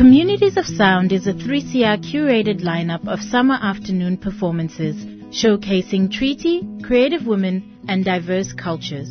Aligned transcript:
Communities 0.00 0.56
of 0.56 0.64
Sound 0.64 1.12
is 1.12 1.26
a 1.26 1.34
3CR 1.34 1.98
curated 2.02 2.62
lineup 2.62 3.06
of 3.06 3.20
summer 3.20 3.58
afternoon 3.60 4.16
performances 4.16 4.96
showcasing 5.28 6.10
treaty, 6.10 6.66
creative 6.82 7.26
women, 7.26 7.78
and 7.86 8.02
diverse 8.02 8.54
cultures. 8.54 9.10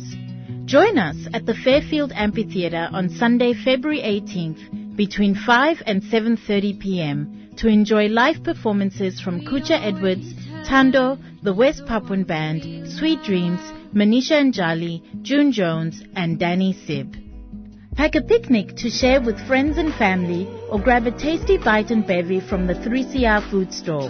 Join 0.64 0.98
us 0.98 1.14
at 1.32 1.46
the 1.46 1.54
Fairfield 1.54 2.10
Amphitheatre 2.12 2.88
on 2.92 3.08
Sunday, 3.08 3.54
February 3.54 4.00
18th 4.00 4.96
between 4.96 5.36
5 5.36 5.80
and 5.86 6.02
7:30 6.02 6.80
p.m. 6.80 7.50
to 7.58 7.68
enjoy 7.68 8.08
live 8.08 8.42
performances 8.42 9.20
from 9.20 9.46
Kutcha 9.46 9.80
Edwards, 9.80 10.34
Tando, 10.66 11.18
the 11.44 11.54
West 11.54 11.86
Papuan 11.86 12.24
Band, 12.24 12.90
Sweet 12.90 13.22
Dreams, 13.22 13.60
Manisha 13.94 14.42
Anjali, 14.42 15.22
June 15.22 15.52
Jones, 15.52 16.02
and 16.16 16.36
Danny 16.36 16.72
Sib. 16.72 17.29
Pack 18.00 18.14
a 18.14 18.22
picnic 18.22 18.76
to 18.76 18.88
share 18.88 19.20
with 19.20 19.46
friends 19.46 19.76
and 19.76 19.92
family 19.96 20.48
or 20.70 20.80
grab 20.80 21.06
a 21.06 21.10
tasty 21.10 21.58
bite 21.58 21.90
and 21.90 22.06
bevy 22.06 22.40
from 22.40 22.66
the 22.66 22.72
3CR 22.72 23.42
food 23.50 23.74
stall. 23.74 24.08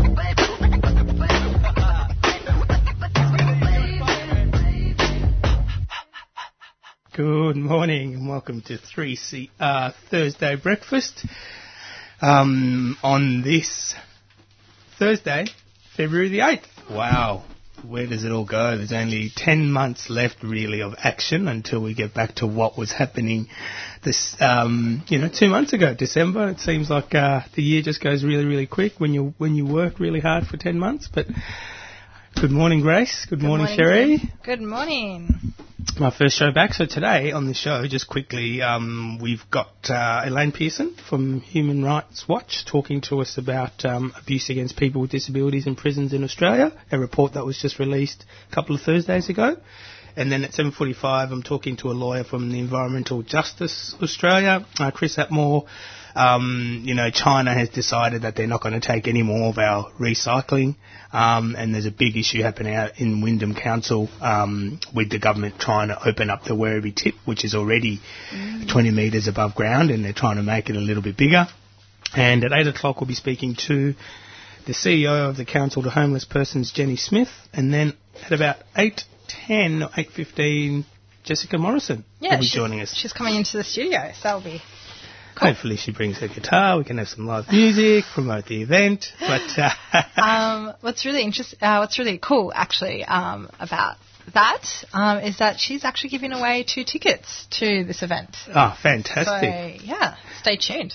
Good 7.15 7.57
morning 7.57 8.15
and 8.15 8.27
welcome 8.27 8.61
to 8.61 8.79
3CR 8.79 9.49
uh, 9.59 9.91
Thursday 10.09 10.55
Breakfast. 10.55 11.23
Um, 12.23 12.97
on 13.03 13.41
this 13.41 13.95
Thursday, 14.97 15.47
February 15.97 16.29
the 16.29 16.39
8th. 16.39 16.89
Wow, 16.89 17.43
where 17.85 18.07
does 18.07 18.23
it 18.23 18.31
all 18.31 18.45
go? 18.45 18.77
There's 18.77 18.93
only 18.93 19.29
10 19.35 19.69
months 19.69 20.09
left 20.09 20.41
really 20.41 20.81
of 20.81 20.95
action 20.97 21.49
until 21.49 21.83
we 21.83 21.93
get 21.93 22.13
back 22.13 22.35
to 22.35 22.47
what 22.47 22.77
was 22.77 22.93
happening 22.93 23.49
this, 24.05 24.37
um, 24.39 25.03
you 25.09 25.19
know, 25.19 25.27
two 25.27 25.49
months 25.49 25.73
ago, 25.73 25.93
December. 25.93 26.47
It 26.47 26.61
seems 26.61 26.89
like 26.89 27.13
uh, 27.13 27.41
the 27.55 27.61
year 27.61 27.81
just 27.81 28.01
goes 28.01 28.23
really, 28.23 28.45
really 28.45 28.67
quick 28.67 29.01
when 29.01 29.13
you 29.13 29.33
when 29.37 29.55
you 29.55 29.65
work 29.65 29.99
really 29.99 30.21
hard 30.21 30.47
for 30.47 30.55
10 30.55 30.79
months. 30.79 31.09
But 31.13 31.27
good 32.35 32.51
morning, 32.51 32.81
Grace. 32.81 33.25
Good, 33.29 33.41
morning, 33.41 33.65
morning, 33.65 33.77
Sherry. 33.77 34.33
Good 34.43 34.61
morning. 34.61 35.53
my 35.99 36.15
first 36.15 36.37
show 36.37 36.51
back. 36.51 36.73
So 36.73 36.85
today 36.85 37.31
on 37.31 37.47
the 37.47 37.53
show, 37.53 37.85
just 37.87 38.07
quickly, 38.07 38.61
um, 38.61 39.19
we've 39.21 39.43
got 39.51 39.71
uh, 39.89 40.23
Elaine 40.25 40.51
Pearson 40.51 40.95
from 41.09 41.41
Human 41.41 41.83
Rights 41.83 42.25
Watch 42.27 42.65
talking 42.65 43.01
to 43.09 43.21
us 43.21 43.37
about 43.37 43.85
um, 43.85 44.13
abuse 44.19 44.49
against 44.49 44.77
people 44.77 45.01
with 45.01 45.11
disabilities 45.11 45.67
in 45.67 45.75
prisons 45.75 46.13
in 46.13 46.23
Australia, 46.23 46.71
a 46.91 46.99
report 46.99 47.33
that 47.33 47.45
was 47.45 47.57
just 47.59 47.79
released 47.79 48.25
a 48.51 48.55
couple 48.55 48.75
of 48.75 48.81
Thursdays 48.81 49.29
ago. 49.29 49.57
And 50.15 50.31
then 50.31 50.43
at 50.43 50.51
7.45, 50.51 51.31
I'm 51.31 51.43
talking 51.43 51.77
to 51.77 51.89
a 51.89 51.93
lawyer 51.93 52.23
from 52.23 52.51
the 52.51 52.59
Environmental 52.59 53.23
Justice 53.23 53.95
Australia, 54.01 54.65
uh, 54.79 54.91
Chris 54.91 55.17
Atmore. 55.17 55.65
Um, 56.15 56.81
you 56.85 56.93
know, 56.93 57.09
China 57.09 57.53
has 57.53 57.69
decided 57.69 58.21
that 58.21 58.35
they're 58.35 58.47
not 58.47 58.61
going 58.61 58.79
to 58.79 58.85
take 58.85 59.07
any 59.07 59.23
more 59.23 59.49
of 59.49 59.57
our 59.57 59.91
recycling, 59.99 60.75
um, 61.11 61.55
and 61.57 61.73
there's 61.73 61.87
a 61.87 61.91
big 61.91 62.15
issue 62.17 62.41
happening 62.41 62.75
out 62.75 62.99
in 62.99 63.21
Wyndham 63.21 63.55
Council 63.55 64.09
um, 64.21 64.79
with 64.93 65.09
the 65.09 65.19
government 65.19 65.59
trying 65.59 65.87
to 65.87 66.07
open 66.07 66.29
up 66.29 66.43
the 66.43 66.53
Werribee 66.53 66.95
tip, 66.95 67.15
which 67.25 67.43
is 67.43 67.55
already 67.55 67.99
20 68.71 68.91
metres 68.91 69.27
above 69.27 69.55
ground, 69.55 69.89
and 69.89 70.05
they're 70.05 70.13
trying 70.13 70.37
to 70.37 70.43
make 70.43 70.69
it 70.69 70.75
a 70.75 70.79
little 70.79 71.03
bit 71.03 71.17
bigger. 71.17 71.47
And 72.15 72.43
at 72.43 72.51
8 72.51 72.67
o'clock, 72.67 73.01
we'll 73.01 73.07
be 73.07 73.15
speaking 73.15 73.55
to 73.67 73.95
the 74.67 74.73
CEO 74.73 75.29
of 75.29 75.35
the 75.35 75.45
Council 75.45 75.81
to 75.83 75.89
Homeless 75.89 76.25
Persons, 76.25 76.71
Jenny 76.71 76.95
Smith, 76.95 77.29
and 77.51 77.73
then 77.73 77.93
at 78.25 78.31
about 78.31 78.57
8.10 78.75 79.83
or 79.83 79.89
8.15, 79.89 80.85
Jessica 81.23 81.57
Morrison 81.57 82.03
will 82.21 82.39
be 82.39 82.45
joining 82.45 82.81
us. 82.81 82.93
She's 82.93 83.13
coming 83.13 83.35
into 83.35 83.57
the 83.57 83.63
studio, 83.63 84.11
so 84.13 84.19
that'll 84.23 84.41
be. 84.41 84.61
Hopefully 85.37 85.77
she 85.77 85.91
brings 85.91 86.17
her 86.19 86.27
guitar, 86.27 86.77
we 86.77 86.83
can 86.83 86.97
have 86.97 87.07
some 87.07 87.25
live 87.25 87.45
music, 87.51 88.05
promote 88.13 88.45
the 88.45 88.61
event, 88.61 89.07
but 89.19 89.41
uh, 89.57 89.71
Um, 90.17 90.73
what's 90.81 91.05
really 91.05 91.23
interesting, 91.23 91.59
uh, 91.61 91.77
what's 91.77 91.97
really 91.99 92.17
cool 92.17 92.51
actually 92.55 93.03
um, 93.03 93.49
about 93.59 93.97
that 94.33 94.65
um, 94.93 95.19
is 95.19 95.39
that 95.39 95.59
she's 95.59 95.83
actually 95.83 96.11
giving 96.11 96.31
away 96.31 96.63
two 96.67 96.83
tickets 96.83 97.47
to 97.59 97.83
this 97.83 98.03
event. 98.03 98.35
oh, 98.47 98.73
So 98.75 98.81
fantastic. 98.81 99.81
yeah, 99.85 100.15
stay 100.39 100.57
tuned. 100.57 100.93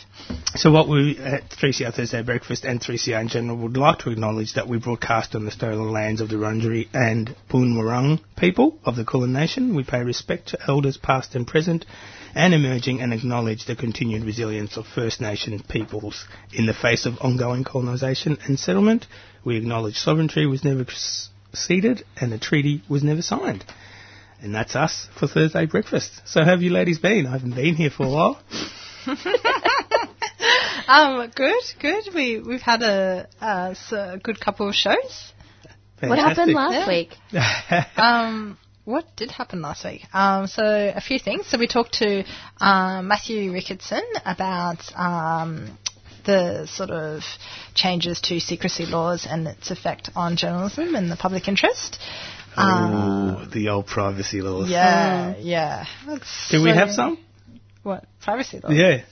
So 0.55 0.71
what 0.71 0.89
we 0.89 1.19
at 1.19 1.51
3CR 1.51 1.95
Thursday 1.95 2.23
Breakfast 2.23 2.65
and 2.65 2.81
3CR 2.81 3.21
in 3.21 3.29
general 3.29 3.59
would 3.59 3.77
like 3.77 3.99
to 4.01 4.11
acknowledge 4.11 4.55
that 4.55 4.69
we 4.69 4.79
broadcast 4.79 5.35
on 5.35 5.45
the 5.45 5.51
stolen 5.51 5.93
lands 5.93 6.21
of 6.21 6.29
the 6.29 6.37
Wurundjeri 6.37 6.89
and 6.95 7.35
Boonwurrung 7.51 8.21
people 8.37 8.79
of 8.85 8.97
the 8.97 9.05
Kulin 9.05 9.33
Nation. 9.33 9.75
We 9.77 9.85
pay 9.85 10.03
respect 10.03 10.49
to 10.49 10.59
elders 10.67 10.97
past 10.97 11.35
and 11.35 11.47
present 11.47 11.85
and 12.35 12.55
emerging 12.55 13.01
and 13.01 13.13
acknowledge 13.13 13.67
the 13.67 13.77
continued 13.77 14.25
resilience 14.25 14.77
of 14.77 14.87
First 14.87 15.21
Nation 15.21 15.63
peoples 15.69 16.27
in 16.53 16.67
the 16.67 16.75
face 16.75 17.07
of 17.07 17.19
ongoing 17.21 17.65
colonisation 17.65 18.39
and 18.45 18.59
settlement. 18.59 19.07
We 19.45 19.57
acknowledge 19.57 19.97
sovereignty 19.97 20.47
was 20.47 20.65
never 20.65 20.85
c- 21.53 21.57
ceded 21.57 22.05
and 22.21 22.33
the 22.33 22.39
treaty 22.39 22.83
was 22.89 23.03
never 23.03 23.23
signed. 23.23 23.65
And 24.41 24.55
that's 24.55 24.77
us 24.77 25.09
for 25.19 25.27
Thursday 25.27 25.67
breakfast. 25.67 26.21
So 26.25 26.41
how 26.45 26.51
have 26.51 26.63
you 26.63 26.71
ladies 26.71 26.99
been? 26.99 27.27
I 27.27 27.33
haven't 27.33 27.55
been 27.55 27.75
here 27.75 27.91
for 27.91 28.07
a 28.07 28.11
while. 28.11 28.41
Um, 30.89 31.31
good, 31.35 31.63
good. 31.81 32.05
We 32.15 32.41
we've 32.41 32.63
had 32.63 32.83
a 32.83 33.27
good 34.23 34.41
couple 34.41 34.69
of 34.69 34.75
shows. 34.75 35.33
What 36.01 36.19
happened 36.19 36.55
Fantastic. 36.55 36.55
last 36.55 36.89
week? 36.89 37.15
Um, 37.99 38.59
what 38.85 39.05
did 39.17 39.31
happen 39.31 39.61
last 39.61 39.85
week? 39.85 40.07
Um, 40.15 40.47
so 40.47 40.65
a 40.65 41.01
few 41.03 41.19
things. 41.19 41.47
So 41.47 41.59
we 41.59 41.67
talked 41.67 41.93
to 41.95 42.25
um, 42.59 43.09
Matthew 43.09 43.53
Ricketson 43.53 44.01
about 44.25 44.81
um, 44.97 45.77
the 46.29 46.67
sort 46.67 46.91
of 46.91 47.23
changes 47.75 48.21
to 48.21 48.39
secrecy 48.39 48.85
laws 48.85 49.27
and 49.29 49.49
its 49.49 49.71
effect 49.71 50.11
on 50.15 50.37
journalism 50.37 50.95
and 50.95 51.11
the 51.11 51.17
public 51.17 51.49
interest. 51.49 51.99
Oh, 52.57 53.47
the 53.51 53.71
old 53.71 53.87
privacy 53.87 54.43
laws. 54.43 54.69
Yeah, 54.69 55.37
yeah. 55.39 55.87
That's 56.07 56.51
Do 56.51 56.63
we 56.63 56.71
have 56.71 56.91
some? 56.91 57.19
What 57.83 58.05
privacy 58.21 58.61
laws? 58.63 58.75
Yeah. 58.75 59.05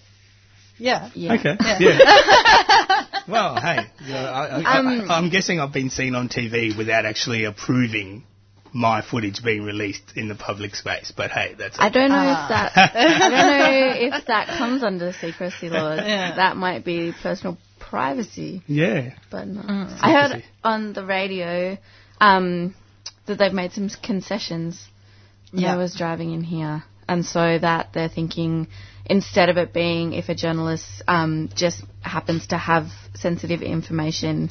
Yeah. 0.79 1.11
Yeah. 1.15 1.35
Okay. 1.35 1.57
Yeah. 1.81 3.07
well, 3.29 3.59
hey, 3.59 3.87
you 4.05 4.13
know, 4.13 4.19
I, 4.19 4.47
I, 4.61 4.79
Um, 4.79 5.11
I, 5.11 5.17
I'm 5.17 5.31
guessing 5.31 5.59
I've 5.59 5.73
been 5.73 5.89
seen 5.89 6.15
on 6.15 6.29
TV 6.29 6.77
without 6.77 7.07
actually 7.07 7.45
approving 7.45 8.25
my 8.77 9.01
footage 9.01 9.43
being 9.43 9.63
released 9.65 10.03
in 10.17 10.29
the 10.29 10.35
public 10.35 10.75
space. 10.75 11.11
But 11.17 11.31
hey, 11.31 11.55
that's 11.59 11.77
I 11.79 11.89
don't 11.89 12.11
know 12.11 12.17
Ah. 12.19 12.45
if 12.45 12.49
that 12.51 12.73
I 12.95 13.19
don't 13.19 14.11
know 14.11 14.17
if 14.19 14.27
that 14.27 14.49
comes 14.49 14.83
under 14.83 15.13
secrecy 15.15 15.71
laws. 15.71 16.01
Yeah. 16.05 16.37
That 16.37 16.57
might 16.59 16.85
be 16.85 17.13
personal 17.23 17.57
privacy, 17.81 18.63
yeah. 18.67 19.15
but 19.31 19.47
no. 19.49 19.63
Mm. 19.63 19.99
I 20.01 20.13
heard 20.13 20.45
on 20.63 20.93
the 20.93 21.05
radio 21.07 21.79
um, 22.21 22.75
that 23.27 23.39
they've 23.39 23.53
made 23.53 23.73
some 23.73 23.89
concessions. 24.03 24.87
Yeah. 25.53 25.73
I 25.73 25.77
was 25.77 25.95
driving 25.95 26.35
in 26.35 26.43
here, 26.43 26.85
and 27.09 27.25
so 27.25 27.59
that 27.59 27.91
they're 27.95 28.11
thinking 28.11 28.69
instead 29.07 29.49
of 29.49 29.57
it 29.57 29.73
being 29.73 30.13
if 30.13 30.29
a 30.29 30.35
journalist 30.35 31.03
um, 31.09 31.49
just 31.55 31.83
happens 32.03 32.49
to 32.49 32.59
have 32.59 32.89
sensitive 33.15 33.63
information. 33.63 34.51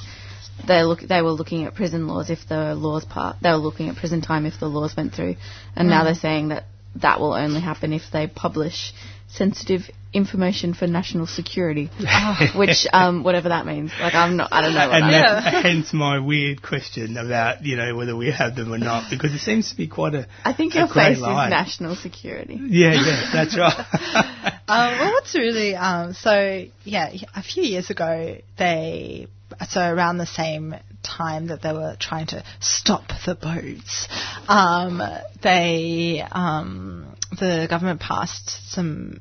They 0.68 0.84
look. 0.84 1.02
They 1.02 1.22
were 1.22 1.32
looking 1.32 1.66
at 1.66 1.76
prison 1.76 2.08
laws 2.08 2.30
if 2.30 2.48
the 2.48 2.76
laws 2.76 3.06
part. 3.06 3.38
They 3.42 3.50
were 3.50 3.58
looking 3.58 3.90
at 3.90 3.98
prison 3.98 4.22
time 4.22 4.46
if 4.46 4.60
the 4.60 4.68
laws 4.68 4.96
went 4.96 5.14
through, 5.14 5.36
and 5.76 5.90
now 5.90 6.04
they're 6.04 6.16
saying 6.16 6.50
that 6.50 6.66
that 7.02 7.20
will 7.20 7.34
only 7.34 7.62
happen 7.62 7.94
if 7.94 8.04
they 8.12 8.28
publish 8.28 8.94
sensitive 9.28 9.82
information 10.14 10.74
for 10.74 10.88
national 10.88 11.28
security, 11.28 11.90
which 12.56 12.88
um, 12.94 13.24
whatever 13.24 13.50
that 13.50 13.66
means. 13.66 13.92
Like 14.00 14.14
I'm 14.14 14.38
not, 14.38 14.50
I 14.52 14.62
don't 14.62 14.74
know 14.74 14.88
what 14.88 15.04
and 15.04 15.14
that 15.14 15.44
that's 15.44 15.66
hence 15.68 15.94
my 15.94 16.20
weird 16.20 16.62
question 16.62 17.18
about 17.18 17.66
you 17.66 17.76
know 17.76 17.96
whether 17.96 18.16
we 18.16 18.32
have 18.32 18.56
them 18.56 18.74
or 18.74 18.78
not 18.78 19.10
because 19.10 19.34
it 19.34 19.40
seems 19.40 19.70
to 19.72 19.78
be 19.78 19.88
quite 19.88 20.16
a 20.16 20.28
I 20.44 20.54
think 20.54 20.74
a 20.76 20.80
your 20.80 20.88
face 20.88 21.20
line. 21.20 21.48
is 21.48 21.52
national 21.52 21.96
security. 21.96 22.60
Yeah, 22.62 22.94
yeah, 22.94 23.30
that's 23.34 23.58
right. 23.58 24.54
Um, 24.68 25.00
well, 25.00 25.12
what's 25.12 25.36
really 25.36 25.76
um, 25.76 26.14
so? 26.14 26.66
Yeah, 26.84 27.14
a 27.36 27.44
few 27.44 27.64
years 27.64 27.90
ago, 27.90 28.38
they 28.58 29.28
so 29.70 29.82
around 29.82 30.18
the 30.18 30.26
same 30.26 30.76
time 31.04 31.48
that 31.48 31.62
they 31.62 31.72
were 31.72 31.96
trying 32.00 32.28
to 32.28 32.44
stop 32.60 33.04
the 33.26 33.36
boats, 33.36 34.08
um, 34.48 35.02
they 35.42 36.24
um, 36.32 37.16
the 37.40 37.68
government 37.70 38.00
passed 38.02 38.72
some. 38.72 39.20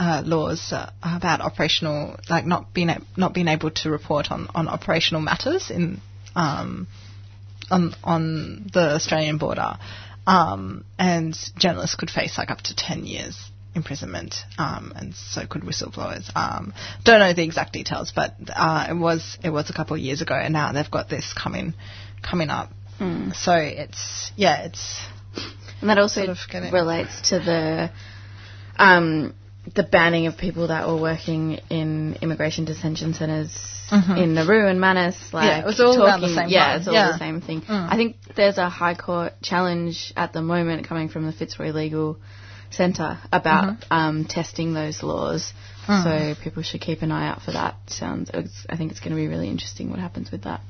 Uh, 0.00 0.22
laws 0.24 0.72
uh, 0.72 0.90
about 1.02 1.42
operational, 1.42 2.18
like 2.30 2.46
not 2.46 2.72
being 2.72 2.88
a- 2.88 3.02
not 3.14 3.34
being 3.34 3.46
able 3.46 3.70
to 3.70 3.90
report 3.90 4.30
on, 4.30 4.48
on 4.54 4.66
operational 4.66 5.20
matters 5.20 5.70
in 5.70 6.00
um, 6.34 6.86
on 7.70 7.94
on 8.02 8.70
the 8.72 8.94
Australian 8.94 9.36
border, 9.36 9.76
um, 10.26 10.86
and 10.98 11.36
journalists 11.58 11.94
could 11.94 12.08
face 12.08 12.38
like 12.38 12.50
up 12.50 12.62
to 12.62 12.74
ten 12.74 13.04
years 13.04 13.50
imprisonment, 13.74 14.34
um, 14.58 14.92
and 14.96 15.14
so 15.14 15.46
could 15.46 15.62
whistleblowers. 15.62 16.30
Um, 16.36 16.72
don't 17.04 17.20
know 17.20 17.32
the 17.32 17.42
exact 17.44 17.72
details, 17.72 18.12
but 18.14 18.34
uh, 18.54 18.86
it 18.90 18.94
was 18.94 19.38
it 19.42 19.50
was 19.50 19.70
a 19.70 19.72
couple 19.72 19.94
of 19.96 20.02
years 20.02 20.20
ago, 20.22 20.34
and 20.34 20.52
now 20.52 20.72
they've 20.72 20.90
got 20.90 21.08
this 21.08 21.32
coming 21.32 21.74
coming 22.22 22.50
up. 22.50 22.70
So 23.34 23.54
it's 23.54 24.30
yeah, 24.36 24.62
it's 24.66 25.00
And 25.80 25.90
that 25.90 25.98
also 25.98 26.24
Sort 26.24 26.38
of 26.38 26.72
relates 26.72 27.30
to 27.30 27.40
the 27.40 27.90
um, 28.78 29.34
the 29.74 29.82
banning 29.82 30.26
of 30.26 30.36
people 30.36 30.68
that 30.68 30.86
were 30.86 31.00
working 31.00 31.58
in 31.70 32.16
immigration 32.22 32.64
detention 32.64 33.14
centres 33.14 33.56
in 33.90 34.34
Nauru 34.34 34.68
and 34.68 34.80
Manus. 34.80 35.16
Like 35.32 35.50
Mm-hmm. 35.50 35.60
it 35.62 35.66
was 35.66 35.80
all 35.80 36.00
around 36.02 36.20
the 36.20 36.28
talking- 36.28 36.42
same 36.44 36.48
Yeah, 36.50 36.66
time. 36.68 36.78
it's 36.78 36.88
all 36.88 36.94
Yeah. 36.94 37.08
Mm. 37.08 37.12
the 37.12 37.18
same 37.18 37.40
thing. 37.40 37.62
I 37.68 37.96
think 37.96 38.16
there's 38.36 38.58
a 38.58 38.68
High 38.68 38.94
Court 38.94 39.32
challenge 39.42 40.12
at 40.16 40.32
the 40.32 40.42
moment 40.42 40.86
coming 40.86 41.08
from 41.08 41.26
the 41.26 41.32
Fitzroy 41.32 41.72
Legal 41.72 42.18
Centre 42.72 43.18
about 43.32 43.80
Mm-hmm. 43.80 43.92
um, 43.92 44.24
testing 44.24 44.74
those 44.74 45.02
laws. 45.02 45.52
Mm. 45.86 46.34
So 46.36 46.42
people 46.42 46.62
should 46.62 46.80
keep 46.80 47.02
an 47.02 47.10
eye 47.12 47.28
out 47.28 47.42
for 47.42 47.52
that. 47.52 47.76
Sounds. 47.88 48.30
I 48.30 48.76
think 48.76 48.90
it's 48.90 49.00
going 49.00 49.10
to 49.10 49.16
be 49.16 49.26
really 49.28 49.48
interesting 49.48 49.90
what 49.90 49.98
happens 49.98 50.30
with 50.30 50.44
that. 50.44 50.60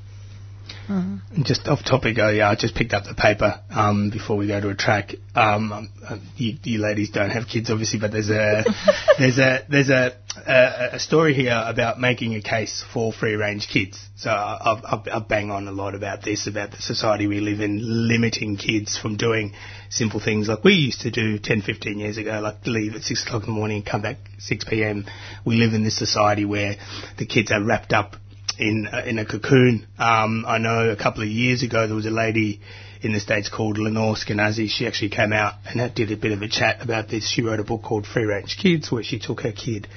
Just 1.43 1.67
off 1.67 1.83
topic, 1.83 2.19
I 2.19 2.39
uh, 2.39 2.55
just 2.55 2.75
picked 2.75 2.93
up 2.93 3.05
the 3.05 3.13
paper 3.13 3.61
um, 3.69 4.09
before 4.09 4.37
we 4.37 4.47
go 4.47 4.59
to 4.59 4.69
a 4.69 4.75
track. 4.75 5.13
Um, 5.35 5.71
um, 5.71 5.89
uh, 6.07 6.17
you, 6.35 6.57
you 6.63 6.79
ladies 6.79 7.09
don't 7.09 7.29
have 7.29 7.47
kids, 7.47 7.71
obviously, 7.71 7.99
but 7.99 8.11
there's 8.11 8.29
a 8.29 8.63
there's 9.17 9.37
a 9.39 9.65
there's 9.69 9.89
a, 9.89 10.17
a 10.45 10.95
a 10.95 10.99
story 10.99 11.33
here 11.33 11.61
about 11.65 11.99
making 11.99 12.35
a 12.35 12.41
case 12.41 12.83
for 12.93 13.13
free 13.13 13.35
range 13.35 13.67
kids. 13.67 14.09
So 14.15 14.29
I, 14.29 14.79
I, 14.85 15.17
I 15.17 15.19
bang 15.19 15.51
on 15.51 15.67
a 15.67 15.71
lot 15.71 15.95
about 15.95 16.21
this, 16.23 16.47
about 16.47 16.71
the 16.71 16.81
society 16.81 17.27
we 17.27 17.39
live 17.39 17.61
in, 17.61 17.79
limiting 17.81 18.57
kids 18.57 18.97
from 18.97 19.17
doing 19.17 19.53
simple 19.89 20.19
things 20.19 20.47
like 20.47 20.63
we 20.63 20.73
used 20.73 21.01
to 21.01 21.11
do 21.11 21.39
10, 21.39 21.61
15 21.61 21.99
years 21.99 22.17
ago, 22.17 22.39
like 22.41 22.65
leave 22.65 22.95
at 22.95 23.03
six 23.03 23.23
o'clock 23.23 23.43
in 23.43 23.49
the 23.49 23.53
morning 23.53 23.77
and 23.77 23.85
come 23.85 24.01
back 24.01 24.17
6 24.39 24.65
p.m. 24.65 25.05
We 25.45 25.55
live 25.55 25.73
in 25.73 25.83
this 25.83 25.97
society 25.97 26.45
where 26.45 26.75
the 27.17 27.25
kids 27.25 27.51
are 27.51 27.63
wrapped 27.63 27.93
up 27.93 28.15
in 28.57 28.87
uh, 28.87 29.03
in 29.05 29.19
a 29.19 29.25
cocoon. 29.25 29.87
Um, 29.97 30.45
I 30.47 30.57
know 30.57 30.89
a 30.89 30.95
couple 30.95 31.23
of 31.23 31.29
years 31.29 31.63
ago 31.63 31.87
there 31.87 31.95
was 31.95 32.05
a 32.05 32.11
lady 32.11 32.61
in 33.01 33.13
the 33.13 33.19
states 33.19 33.49
called 33.49 33.77
Lenore 33.77 34.15
Skenazy. 34.15 34.69
She 34.69 34.87
actually 34.87 35.09
came 35.09 35.33
out 35.33 35.55
and 35.65 35.93
did 35.93 36.11
a 36.11 36.17
bit 36.17 36.31
of 36.31 36.41
a 36.41 36.47
chat 36.47 36.81
about 36.81 37.09
this. 37.09 37.29
She 37.29 37.41
wrote 37.41 37.59
a 37.59 37.63
book 37.63 37.83
called 37.83 38.05
Free 38.05 38.25
Range 38.25 38.57
Kids, 38.57 38.91
where 38.91 39.03
she 39.03 39.19
took 39.19 39.41
her 39.41 39.51
kid 39.51 39.87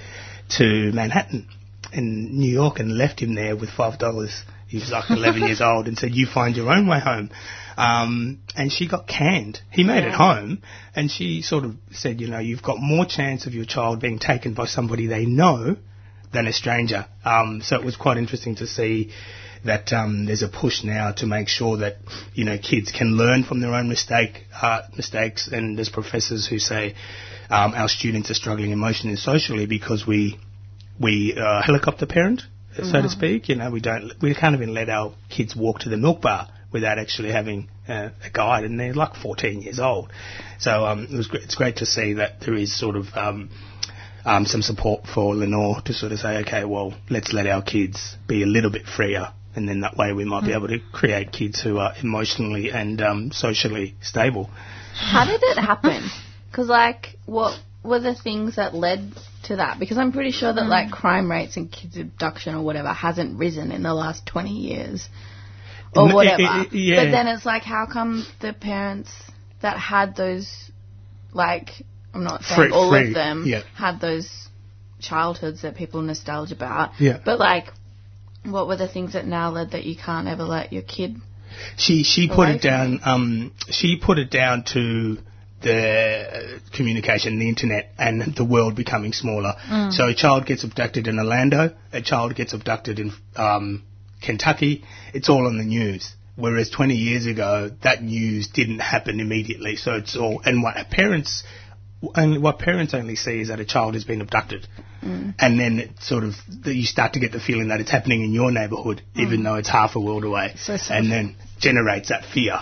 to 0.59 0.93
Manhattan 0.93 1.49
in 1.93 2.39
New 2.39 2.51
York 2.51 2.79
and 2.79 2.97
left 2.97 3.21
him 3.21 3.35
there 3.35 3.57
with 3.57 3.71
five 3.71 3.99
dollars. 3.99 4.43
He 4.69 4.79
was 4.79 4.91
like 4.91 5.11
11 5.11 5.43
years 5.43 5.61
old 5.65 5.87
and 5.87 5.97
said, 5.97 6.15
"You 6.15 6.27
find 6.27 6.57
your 6.57 6.73
own 6.73 6.87
way 6.87 7.01
home." 7.01 7.31
Um, 7.77 8.41
and 8.57 8.73
she 8.73 8.89
got 8.89 9.07
canned. 9.07 9.61
He 9.71 9.85
made 9.85 10.05
it 10.05 10.15
home, 10.15 10.63
and 10.95 11.11
she 11.11 11.43
sort 11.43 11.65
of 11.65 11.77
said, 11.93 12.21
"You 12.21 12.29
know, 12.29 12.39
you've 12.39 12.63
got 12.63 12.79
more 12.81 13.05
chance 13.07 13.47
of 13.47 13.55
your 13.55 13.67
child 13.67 14.01
being 14.01 14.19
taken 14.19 14.55
by 14.55 14.67
somebody 14.67 15.07
they 15.07 15.27
know." 15.27 15.77
Than 16.33 16.47
a 16.47 16.53
stranger. 16.53 17.07
Um, 17.25 17.63
so 17.63 17.77
it 17.77 17.85
was 17.85 17.97
quite 17.97 18.17
interesting 18.17 18.57
to 18.57 18.67
see 18.67 19.13
that 19.65 19.93
um, 19.93 20.27
there's 20.27 20.43
a 20.43 20.49
push 20.49 20.85
now 20.85 21.13
to 21.13 21.27
make 21.27 21.49
sure 21.49 21.79
that 21.79 21.97
you 22.35 22.45
know 22.45 22.57
kids 22.59 22.93
can 22.93 23.17
learn 23.17 23.45
from 23.45 23.61
their 23.61 23.75
own 23.75 23.89
mistake 23.89 24.45
uh, 24.61 24.83
mistakes. 24.97 25.49
And 25.49 25.77
there's 25.77 25.89
professors 25.89 26.47
who 26.47 26.59
say 26.59 26.95
um, 27.51 27.75
our 27.75 27.89
students 27.89 28.31
are 28.31 28.35
struggling 28.35 28.71
emotionally 28.71 29.13
and 29.13 29.19
socially 29.19 29.67
because 29.67 30.07
we 30.07 30.39
we 31.01 31.37
uh, 31.37 31.63
helicopter 31.63 32.07
parent, 32.07 32.43
so 32.75 33.03
to 33.03 33.09
speak. 33.09 33.49
You 33.49 33.57
know, 33.57 33.71
we 33.71 33.81
don't 33.81 34.13
we 34.21 34.35
can't 34.35 34.55
even 34.55 34.75
let 34.75 34.89
our 34.89 35.15
kids 35.29 35.55
walk 35.57 35.81
to 35.81 35.89
the 35.89 35.97
milk 35.97 36.23
bar 36.23 36.49
without 36.73 36.99
actually 36.99 37.33
having 37.33 37.69
uh, 37.89 38.11
a 38.25 38.31
guide, 38.31 38.65
and 38.65 38.79
they're 38.79 38.93
like 38.93 39.15
14 39.15 39.63
years 39.63 39.79
old. 39.79 40.13
So 40.59 40.87
um, 40.87 41.09
it 41.11 41.17
was 41.17 41.27
gr- 41.29 41.39
it's 41.39 41.55
great 41.55 41.77
to 41.77 41.87
see 41.87 42.15
that 42.15 42.41
there 42.41 42.55
is 42.55 42.79
sort 42.79 42.97
of 42.97 43.07
um, 44.27 44.45
some 44.45 44.61
support 44.63 45.07
for 45.07 45.35
Lenore 45.35 45.81
to 45.87 45.93
sort 45.95 46.13
of 46.13 46.19
say, 46.19 46.39
okay, 46.39 46.65
well, 46.65 46.93
let's 47.09 47.33
let 47.33 47.47
our 47.47 47.63
kids 47.63 48.17
be 48.27 48.43
a 48.43 48.47
little 48.47 48.71
bit 48.71 48.85
freer, 48.87 49.33
and 49.55 49.69
then 49.69 49.81
that 49.81 49.97
way 49.97 50.13
we 50.13 50.25
might 50.25 50.45
be 50.45 50.53
able 50.53 50.69
to 50.69 50.81
create 50.93 51.33
kids 51.33 51.63
who 51.63 51.79
are 51.79 51.95
emotionally 52.03 52.71
and 52.71 53.01
um, 53.01 53.31
socially 53.33 53.95
stable. 54.03 54.51
How 54.95 55.25
did 55.25 55.41
it 55.43 55.59
happen? 55.59 56.09
Because, 56.51 56.69
like, 56.69 57.17
what 57.25 57.59
were 57.85 58.01
the 58.01 58.15
things 58.15 58.57
that 58.57 58.75
led 58.75 59.13
to 59.45 59.57
that? 59.57 59.79
Because 59.79 59.97
I'm 59.97 60.11
pretty 60.13 60.33
sure 60.33 60.53
that, 60.53 60.67
like, 60.67 60.91
crime 60.91 61.31
rates 61.31 61.57
and 61.57 61.71
kids 61.71 61.97
abduction 61.97 62.55
or 62.55 62.63
whatever 62.65 62.89
hasn't 62.93 63.39
risen 63.39 63.71
in 63.73 63.83
the 63.83 63.95
last 63.95 64.27
20 64.27 64.51
years 64.51 65.09
or 65.95 66.13
whatever. 66.13 66.43
it- 66.43 66.73
it- 66.73 66.79
yeah. 66.79 67.05
But 67.05 67.11
then 67.13 67.29
it's 67.29 67.47
like, 67.47 67.63
how 67.63 67.87
come 67.87 68.27
the 68.41 68.53
parents 68.53 69.13
that 69.61 69.79
had 69.79 70.17
those, 70.17 70.71
like, 71.33 71.71
I'm 72.17 72.25
not 72.25 72.43
saying 72.45 72.61
Free- 72.61 72.71
all 72.73 72.91
free, 72.91 73.09
of 73.09 73.15
them 73.15 73.45
yeah. 73.47 73.63
had 73.75 74.01
those 74.01 74.49
childhoods 75.01 75.63
that 75.63 75.77
people 75.77 76.03
nostalgia 76.03 76.55
about. 76.55 76.93
Yeah. 76.99 77.19
But, 77.25 77.39
like, 77.39 77.67
what 78.45 78.67
were 78.67 78.77
the 78.77 78.89
things 78.89 79.13
that 79.13 79.27
now 79.27 79.51
led 79.51 79.73
that 79.73 79.85
you 79.85 79.97
can't 79.97 80.29
ever 80.29 80.45
let 80.45 80.73
your 80.73 80.83
kid 80.83 81.17
She 81.77 82.03
she 82.05 82.29
put 82.29 82.49
it 82.49 82.63
down. 82.63 83.01
Um, 83.05 83.53
she 83.71 83.97
put 83.97 84.19
it 84.19 84.31
down 84.31 84.65
to 84.75 85.19
the 85.63 86.61
communication, 86.75 87.39
the 87.39 87.49
internet, 87.49 87.93
and 87.99 88.35
the 88.37 88.45
world 88.45 88.77
becoming 88.77 89.13
smaller. 89.13 89.55
So 89.91 90.09
a 90.09 90.15
child 90.15 90.47
gets 90.47 90.65
abducted 90.65 91.07
in 91.09 91.19
Orlando, 91.19 91.75
a 91.93 92.03
child 92.03 92.35
gets 92.37 92.53
abducted 92.53 92.99
in 92.99 93.13
um, 93.37 93.83
Kentucky. 94.23 94.85
It's 95.15 95.29
all 95.29 95.47
on 95.47 95.59
the 95.59 95.65
news. 95.65 96.15
Whereas 96.37 96.69
20 96.69 96.95
years 96.95 97.25
ago, 97.25 97.71
that 97.83 98.03
news 98.03 98.49
didn't 98.49 98.81
happen 98.81 99.21
immediately. 99.21 99.77
So 99.77 99.95
it's 99.95 100.17
all 100.17 100.43
and 100.45 100.63
what 100.63 100.77
parents. 100.91 101.43
Only, 102.15 102.39
what 102.39 102.59
parents 102.59 102.93
only 102.95 103.17
see 103.17 103.41
is 103.41 103.49
that 103.49 103.59
a 103.59 103.65
child 103.65 103.95
has 103.95 104.05
been 104.05 104.21
abducted, 104.21 104.67
and 105.03 105.59
then 105.59 105.79
it 105.79 105.91
sort 106.01 106.25
of 106.25 106.35
that 106.65 106.75
you 106.75 106.85
start 106.85 107.15
to 107.15 107.21
get 107.21 107.33
the 107.33 107.41
feeling 107.41 107.69
that 107.69 107.81
it's 107.81 107.91
happening 107.91 108.23
in 108.23 108.33
your 108.33 108.51
neighbourhood, 108.51 109.03
even 109.15 109.43
though 109.43 109.55
it's 109.55 109.69
half 109.69 109.97
a 109.97 110.01
world 110.01 110.25
away, 110.25 110.55
So 110.57 110.77
and 110.91 111.11
then 111.11 111.37
generates 111.59 112.11
that 112.11 112.25
fear, 112.27 112.59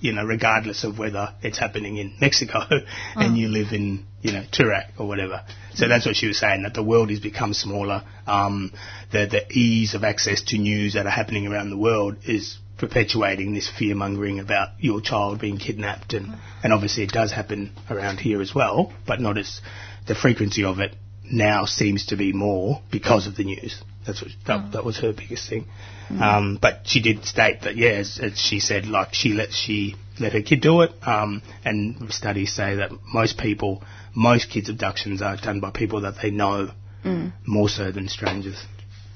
you 0.00 0.12
know, 0.12 0.24
regardless 0.24 0.84
of 0.84 0.98
whether 0.98 1.34
it's 1.42 1.58
happening 1.58 1.98
in 1.98 2.14
Mexico 2.20 2.60
and 3.14 3.36
you 3.36 3.48
live 3.48 3.72
in, 3.72 4.06
you 4.22 4.32
know, 4.32 4.44
Toorak 4.50 4.98
or 4.98 5.06
whatever. 5.06 5.44
So 5.74 5.86
that's 5.88 6.06
what 6.06 6.16
she 6.16 6.26
was 6.26 6.38
saying, 6.38 6.62
that 6.62 6.74
the 6.74 6.82
world 6.82 7.10
has 7.10 7.20
become 7.20 7.52
smaller. 7.52 8.04
Um, 8.26 8.72
the, 9.12 9.26
the 9.26 9.46
ease 9.50 9.94
of 9.94 10.04
access 10.04 10.42
to 10.44 10.58
news 10.58 10.94
that 10.94 11.06
are 11.06 11.10
happening 11.10 11.46
around 11.46 11.70
the 11.70 11.76
world 11.76 12.16
is 12.24 12.58
perpetuating 12.78 13.54
this 13.54 13.68
fear 13.68 13.94
mongering 13.94 14.38
about 14.40 14.68
your 14.78 15.00
child 15.00 15.40
being 15.40 15.58
kidnapped 15.58 16.12
and, 16.12 16.34
and 16.62 16.72
obviously 16.72 17.02
it 17.02 17.10
does 17.10 17.32
happen 17.32 17.72
around 17.90 18.18
here 18.18 18.40
as 18.40 18.54
well, 18.54 18.92
but 19.06 19.20
not 19.20 19.36
as 19.36 19.60
the 20.06 20.14
frequency 20.14 20.64
of 20.64 20.78
it 20.78 20.94
now 21.30 21.64
seems 21.64 22.06
to 22.06 22.16
be 22.16 22.32
more 22.32 22.80
because 22.90 23.26
of 23.26 23.36
the 23.36 23.44
news. 23.44 23.82
That's 24.06 24.22
what 24.22 24.30
that, 24.46 24.72
that 24.72 24.84
was 24.84 24.98
her 25.00 25.12
biggest 25.12 25.48
thing. 25.48 25.66
Um, 26.10 26.58
but 26.60 26.86
she 26.86 27.02
did 27.02 27.26
state 27.26 27.62
that 27.62 27.76
yes, 27.76 28.18
as 28.22 28.38
she 28.38 28.60
said, 28.60 28.86
like 28.86 29.12
she 29.12 29.34
let 29.34 29.52
she 29.52 29.96
let 30.18 30.32
her 30.32 30.40
kid 30.40 30.62
do 30.62 30.80
it. 30.80 30.92
Um, 31.02 31.42
and 31.66 32.10
studies 32.10 32.54
say 32.54 32.76
that 32.76 32.92
most 33.12 33.36
people, 33.36 33.82
most 34.14 34.50
kids 34.50 34.70
abductions 34.70 35.20
are 35.20 35.36
done 35.36 35.60
by 35.60 35.70
people 35.70 36.00
that 36.02 36.14
they 36.22 36.30
know 36.30 36.70
more 37.46 37.68
so 37.68 37.90
than 37.92 38.08
strangers. 38.08 38.64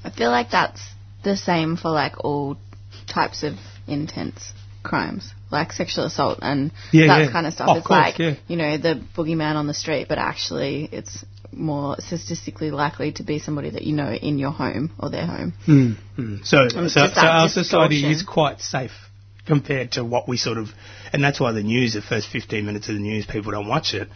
I 0.03 0.09
feel 0.11 0.29
like 0.29 0.51
that's 0.51 0.81
the 1.23 1.37
same 1.37 1.77
for 1.77 1.89
like 1.89 2.23
all 2.23 2.57
types 3.07 3.43
of 3.43 3.55
intense 3.87 4.53
crimes, 4.83 5.33
like 5.49 5.71
sexual 5.71 6.05
assault 6.05 6.39
and 6.41 6.71
Yeah, 6.91 7.07
that 7.07 7.25
yeah. 7.25 7.31
kind 7.31 7.47
of 7.47 7.53
stuff. 7.53 7.67
Oh, 7.69 7.77
it's 7.77 7.87
course, 7.87 7.99
like 7.99 8.19
yeah. 8.19 8.35
you 8.47 8.57
know 8.57 8.77
the 8.77 9.01
boogeyman 9.15 9.55
on 9.55 9.67
the 9.67 9.73
street, 9.73 10.07
but 10.09 10.17
actually 10.17 10.89
it's 10.91 11.25
more 11.51 11.95
statistically 11.99 12.71
likely 12.71 13.11
to 13.13 13.23
be 13.23 13.39
somebody 13.39 13.69
that 13.69 13.83
you 13.83 13.95
know 13.95 14.11
in 14.11 14.39
your 14.39 14.51
home 14.51 14.91
or 14.99 15.09
their 15.09 15.25
home. 15.25 15.53
Mm. 15.67 16.45
So, 16.45 16.69
so, 16.69 16.87
so 16.87 17.21
our 17.21 17.47
society 17.47 18.05
is 18.11 18.23
quite 18.23 18.59
safe 18.59 18.91
compared 19.45 19.91
to 19.93 20.05
what 20.05 20.27
we 20.27 20.37
sort 20.37 20.57
of, 20.57 20.69
and 21.11 21.23
that's 21.23 21.39
why 21.39 21.51
the 21.51 21.63
news, 21.63 21.93
the 21.93 22.01
first 22.01 22.29
15 22.29 22.65
minutes 22.65 22.87
of 22.89 22.95
the 22.95 23.01
news, 23.01 23.25
people 23.25 23.51
don't 23.51 23.67
watch 23.67 23.93
it. 23.93 24.07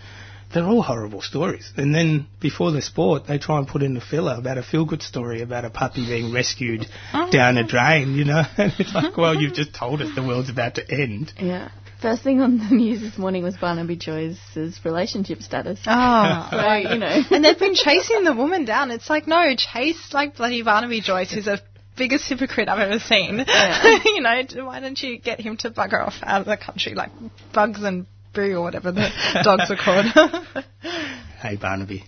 They're 0.54 0.66
all 0.66 0.82
horrible 0.82 1.22
stories. 1.22 1.72
And 1.76 1.94
then 1.94 2.28
before 2.40 2.72
the 2.72 2.82
sport, 2.82 3.28
they 3.28 3.38
try 3.38 3.58
and 3.58 3.68
put 3.68 3.84
in 3.84 3.98
a 3.98 4.02
filler 4.02 4.36
about 4.36 4.58
a 4.58 4.64
feel-good 4.64 5.02
story 5.02 5.42
about 5.42 5.66
a 5.66 5.70
puppy 5.70 6.06
being 6.06 6.34
rescued 6.34 6.86
oh. 7.14 7.30
down 7.32 7.58
a 7.58 7.68
drain, 7.68 8.14
you 8.16 8.26
know? 8.26 8.44
And 8.58 8.74
it's 8.80 8.94
like, 8.94 9.18
well, 9.18 9.36
you've 9.36 9.54
just 9.62 9.74
told 9.74 10.02
us 10.02 10.16
the 10.16 10.24
world's 10.24 10.50
about 10.50 10.76
to 10.76 10.90
end. 10.90 11.34
Yeah. 11.40 11.70
First 12.02 12.24
thing 12.24 12.42
on 12.42 12.60
the 12.60 12.76
news 12.76 13.02
this 13.02 13.18
morning 13.18 13.44
was 13.44 13.58
Barnaby 13.58 13.98
Joyce's 13.98 14.80
relationship 14.86 15.42
status. 15.42 15.80
Oh. 15.86 16.50
So, 16.58 16.74
you 16.76 17.00
know. 17.00 17.22
and 17.32 17.44
they've 17.44 17.58
been 17.58 17.76
chasing 17.76 18.24
the 18.24 18.34
woman 18.34 18.66
down. 18.66 18.92
It's 18.92 19.10
like, 19.10 19.28
no, 19.28 19.54
chase 19.56 20.14
like 20.14 20.38
bloody 20.38 20.64
Barnaby 20.64 21.02
Joyce, 21.02 21.32
who's 21.32 21.46
the 21.46 21.60
biggest 21.98 22.30
hypocrite 22.30 22.70
I've 22.70 22.80
ever 22.80 23.00
seen. 23.00 23.44
Yeah. 23.48 24.00
you 24.06 24.22
know, 24.22 24.66
why 24.66 24.80
don't 24.80 25.00
you 25.02 25.18
get 25.18 25.42
him 25.42 25.58
to 25.58 25.72
bugger 25.72 26.06
off 26.06 26.16
out 26.22 26.42
of 26.42 26.48
the 26.48 26.58
country 26.58 26.94
like 26.94 27.10
Bugs 27.54 27.84
and 27.84 28.06
Boo 28.38 28.54
or 28.54 28.62
whatever 28.62 28.92
the 28.92 29.10
dogs 29.44 29.72
are 29.72 29.76
called? 29.76 30.06
Hey, 31.42 31.56
Barnaby. 31.56 32.04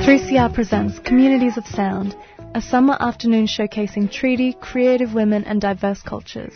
3CR 0.00 0.52
presents 0.52 0.98
Communities 0.98 1.56
of 1.56 1.64
Sound, 1.66 2.16
a 2.54 2.60
summer 2.60 2.96
afternoon 2.98 3.46
showcasing 3.46 4.10
treaty, 4.10 4.56
creative 4.60 5.14
women, 5.14 5.44
and 5.44 5.60
diverse 5.60 6.02
cultures. 6.02 6.52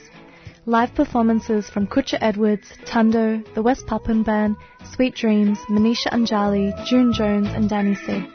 Live 0.67 0.93
performances 0.95 1.71
from 1.71 1.87
Kutcha 1.87 2.19
Edwards, 2.21 2.67
Tundo, 2.85 3.43
the 3.55 3.63
West 3.63 3.87
Papuan 3.87 4.25
Band, 4.25 4.57
Sweet 4.93 5.15
Dreams, 5.15 5.59
Manisha 5.69 6.11
Anjali, 6.13 6.73
June 6.85 7.13
Jones, 7.13 7.49
and 7.49 7.69
Danny 7.69 7.95
Sid. 7.95 8.27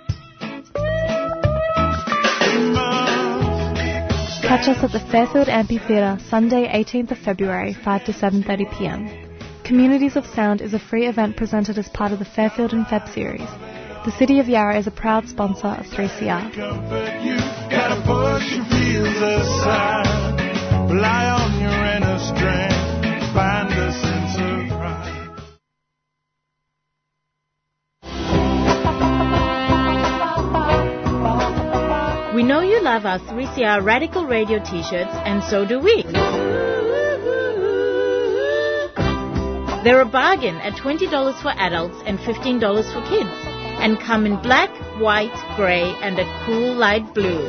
Catch 4.47 4.67
us 4.67 4.83
at 4.83 4.91
the 4.91 4.99
Fairfield 4.99 5.49
Amphitheatre 5.49 6.19
Sunday, 6.29 6.67
18th 6.67 7.11
of 7.11 7.17
February, 7.17 7.73
5 7.73 8.05
to 8.05 8.11
7:30 8.13 8.77
p.m. 8.77 9.09
Communities 9.63 10.15
of 10.15 10.27
Sound 10.27 10.61
is 10.61 10.75
a 10.75 10.79
free 10.79 11.07
event 11.07 11.35
presented 11.35 11.79
as 11.79 11.89
part 11.89 12.11
of 12.11 12.19
the 12.19 12.25
Fairfield 12.25 12.71
and 12.71 12.85
Feb 12.85 13.11
series. 13.11 13.49
The 14.05 14.11
City 14.11 14.37
of 14.39 14.47
Yarra 14.47 14.77
is 14.77 14.85
a 14.85 14.91
proud 14.91 15.27
sponsor 15.27 15.69
of 15.69 15.87
3CR. 15.87 16.51
We 32.35 32.43
know 32.43 32.59
you 32.59 32.81
love 32.81 33.05
our 33.05 33.17
3CR 33.17 33.81
Radical 33.81 34.25
Radio 34.25 34.59
t-shirts, 34.59 35.15
and 35.23 35.41
so 35.45 35.65
do 35.65 35.79
we. 35.79 36.03
They're 39.85 40.01
a 40.01 40.05
bargain 40.05 40.57
at 40.57 40.73
$20 40.73 41.41
for 41.41 41.51
adults 41.51 41.95
and 42.05 42.19
$15 42.19 42.59
for 42.91 43.01
kids, 43.07 43.31
and 43.79 43.97
come 44.01 44.25
in 44.25 44.35
black, 44.41 44.69
white, 44.99 45.31
grey, 45.55 45.85
and 46.01 46.19
a 46.19 46.25
cool 46.45 46.73
light 46.73 47.13
blue. 47.13 47.39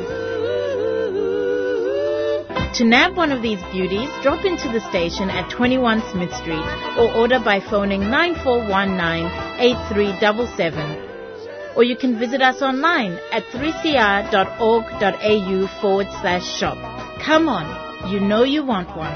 To 2.74 2.84
nab 2.84 3.16
one 3.16 3.32
of 3.32 3.42
these 3.42 3.60
beauties, 3.72 4.08
drop 4.22 4.44
into 4.44 4.68
the 4.68 4.88
station 4.88 5.30
at 5.30 5.50
21 5.50 6.00
Smith 6.12 6.32
Street 6.32 6.64
or 6.96 7.12
order 7.12 7.40
by 7.40 7.58
phoning 7.58 8.08
9419 8.08 9.26
8377 9.58 11.05
or 11.76 11.84
you 11.84 11.94
can 11.94 12.18
visit 12.18 12.40
us 12.40 12.62
online 12.62 13.20
at 13.30 13.44
3cr.org.au 13.52 13.80
forward 15.80 16.08
slash 16.20 16.58
shop. 16.58 16.78
Come 17.20 17.48
on, 17.48 18.10
you 18.10 18.18
know 18.18 18.42
you 18.44 18.64
want 18.64 18.96
one. 18.96 19.12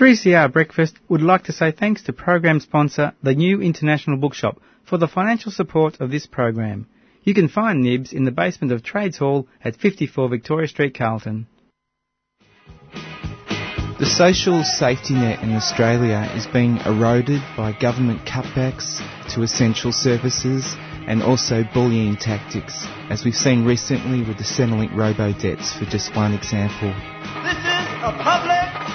Three 0.00 0.16
CR 0.16 0.48
Breakfast 0.48 0.96
would 1.10 1.20
like 1.20 1.44
to 1.44 1.52
say 1.52 1.72
thanks 1.72 2.02
to 2.04 2.14
program 2.14 2.60
sponsor, 2.60 3.12
the 3.22 3.34
New 3.34 3.60
International 3.60 4.16
Bookshop, 4.16 4.58
for 4.82 4.96
the 4.96 5.06
financial 5.06 5.52
support 5.52 6.00
of 6.00 6.10
this 6.10 6.26
program. 6.26 6.86
You 7.22 7.34
can 7.34 7.48
find 7.48 7.82
Nibs 7.82 8.14
in 8.14 8.24
the 8.24 8.30
basement 8.30 8.72
of 8.72 8.82
Trades 8.82 9.18
Hall 9.18 9.46
at 9.62 9.76
54 9.76 10.30
Victoria 10.30 10.68
Street, 10.68 10.96
Carlton. 10.96 11.46
The 14.00 14.06
social 14.06 14.64
safety 14.64 15.12
net 15.12 15.42
in 15.42 15.54
Australia 15.54 16.26
is 16.34 16.46
being 16.46 16.78
eroded 16.86 17.42
by 17.54 17.72
government 17.72 18.24
cutbacks 18.24 18.96
to 19.34 19.42
essential 19.42 19.92
services 19.92 20.74
and 21.06 21.22
also 21.22 21.64
bullying 21.74 22.16
tactics, 22.16 22.86
as 23.10 23.26
we've 23.26 23.34
seen 23.34 23.66
recently 23.66 24.22
with 24.22 24.38
the 24.38 24.42
Centrelink 24.42 24.96
robo 24.96 25.34
debts, 25.34 25.74
for 25.74 25.84
just 25.84 26.16
one 26.16 26.32
example. 26.32 26.94
This 27.44 27.58
is 27.58 28.00
a 28.00 28.16
public 28.16 28.89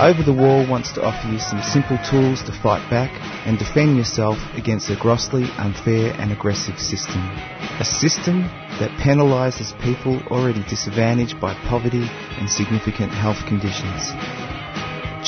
Over 0.00 0.22
the 0.22 0.32
Wall 0.32 0.66
wants 0.66 0.92
to 0.92 1.02
offer 1.02 1.28
you 1.28 1.38
some 1.38 1.62
simple 1.62 1.98
tools 2.10 2.42
to 2.44 2.52
fight 2.52 2.88
back 2.90 3.10
and 3.46 3.58
defend 3.58 3.96
yourself 3.96 4.38
against 4.54 4.90
a 4.90 4.96
grossly 4.96 5.44
unfair 5.58 6.14
and 6.18 6.32
aggressive 6.32 6.78
system. 6.78 7.20
A 7.78 7.84
system 7.84 8.42
that 8.80 8.90
penalises 8.98 9.78
people 9.82 10.20
already 10.28 10.64
disadvantaged 10.64 11.40
by 11.40 11.54
poverty 11.68 12.08
and 12.38 12.48
significant 12.48 13.12
health 13.12 13.44
conditions. 13.46 14.10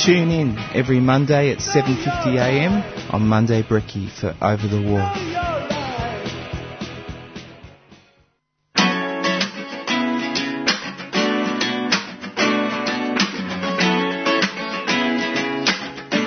Tune 0.03 0.31
in 0.31 0.57
every 0.73 0.99
Monday 0.99 1.51
at 1.51 1.59
7.50am 1.59 3.13
on 3.13 3.27
Monday 3.27 3.63
Brekkie 3.63 4.09
for 4.09 4.35
Over 4.41 4.67
the 4.67 4.81
Wall. 4.81 5.54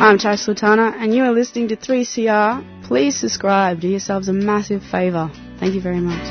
I'm 0.09 0.17
Chai 0.17 0.37
Sultana, 0.37 0.95
and 0.97 1.15
you 1.15 1.23
are 1.25 1.33
listening 1.33 1.69
to 1.69 1.77
3CR. 1.77 2.85
Please 2.85 3.21
subscribe. 3.21 3.83
Do 3.83 3.88
yourselves 3.88 4.29
a 4.29 4.33
massive 4.33 4.83
favour. 4.83 5.31
Thank 5.61 5.75
you 5.75 5.83
very 5.83 6.00
much. 6.00 6.23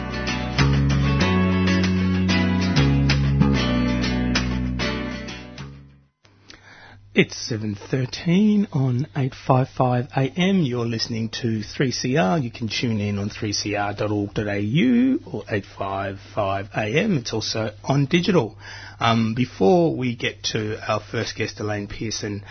It's 7.14 7.52
7.13 7.52 8.70
on 8.72 9.06
855 9.16 10.08
AM. 10.18 10.64
You're 10.64 10.88
listening 10.88 11.30
to 11.42 11.60
3CR. 11.60 12.42
You 12.42 12.50
can 12.50 12.70
tune 12.70 13.00
in 13.00 13.20
on 13.20 13.30
3cr.org.au 13.30 15.32
or 15.32 15.44
855 15.48 16.70
AM. 16.76 17.18
It's 17.18 17.32
also 17.32 17.76
on 17.84 18.08
digital. 18.08 18.58
Um, 19.00 19.36
before 19.36 19.96
we 19.96 20.16
get 20.16 20.42
to 20.46 20.80
our 20.92 21.00
first 21.00 21.36
guest, 21.36 21.60
Elaine 21.60 21.88
Pearson, 21.88 22.44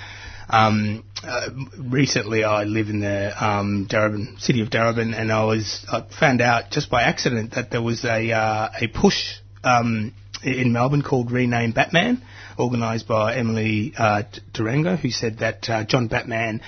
um, 0.49 1.03
uh, 1.23 1.49
recently 1.79 2.45
I 2.45 2.65
live 2.65 2.89
in 2.89 3.01
the 3.01 3.45
um, 3.45 3.87
Darebin, 3.91 4.41
city 4.41 4.61
of 4.61 4.69
Darebin 4.69 5.19
and 5.19 5.33
I 5.33 5.45
was 5.45 5.85
I 5.91 6.07
found 6.19 6.41
out 6.41 6.71
just 6.71 6.91
by 6.91 7.03
accident 7.03 7.55
that 7.55 7.71
there 7.71 7.83
was 7.83 8.05
a, 8.05 8.33
uh, 8.33 8.69
a 8.81 8.87
push 8.89 9.37
um, 9.65 10.13
in 10.43 10.73
Melbourne 10.73 11.03
called 11.03 11.31
Rename 11.31 11.73
Batman, 11.73 12.23
organised 12.59 13.09
by 13.09 13.37
Emily 13.37 13.93
uh, 13.97 14.23
Durango, 14.53 14.97
who 14.97 15.11
said 15.11 15.39
that 15.39 15.69
uh, 15.69 15.85
John 15.85 16.09
Batman 16.09 16.61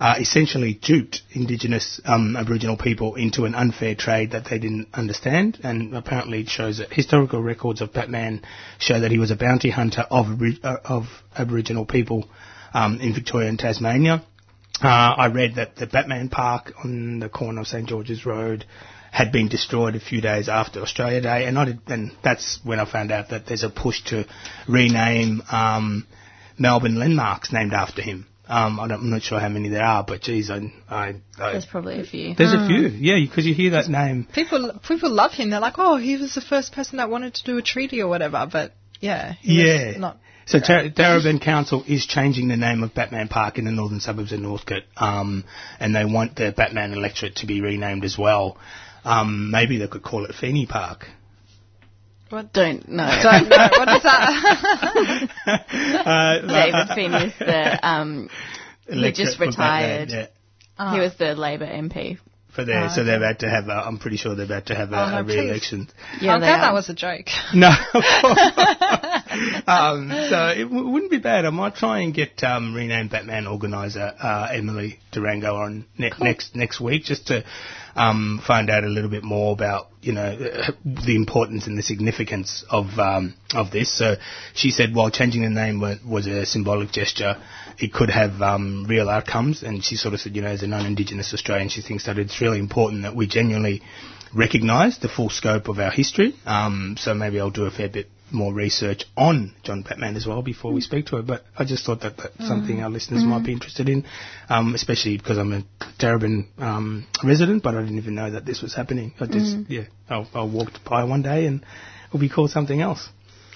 uh, 0.00 0.14
essentially 0.18 0.74
duped 0.74 1.22
Indigenous 1.32 2.00
um, 2.04 2.36
Aboriginal 2.36 2.76
people 2.76 3.16
into 3.16 3.44
an 3.44 3.54
unfair 3.54 3.94
trade 3.96 4.30
that 4.30 4.44
they 4.48 4.58
didn't 4.58 4.88
understand, 4.94 5.58
and 5.64 5.94
apparently 5.94 6.42
it 6.42 6.48
shows 6.48 6.78
that 6.78 6.92
historical 6.92 7.42
records 7.42 7.80
of 7.80 7.92
Batman 7.92 8.42
show 8.78 9.00
that 9.00 9.10
he 9.10 9.18
was 9.18 9.30
a 9.30 9.36
bounty 9.36 9.70
hunter 9.70 10.06
of, 10.10 10.26
uh, 10.62 10.76
of 10.84 11.06
Aboriginal 11.36 11.84
people 11.84 12.28
um, 12.78 13.00
in 13.00 13.14
Victoria 13.14 13.48
and 13.48 13.58
Tasmania. 13.58 14.22
Uh, 14.82 14.86
I 14.86 15.26
read 15.26 15.56
that 15.56 15.74
the 15.76 15.86
Batman 15.86 16.28
Park 16.28 16.72
on 16.84 17.18
the 17.18 17.28
corner 17.28 17.62
of 17.62 17.66
St 17.66 17.88
George's 17.88 18.24
Road 18.24 18.64
had 19.10 19.32
been 19.32 19.48
destroyed 19.48 19.96
a 19.96 20.00
few 20.00 20.20
days 20.20 20.48
after 20.48 20.80
Australia 20.82 21.20
Day, 21.20 21.46
and 21.46 21.58
I 21.58 21.64
did, 21.64 21.80
and 21.88 22.12
that's 22.22 22.60
when 22.62 22.78
I 22.78 22.84
found 22.84 23.10
out 23.10 23.30
that 23.30 23.46
there's 23.46 23.64
a 23.64 23.70
push 23.70 24.02
to 24.06 24.26
rename 24.68 25.42
um, 25.50 26.06
Melbourne 26.58 26.98
landmarks 26.98 27.52
named 27.52 27.72
after 27.72 28.02
him. 28.02 28.26
Um, 28.46 28.78
I 28.80 28.86
don't, 28.88 29.00
I'm 29.00 29.10
not 29.10 29.22
sure 29.22 29.40
how 29.40 29.48
many 29.48 29.68
there 29.68 29.82
are, 29.84 30.04
but 30.04 30.22
geez, 30.22 30.50
I, 30.50 30.72
I, 30.88 31.14
I 31.38 31.52
There's 31.52 31.66
probably 31.66 32.00
a 32.00 32.04
few. 32.04 32.34
there's 32.34 32.54
a 32.54 32.66
few, 32.66 32.88
yeah, 32.88 33.16
because 33.28 33.44
you 33.46 33.54
hear 33.54 33.72
that 33.72 33.88
name. 33.88 34.26
people 34.32 34.78
people 34.86 35.10
love 35.10 35.32
him. 35.32 35.50
They're 35.50 35.60
like, 35.60 35.74
oh, 35.78 35.96
he 35.96 36.16
was 36.16 36.34
the 36.34 36.40
first 36.40 36.72
person 36.72 36.96
that 36.98 37.10
wanted 37.10 37.34
to 37.34 37.44
do 37.44 37.58
a 37.58 37.62
treaty 37.62 38.00
or 38.00 38.08
whatever. 38.08 38.46
But 38.50 38.72
yeah, 39.00 39.34
he 39.40 39.58
was 39.58 39.66
Yeah. 39.66 39.98
not. 39.98 40.18
So 40.48 40.58
Dar- 40.60 40.88
Darebin 40.88 41.42
Council 41.42 41.84
is 41.86 42.06
changing 42.06 42.48
the 42.48 42.56
name 42.56 42.82
of 42.82 42.94
Batman 42.94 43.28
Park 43.28 43.58
in 43.58 43.66
the 43.66 43.70
northern 43.70 44.00
suburbs 44.00 44.32
of 44.32 44.40
Northcote, 44.40 44.84
um, 44.96 45.44
and 45.78 45.94
they 45.94 46.06
want 46.06 46.36
the 46.36 46.52
Batman 46.56 46.94
electorate 46.94 47.36
to 47.36 47.46
be 47.46 47.60
renamed 47.60 48.02
as 48.02 48.16
well. 48.16 48.56
Um, 49.04 49.50
maybe 49.50 49.76
they 49.76 49.86
could 49.88 50.02
call 50.02 50.24
it 50.24 50.34
Feeney 50.34 50.64
Park. 50.64 51.06
Don't 52.30 52.88
know. 52.88 53.20
Don't 53.22 53.48
know 53.48 53.68
what 53.76 53.88
is 53.96 54.02
that. 54.02 55.30
uh, 56.06 56.46
David 56.46 56.94
Feeney 56.94 57.26
is 57.26 57.38
the 57.38 57.86
um, 57.86 58.30
electorate 58.86 59.14
just 59.26 59.36
for 59.36 59.46
Batman, 59.46 60.00
retired. 60.00 60.08
yeah. 60.10 60.26
Ah. 60.78 60.94
He 60.94 61.00
was 61.00 61.14
the 61.18 61.34
Labor 61.34 61.66
MP. 61.66 62.18
For 62.54 62.64
there, 62.64 62.86
Oh, 62.86 62.88
so 62.94 63.04
they're 63.04 63.18
about 63.18 63.40
to 63.40 63.50
have. 63.50 63.68
A, 63.68 63.72
I'm 63.72 63.98
pretty 63.98 64.16
sure 64.16 64.34
they're 64.34 64.46
about 64.46 64.66
to 64.66 64.74
have 64.74 64.92
a, 64.92 64.96
Oh, 65.00 65.10
no, 65.10 65.18
a 65.18 65.22
re-election. 65.24 65.88
Yeah, 66.20 66.34
I'm 66.34 66.40
glad 66.40 66.54
are. 66.58 66.60
that 66.62 66.72
was 66.72 66.88
a 66.88 66.94
joke. 66.94 67.26
No. 67.54 67.68
um, 69.66 70.10
so 70.10 70.48
it 70.48 70.64
w- 70.64 70.88
wouldn't 70.88 71.10
be 71.10 71.18
bad. 71.18 71.44
I 71.44 71.50
might 71.50 71.74
try 71.74 72.00
and 72.00 72.14
get 72.14 72.42
um, 72.42 72.74
renamed 72.74 73.10
Batman 73.10 73.46
organizer 73.46 74.14
uh, 74.18 74.48
Emily 74.52 75.00
Durango 75.12 75.56
on 75.56 75.86
ne- 75.98 76.12
next 76.20 76.56
next 76.56 76.80
week 76.80 77.04
just 77.04 77.26
to 77.28 77.44
um, 77.94 78.40
find 78.46 78.70
out 78.70 78.84
a 78.84 78.88
little 78.88 79.10
bit 79.10 79.24
more 79.24 79.52
about 79.52 79.88
you 80.00 80.12
know 80.12 80.22
uh, 80.22 80.72
the 80.84 81.16
importance 81.16 81.66
and 81.66 81.76
the 81.76 81.82
significance 81.82 82.64
of 82.70 82.98
um, 82.98 83.34
of 83.54 83.70
this. 83.70 83.96
So 83.96 84.16
she 84.54 84.70
said 84.70 84.94
while 84.94 85.10
changing 85.10 85.42
the 85.42 85.50
name 85.50 85.80
was 85.80 86.26
a 86.26 86.46
symbolic 86.46 86.90
gesture, 86.90 87.36
it 87.78 87.92
could 87.92 88.10
have 88.10 88.40
um, 88.40 88.86
real 88.88 89.08
outcomes. 89.08 89.62
And 89.62 89.84
she 89.84 89.96
sort 89.96 90.14
of 90.14 90.20
said, 90.20 90.36
you 90.36 90.42
know, 90.42 90.48
as 90.48 90.62
a 90.62 90.66
non-Indigenous 90.66 91.34
Australian, 91.34 91.68
she 91.68 91.82
thinks 91.82 92.06
that 92.06 92.18
it's 92.18 92.40
really 92.40 92.58
important 92.58 93.02
that 93.02 93.14
we 93.14 93.26
genuinely 93.26 93.82
recognise 94.34 94.98
the 94.98 95.08
full 95.08 95.30
scope 95.30 95.68
of 95.68 95.78
our 95.78 95.90
history. 95.90 96.34
Um, 96.44 96.96
so 96.98 97.14
maybe 97.14 97.40
I'll 97.40 97.50
do 97.50 97.64
a 97.64 97.70
fair 97.70 97.88
bit 97.88 98.08
more 98.30 98.52
research 98.52 99.04
on 99.16 99.54
John 99.62 99.82
Batman 99.82 100.16
as 100.16 100.26
well 100.26 100.42
before 100.42 100.72
we 100.72 100.80
speak 100.80 101.06
to 101.06 101.16
her. 101.16 101.22
But 101.22 101.44
I 101.56 101.64
just 101.64 101.84
thought 101.84 102.00
that 102.02 102.16
that's 102.16 102.46
something 102.46 102.82
our 102.82 102.90
listeners 102.90 103.24
might 103.24 103.44
be 103.44 103.52
interested 103.52 103.88
in, 103.88 104.04
um, 104.48 104.74
especially 104.74 105.16
because 105.16 105.38
I'm 105.38 105.52
a 105.52 105.62
Darebin 105.98 106.46
um, 106.58 107.06
resident, 107.24 107.62
but 107.62 107.74
I 107.74 107.80
didn't 107.80 107.98
even 107.98 108.14
know 108.14 108.30
that 108.30 108.44
this 108.44 108.62
was 108.62 108.74
happening. 108.74 109.14
I 109.20 109.26
just, 109.26 109.56
yeah, 109.68 109.84
I'll, 110.08 110.28
I'll 110.34 110.50
walk 110.50 110.70
by 110.88 111.04
one 111.04 111.22
day 111.22 111.46
and 111.46 111.64
it'll 112.08 112.20
be 112.20 112.28
called 112.28 112.50
something 112.50 112.80
else. 112.80 113.08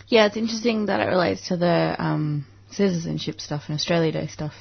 Yeah, 0.08 0.26
it's 0.26 0.36
interesting 0.36 0.86
that 0.86 1.00
it 1.00 1.06
relates 1.06 1.48
to 1.48 1.56
the 1.56 1.96
um, 1.98 2.46
citizenship 2.70 3.40
stuff 3.40 3.64
and 3.68 3.76
Australia 3.78 4.12
Day 4.12 4.26
stuff. 4.26 4.52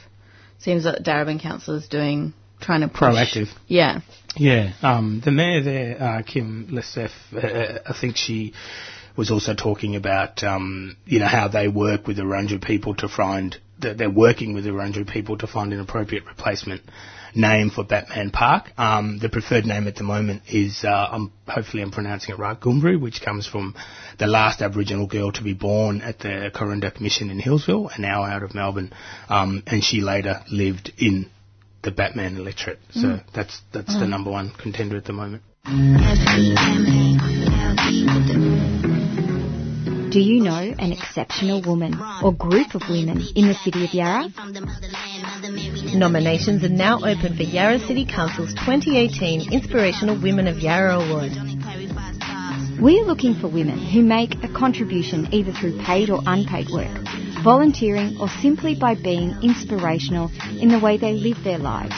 Seems 0.60 0.84
that 0.84 1.04
Darebin 1.04 1.42
Council 1.42 1.76
is 1.76 1.88
doing, 1.88 2.34
trying 2.60 2.82
to 2.82 2.88
push. 2.88 3.00
Proactive. 3.00 3.48
Yeah. 3.68 4.02
Yeah, 4.36 4.74
um, 4.82 5.22
the 5.26 5.32
mayor 5.32 5.62
there, 5.62 6.02
uh, 6.02 6.22
Kim 6.22 6.68
Le 6.70 6.84
Cerf, 6.84 7.12
uh, 7.34 7.80
I 7.86 7.94
think 8.00 8.16
she 8.16 8.54
was 9.16 9.32
also 9.32 9.54
talking 9.54 9.96
about, 9.96 10.44
um, 10.44 10.98
you 11.06 11.20
know, 11.20 11.28
how 11.28 11.48
they 11.48 11.68
work 11.68 12.08
with 12.08 12.20
a 12.20 12.26
range 12.26 12.52
of 12.54 12.62
people 12.62 12.96
to 12.96 13.08
find, 13.08 13.58
that 13.80 13.98
they're 13.98 14.10
working 14.10 14.54
with 14.54 14.66
a 14.68 14.74
range 14.74 14.98
of 14.98 15.08
people 15.08 15.38
to 15.38 15.48
find 15.48 15.74
an 15.74 15.80
appropriate 15.80 16.26
replacement 16.26 16.82
name 17.36 17.70
for 17.70 17.84
Batman 17.84 18.30
Park. 18.32 18.72
Um, 18.78 19.20
the 19.20 19.30
preferred 19.30 19.66
name 19.66 19.88
at 19.88 19.96
the 19.96 20.04
moment 20.04 20.44
is, 20.48 20.84
uh, 20.84 21.10
I'm, 21.12 21.32
hopefully 21.48 21.84
I'm 21.84 21.92
pronouncing 21.92 22.34
it 22.36 22.40
right, 22.40 22.60
Gumbri, 22.60 23.00
which 23.00 23.22
comes 23.22 23.48
from 23.48 23.76
the 24.20 24.28
last 24.28 24.62
Aboriginal 24.62 25.08
girl 25.08 25.32
to 25.32 25.44
be 25.44 25.54
born 25.54 26.02
at 26.02 26.20
the 26.20 26.52
Coranderrk 26.54 27.00
Mission 27.00 27.30
in 27.30 27.40
Healesville, 27.40 27.96
an 27.96 28.06
hour 28.06 28.28
out 28.28 28.44
of 28.44 28.54
Melbourne, 28.54 28.94
um, 29.30 29.64
and 29.68 29.84
she 29.84 30.02
later 30.02 30.42
lived 30.52 30.92
in 30.98 31.30
the 31.84 31.92
Batman 31.92 32.38
electorate. 32.38 32.80
So 32.92 33.20
that's 33.34 33.60
that's 33.74 33.98
the 33.98 34.06
number 34.06 34.30
one 34.30 34.52
contender 34.52 34.98
at 34.98 35.06
the 35.06 35.14
moment. 35.14 35.42
Do 40.12 40.20
you 40.20 40.44
know 40.44 40.76
an 40.78 40.92
exceptional 40.92 41.62
woman 41.62 41.98
or 42.22 42.34
group 42.34 42.76
of 42.76 42.82
women 42.90 43.22
in 43.34 43.48
the 43.48 43.54
city 43.54 43.86
of 43.86 43.94
Yarra? 43.94 44.28
Nominations 45.96 46.66
are 46.66 46.70
now 46.70 46.98
open 46.98 47.38
for 47.38 47.44
Yarra 47.44 47.80
City 47.80 48.06
Council's 48.06 48.54
2018 48.56 49.54
Inspirational 49.54 50.22
Women 50.22 50.48
of 50.48 50.60
Yarra 50.60 51.00
Award. 51.00 51.32
We're 52.82 53.06
looking 53.06 53.36
for 53.36 53.48
women 53.48 53.80
who 53.80 54.02
make 54.02 54.44
a 54.44 54.50
contribution 54.50 55.30
either 55.32 55.54
through 55.54 55.80
paid 55.80 56.10
or 56.10 56.20
unpaid 56.26 56.68
work, 56.70 56.92
volunteering, 57.42 58.18
or 58.20 58.28
simply 58.28 58.76
by 58.76 58.96
being 58.96 59.42
inspirational 59.42 60.30
in 60.60 60.68
the 60.68 60.80
way 60.80 60.98
they 60.98 61.14
live 61.14 61.42
their 61.46 61.58
lives. 61.58 61.96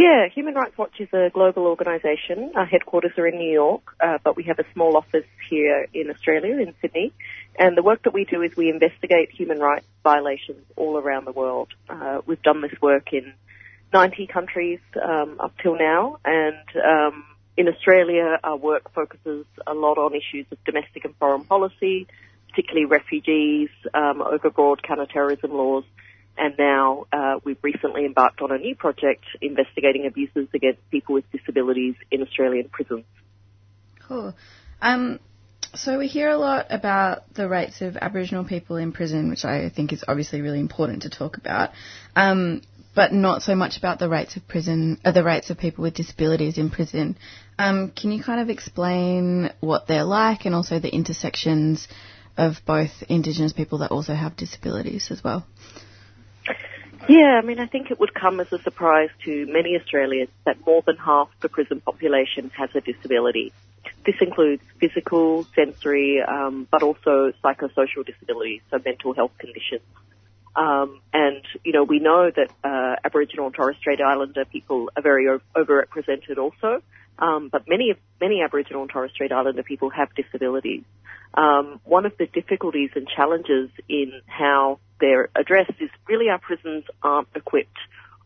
Yeah, 0.00 0.28
Human 0.34 0.54
Rights 0.54 0.78
Watch 0.78 0.98
is 0.98 1.12
a 1.12 1.28
global 1.28 1.66
organisation. 1.66 2.52
Our 2.56 2.64
headquarters 2.64 3.12
are 3.18 3.26
in 3.26 3.36
New 3.36 3.52
York, 3.52 3.82
uh, 4.00 4.16
but 4.24 4.34
we 4.34 4.44
have 4.44 4.58
a 4.58 4.64
small 4.72 4.96
office 4.96 5.26
here 5.50 5.88
in 5.92 6.08
Australia, 6.08 6.56
in 6.58 6.74
Sydney. 6.80 7.12
And 7.58 7.76
the 7.76 7.82
work 7.82 8.04
that 8.04 8.14
we 8.14 8.24
do 8.24 8.40
is 8.40 8.56
we 8.56 8.70
investigate 8.70 9.30
human 9.30 9.58
rights 9.58 9.84
violations 10.02 10.64
all 10.74 10.96
around 10.96 11.26
the 11.26 11.32
world. 11.32 11.74
Uh, 11.86 12.22
we've 12.24 12.40
done 12.40 12.62
this 12.62 12.72
work 12.80 13.12
in 13.12 13.34
90 13.92 14.26
countries 14.28 14.78
um, 15.04 15.38
up 15.38 15.52
till 15.62 15.76
now, 15.76 16.16
and 16.24 16.64
um, 16.82 17.22
in 17.58 17.68
Australia, 17.68 18.38
our 18.42 18.56
work 18.56 18.94
focuses 18.94 19.44
a 19.66 19.74
lot 19.74 19.98
on 19.98 20.14
issues 20.14 20.46
of 20.50 20.64
domestic 20.64 21.04
and 21.04 21.14
foreign 21.16 21.44
policy, 21.44 22.06
particularly 22.48 22.86
refugees, 22.86 23.68
um, 23.92 24.22
overbroad 24.22 24.82
counter-terrorism 24.82 25.52
laws, 25.52 25.84
and 26.40 26.54
now 26.58 27.06
uh, 27.12 27.38
we've 27.44 27.62
recently 27.62 28.06
embarked 28.06 28.40
on 28.40 28.50
a 28.50 28.56
new 28.56 28.74
project 28.74 29.24
investigating 29.42 30.06
abuses 30.06 30.48
against 30.54 30.80
people 30.90 31.14
with 31.14 31.30
disabilities 31.30 31.94
in 32.10 32.22
Australian 32.22 32.70
prisons. 32.70 33.04
Cool. 34.08 34.34
Um, 34.80 35.20
so 35.74 35.98
we 35.98 36.08
hear 36.08 36.30
a 36.30 36.38
lot 36.38 36.66
about 36.70 37.32
the 37.34 37.46
rights 37.46 37.82
of 37.82 37.96
Aboriginal 37.96 38.44
people 38.44 38.76
in 38.76 38.92
prison, 38.92 39.28
which 39.28 39.44
I 39.44 39.68
think 39.68 39.92
is 39.92 40.02
obviously 40.08 40.40
really 40.40 40.58
important 40.58 41.02
to 41.02 41.10
talk 41.10 41.36
about, 41.36 41.70
um, 42.16 42.62
but 42.94 43.12
not 43.12 43.42
so 43.42 43.54
much 43.54 43.76
about 43.76 43.98
the 43.98 44.08
rights 44.08 44.36
of 44.36 44.48
prison, 44.48 44.98
uh, 45.04 45.12
the 45.12 45.22
rights 45.22 45.50
of 45.50 45.58
people 45.58 45.82
with 45.82 45.94
disabilities 45.94 46.56
in 46.56 46.70
prison. 46.70 47.18
Um, 47.58 47.92
can 47.94 48.10
you 48.10 48.22
kind 48.22 48.40
of 48.40 48.48
explain 48.48 49.50
what 49.60 49.86
they're 49.86 50.04
like, 50.04 50.46
and 50.46 50.54
also 50.54 50.80
the 50.80 50.92
intersections 50.92 51.86
of 52.36 52.54
both 52.66 52.90
Indigenous 53.08 53.52
people 53.52 53.78
that 53.78 53.90
also 53.90 54.14
have 54.14 54.36
disabilities 54.36 55.08
as 55.10 55.22
well? 55.22 55.46
Yeah, 57.08 57.40
I 57.42 57.44
mean, 57.44 57.58
I 57.58 57.66
think 57.66 57.90
it 57.90 57.98
would 57.98 58.14
come 58.14 58.40
as 58.40 58.52
a 58.52 58.58
surprise 58.58 59.10
to 59.24 59.46
many 59.46 59.76
Australians 59.76 60.30
that 60.44 60.64
more 60.64 60.82
than 60.86 60.96
half 60.96 61.28
the 61.40 61.48
prison 61.48 61.80
population 61.80 62.50
has 62.56 62.70
a 62.74 62.80
disability. 62.80 63.52
This 64.04 64.16
includes 64.20 64.62
physical, 64.78 65.44
sensory, 65.54 66.22
um, 66.22 66.68
but 66.70 66.82
also 66.82 67.32
psychosocial 67.42 68.04
disabilities, 68.06 68.60
so 68.70 68.78
mental 68.84 69.14
health 69.14 69.32
conditions. 69.38 69.82
Um, 70.54 71.00
and, 71.12 71.42
you 71.64 71.72
know, 71.72 71.84
we 71.84 72.00
know 72.00 72.30
that 72.30 72.50
uh, 72.64 72.96
Aboriginal 73.04 73.46
and 73.46 73.54
Torres 73.54 73.76
Strait 73.78 74.00
Islander 74.00 74.44
people 74.44 74.90
are 74.96 75.02
very 75.02 75.28
o- 75.28 75.40
overrepresented 75.56 76.38
also, 76.38 76.82
um, 77.18 77.48
but 77.50 77.68
many, 77.68 77.94
many 78.20 78.42
Aboriginal 78.42 78.82
and 78.82 78.90
Torres 78.90 79.12
Strait 79.12 79.32
Islander 79.32 79.62
people 79.62 79.90
have 79.90 80.14
disabilities. 80.14 80.82
Um, 81.34 81.80
one 81.84 82.04
of 82.04 82.16
the 82.18 82.26
difficulties 82.26 82.90
and 82.96 83.06
challenges 83.08 83.70
in 83.88 84.20
how 84.26 84.80
they're 85.00 85.28
addressed 85.34 85.72
is 85.80 85.90
really 86.08 86.28
our 86.28 86.38
prisons 86.38 86.84
aren't 87.02 87.28
equipped 87.34 87.78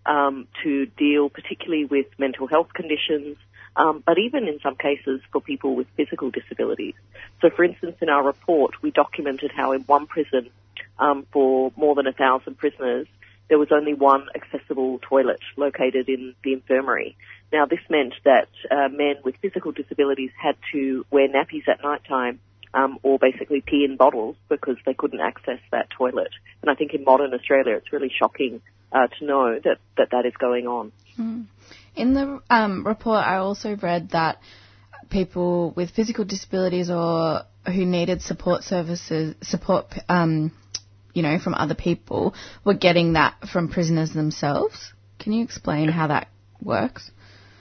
um, 0.06 0.46
to 0.62 0.86
deal 0.86 1.28
particularly 1.28 1.84
with 1.84 2.06
mental 2.18 2.46
health 2.46 2.72
conditions, 2.74 3.36
um, 3.76 4.02
but 4.04 4.18
even 4.18 4.46
in 4.46 4.60
some 4.60 4.76
cases 4.76 5.20
for 5.32 5.40
people 5.40 5.74
with 5.74 5.86
physical 5.96 6.30
disabilities. 6.30 6.94
So, 7.40 7.50
for 7.50 7.64
instance, 7.64 7.96
in 8.00 8.08
our 8.08 8.22
report, 8.22 8.82
we 8.82 8.90
documented 8.90 9.50
how 9.50 9.72
in 9.72 9.82
one 9.82 10.06
prison 10.06 10.50
um, 10.98 11.26
for 11.32 11.72
more 11.76 11.94
than 11.94 12.06
a 12.06 12.12
thousand 12.12 12.58
prisoners, 12.58 13.06
there 13.48 13.58
was 13.58 13.68
only 13.72 13.94
one 13.94 14.26
accessible 14.34 14.98
toilet 15.02 15.40
located 15.56 16.08
in 16.08 16.34
the 16.42 16.52
infirmary. 16.52 17.16
Now, 17.52 17.66
this 17.66 17.80
meant 17.88 18.14
that 18.24 18.48
uh, 18.70 18.88
men 18.88 19.16
with 19.24 19.36
physical 19.36 19.72
disabilities 19.72 20.30
had 20.40 20.56
to 20.72 21.04
wear 21.10 21.28
nappies 21.28 21.68
at 21.68 21.82
night 21.82 22.02
time 22.08 22.40
um, 22.74 22.98
or 23.02 23.18
basically 23.18 23.62
pee 23.64 23.86
in 23.88 23.96
bottles 23.96 24.36
because 24.48 24.76
they 24.84 24.94
couldn't 24.94 25.20
access 25.20 25.60
that 25.70 25.88
toilet. 25.96 26.30
And 26.60 26.70
I 26.70 26.74
think 26.74 26.92
in 26.92 27.04
modern 27.04 27.32
Australia, 27.32 27.76
it's 27.76 27.92
really 27.92 28.12
shocking 28.18 28.60
uh, 28.92 29.06
to 29.18 29.24
know 29.24 29.58
that, 29.62 29.78
that 29.96 30.10
that 30.10 30.26
is 30.26 30.34
going 30.38 30.66
on. 30.66 30.92
Mm. 31.18 31.46
In 31.96 32.14
the 32.14 32.40
um, 32.50 32.84
report, 32.86 33.24
I 33.24 33.36
also 33.36 33.76
read 33.76 34.10
that 34.10 34.38
people 35.08 35.72
with 35.76 35.90
physical 35.90 36.24
disabilities 36.24 36.90
or 36.90 37.42
who 37.66 37.86
needed 37.86 38.20
support 38.20 38.64
services, 38.64 39.36
support, 39.42 39.94
um, 40.08 40.52
you 41.12 41.22
know, 41.22 41.38
from 41.38 41.54
other 41.54 41.74
people 41.74 42.34
were 42.64 42.74
getting 42.74 43.12
that 43.12 43.34
from 43.52 43.68
prisoners 43.68 44.12
themselves. 44.12 44.92
Can 45.20 45.32
you 45.32 45.44
explain 45.44 45.88
how 45.88 46.08
that 46.08 46.28
works? 46.60 47.10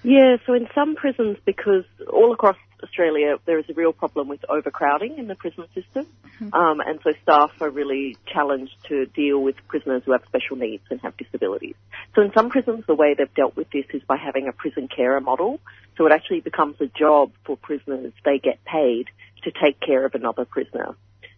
Yeah, 0.01 0.37
so 0.45 0.53
in 0.53 0.67
some 0.75 0.95
prisons, 0.95 1.37
because 1.45 1.85
all 2.11 2.33
across 2.33 2.57
Australia 2.83 3.37
there 3.45 3.59
is 3.59 3.65
a 3.69 3.73
real 3.73 3.93
problem 3.93 4.27
with 4.27 4.43
overcrowding 4.49 5.17
in 5.17 5.27
the 5.27 5.35
prison 5.35 5.65
system, 5.73 6.07
um, 6.53 6.79
and 6.79 6.99
so 7.03 7.13
staff 7.23 7.51
are 7.61 7.69
really 7.69 8.17
challenged 8.25 8.75
to 8.89 9.05
deal 9.05 9.39
with 9.39 9.55
prisoners 9.67 10.03
who 10.05 10.11
have 10.11 10.23
special 10.27 10.57
needs 10.57 10.83
and 10.89 10.99
have 11.01 11.15
disabilities. 11.17 11.75
So 12.15 12.21
in 12.21 12.31
some 12.33 12.49
prisons, 12.49 12.85
the 12.87 12.95
way 12.95 13.15
they've 13.17 13.33
dealt 13.33 13.55
with 13.55 13.69
this 13.71 13.85
is 13.93 14.01
by 14.03 14.17
having 14.17 14.47
a 14.47 14.51
prison 14.51 14.87
carer 14.87 15.21
model. 15.21 15.59
So 15.97 16.05
it 16.05 16.11
actually 16.11 16.41
becomes 16.41 16.75
a 16.81 16.87
job 16.87 17.31
for 17.45 17.55
prisoners. 17.57 18.13
They 18.25 18.39
get 18.39 18.63
paid 18.65 19.07
to 19.43 19.51
take 19.51 19.79
care 19.79 20.05
of 20.05 20.15
another 20.15 20.45
prisoner. 20.45 20.95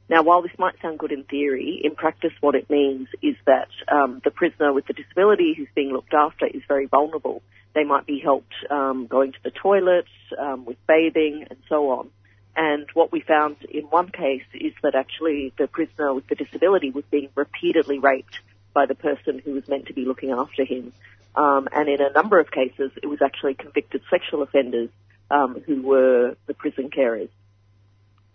Now, 0.07 0.21
while 0.21 0.43
this 0.43 0.51
might 0.59 0.79
sound 0.81 0.99
good 0.99 1.11
in 1.11 1.23
theory, 1.23 1.81
in 1.83 1.95
practice 1.95 2.33
what 2.39 2.53
it 2.53 2.69
means 2.69 3.07
is 3.23 3.35
that 3.45 3.69
um, 3.91 4.21
the 4.23 4.29
prisoner 4.29 4.71
with 4.71 4.85
the 4.85 4.93
disability 4.93 5.55
who's 5.57 5.67
being 5.73 5.91
looked 5.91 6.13
after 6.13 6.45
is 6.45 6.61
very 6.67 6.85
vulnerable. 6.85 7.41
They 7.73 7.83
might 7.83 8.05
be 8.05 8.19
helped 8.19 8.53
um, 8.69 9.07
going 9.07 9.31
to 9.31 9.39
the 9.43 9.51
toilet, 9.51 10.05
um, 10.37 10.65
with 10.65 10.77
bathing, 10.87 11.47
and 11.49 11.59
so 11.67 11.89
on. 11.89 12.09
And 12.55 12.85
what 12.93 13.11
we 13.11 13.19
found 13.19 13.57
in 13.69 13.83
one 13.83 14.09
case 14.09 14.45
is 14.53 14.73
that 14.83 14.95
actually 14.95 15.53
the 15.57 15.67
prisoner 15.67 16.13
with 16.13 16.27
the 16.27 16.35
disability 16.35 16.91
was 16.91 17.03
being 17.11 17.29
repeatedly 17.35 17.99
raped 17.99 18.39
by 18.73 18.85
the 18.85 18.95
person 18.95 19.41
who 19.43 19.53
was 19.53 19.67
meant 19.67 19.87
to 19.87 19.93
be 19.93 20.05
looking 20.05 20.31
after 20.31 20.63
him. 20.63 20.93
Um, 21.35 21.67
and 21.73 21.89
in 21.89 21.99
a 21.99 22.11
number 22.11 22.39
of 22.39 22.51
cases, 22.51 22.91
it 23.01 23.07
was 23.07 23.21
actually 23.21 23.55
convicted 23.55 24.01
sexual 24.09 24.41
offenders 24.41 24.89
um, 25.29 25.61
who 25.65 25.81
were 25.81 26.37
the 26.45 26.53
prison 26.53 26.89
carers. 26.89 27.29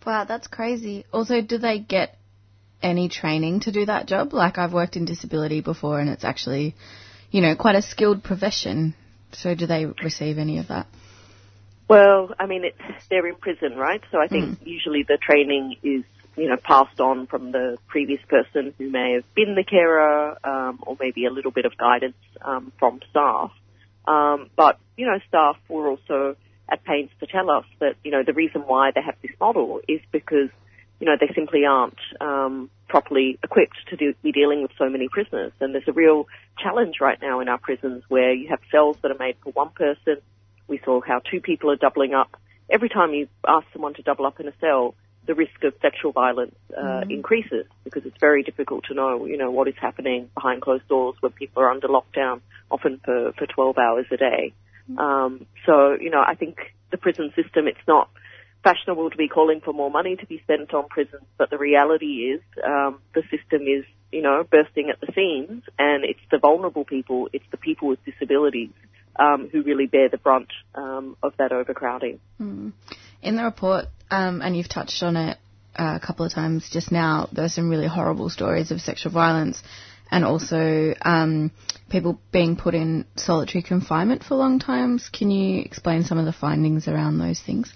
Wow, 0.05 0.25
that's 0.25 0.47
crazy. 0.47 1.05
Also, 1.11 1.41
do 1.41 1.57
they 1.57 1.79
get 1.79 2.17
any 2.81 3.09
training 3.09 3.61
to 3.61 3.71
do 3.71 3.85
that 3.85 4.07
job? 4.07 4.33
Like, 4.33 4.57
I've 4.57 4.73
worked 4.73 4.95
in 4.95 5.05
disability 5.05 5.61
before 5.61 5.99
and 5.99 6.09
it's 6.09 6.23
actually, 6.23 6.75
you 7.29 7.41
know, 7.41 7.55
quite 7.55 7.75
a 7.75 7.81
skilled 7.81 8.23
profession. 8.23 8.95
So, 9.33 9.55
do 9.55 9.67
they 9.67 9.85
receive 9.85 10.37
any 10.37 10.57
of 10.57 10.69
that? 10.69 10.87
Well, 11.91 12.33
I 12.39 12.45
mean, 12.45 12.63
it's, 12.63 13.07
they're 13.09 13.27
in 13.27 13.35
prison, 13.35 13.75
right? 13.75 14.01
So 14.13 14.17
I 14.17 14.27
think 14.27 14.59
usually 14.63 15.03
the 15.03 15.17
training 15.21 15.75
is, 15.83 16.05
you 16.37 16.47
know, 16.47 16.55
passed 16.55 17.01
on 17.01 17.27
from 17.27 17.51
the 17.51 17.77
previous 17.89 18.21
person 18.29 18.73
who 18.77 18.89
may 18.89 19.15
have 19.15 19.25
been 19.35 19.55
the 19.55 19.65
carer, 19.65 20.37
um, 20.41 20.79
or 20.83 20.95
maybe 20.97 21.25
a 21.25 21.29
little 21.29 21.51
bit 21.51 21.65
of 21.65 21.75
guidance 21.77 22.15
um, 22.39 22.71
from 22.79 23.01
staff. 23.09 23.51
Um, 24.07 24.49
but 24.55 24.79
you 24.95 25.05
know, 25.05 25.19
staff 25.27 25.57
were 25.67 25.89
also 25.89 26.37
at 26.71 26.83
pains 26.83 27.09
to 27.19 27.27
tell 27.27 27.51
us 27.51 27.65
that 27.79 27.95
you 28.03 28.11
know 28.11 28.23
the 28.25 28.33
reason 28.33 28.61
why 28.61 28.91
they 28.95 29.01
have 29.01 29.15
this 29.21 29.31
model 29.39 29.81
is 29.87 29.99
because 30.11 30.49
you 30.99 31.05
know 31.05 31.15
they 31.19 31.31
simply 31.35 31.65
aren't 31.65 31.99
um, 32.19 32.69
properly 32.87 33.37
equipped 33.43 33.77
to 33.89 33.97
do, 33.97 34.13
be 34.23 34.31
dealing 34.31 34.61
with 34.61 34.71
so 34.77 34.89
many 34.89 35.07
prisoners, 35.09 35.51
and 35.59 35.73
there's 35.73 35.87
a 35.87 35.93
real 35.93 36.27
challenge 36.57 36.95
right 37.01 37.19
now 37.21 37.39
in 37.41 37.49
our 37.49 37.57
prisons 37.57 38.03
where 38.07 38.33
you 38.33 38.49
have 38.49 38.59
cells 38.71 38.97
that 39.01 39.11
are 39.11 39.19
made 39.19 39.35
for 39.43 39.51
one 39.51 39.69
person. 39.69 40.17
We 40.67 40.79
saw 40.85 41.01
how 41.01 41.19
two 41.19 41.41
people 41.41 41.69
are 41.71 41.75
doubling 41.75 42.13
up. 42.13 42.37
Every 42.69 42.87
time 42.87 43.13
you 43.13 43.27
ask 43.45 43.67
someone 43.73 43.93
to 43.95 44.01
double 44.01 44.25
up 44.25 44.39
in 44.39 44.47
a 44.47 44.53
cell, 44.61 44.95
the 45.25 45.35
risk 45.35 45.63
of 45.63 45.73
sexual 45.81 46.11
violence 46.11 46.55
uh, 46.77 47.01
increases 47.09 47.65
because 47.83 48.05
it's 48.05 48.17
very 48.19 48.43
difficult 48.43 48.85
to 48.85 48.93
know, 48.93 49.25
you 49.25 49.37
know, 49.37 49.51
what 49.51 49.67
is 49.67 49.75
happening 49.79 50.29
behind 50.33 50.61
closed 50.61 50.87
doors 50.87 51.15
when 51.19 51.31
people 51.33 51.61
are 51.61 51.69
under 51.69 51.87
lockdown, 51.87 52.41
often 52.69 52.99
for, 53.03 53.33
for 53.37 53.45
12 53.45 53.77
hours 53.77 54.05
a 54.11 54.17
day. 54.17 54.53
Um, 54.97 55.45
so, 55.65 55.97
you 55.99 56.09
know, 56.09 56.23
I 56.25 56.35
think 56.35 56.57
the 56.91 56.97
prison 56.97 57.31
system, 57.35 57.67
it's 57.67 57.87
not 57.87 58.09
fashionable 58.63 59.09
to 59.09 59.17
be 59.17 59.27
calling 59.27 59.61
for 59.61 59.73
more 59.73 59.89
money 59.89 60.15
to 60.15 60.25
be 60.25 60.39
spent 60.43 60.73
on 60.73 60.87
prisons, 60.87 61.23
but 61.37 61.49
the 61.49 61.57
reality 61.57 62.31
is 62.33 62.41
um, 62.63 62.99
the 63.15 63.23
system 63.23 63.63
is, 63.63 63.85
you 64.11 64.21
know, 64.21 64.43
bursting 64.49 64.89
at 64.89 64.99
the 64.99 65.11
seams, 65.15 65.63
and 65.79 66.03
it's 66.03 66.19
the 66.29 66.37
vulnerable 66.37 66.85
people, 66.85 67.29
it's 67.33 67.45
the 67.51 67.57
people 67.57 67.87
with 67.87 68.03
disabilities 68.05 68.71
um, 69.15 69.49
who 69.51 69.63
really 69.63 69.87
bear 69.87 70.09
the 70.09 70.17
brunt 70.17 70.49
um, 70.75 71.17
of 71.23 71.33
that 71.37 71.51
overcrowding. 71.51 72.19
Mm. 72.39 72.73
In 73.21 73.35
the 73.35 73.43
report, 73.43 73.85
um, 74.09 74.41
and 74.41 74.55
you've 74.55 74.69
touched 74.69 75.01
on 75.03 75.15
it 75.15 75.37
uh, 75.75 75.97
a 76.01 76.05
couple 76.05 76.25
of 76.25 76.33
times 76.33 76.69
just 76.69 76.91
now, 76.91 77.29
there 77.31 77.45
are 77.45 77.49
some 77.49 77.69
really 77.69 77.87
horrible 77.87 78.29
stories 78.29 78.71
of 78.71 78.81
sexual 78.81 79.11
violence 79.11 79.61
and 80.11 80.25
also 80.25 80.93
um, 81.01 81.51
people 81.89 82.19
being 82.31 82.57
put 82.57 82.75
in 82.75 83.05
solitary 83.15 83.63
confinement 83.63 84.23
for 84.23 84.35
long 84.35 84.59
times. 84.59 85.09
Can 85.09 85.31
you 85.31 85.61
explain 85.61 86.03
some 86.03 86.17
of 86.17 86.25
the 86.25 86.33
findings 86.33 86.87
around 86.87 87.17
those 87.17 87.39
things? 87.39 87.73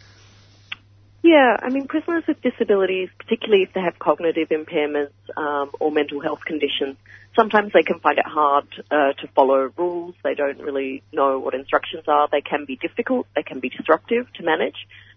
Yeah, 1.24 1.58
I 1.60 1.70
mean, 1.70 1.88
prisoners 1.88 2.24
with 2.28 2.40
disabilities, 2.44 3.10
particularly 3.18 3.64
if 3.64 3.74
they 3.74 3.82
have 3.82 3.98
cognitive 3.98 4.50
impairments 4.50 5.14
um, 5.36 5.72
or 5.80 5.92
mental 5.92 6.22
health 6.22 6.42
conditions, 6.46 6.98
sometimes 7.36 7.74
they 7.74 7.82
can 7.82 8.00
find 8.00 8.20
it 8.20 8.28
hard 8.28 8.66
uh, 8.92 9.14
to 9.14 9.28
follow 9.34 9.72
rules. 9.76 10.14
They 10.24 10.36
don't 10.36 10.60
really 10.60 11.02
know 11.12 11.40
what 11.40 11.56
instructions 11.56 12.04
are. 12.08 12.28
They 12.32 12.42
can 12.42 12.66
be 12.66 12.76
difficult. 12.76 13.26
They 13.36 13.42
can 13.42 13.60
be 13.60 13.70
disruptive 13.70 14.32
to 14.34 14.44
manage. 14.44 14.76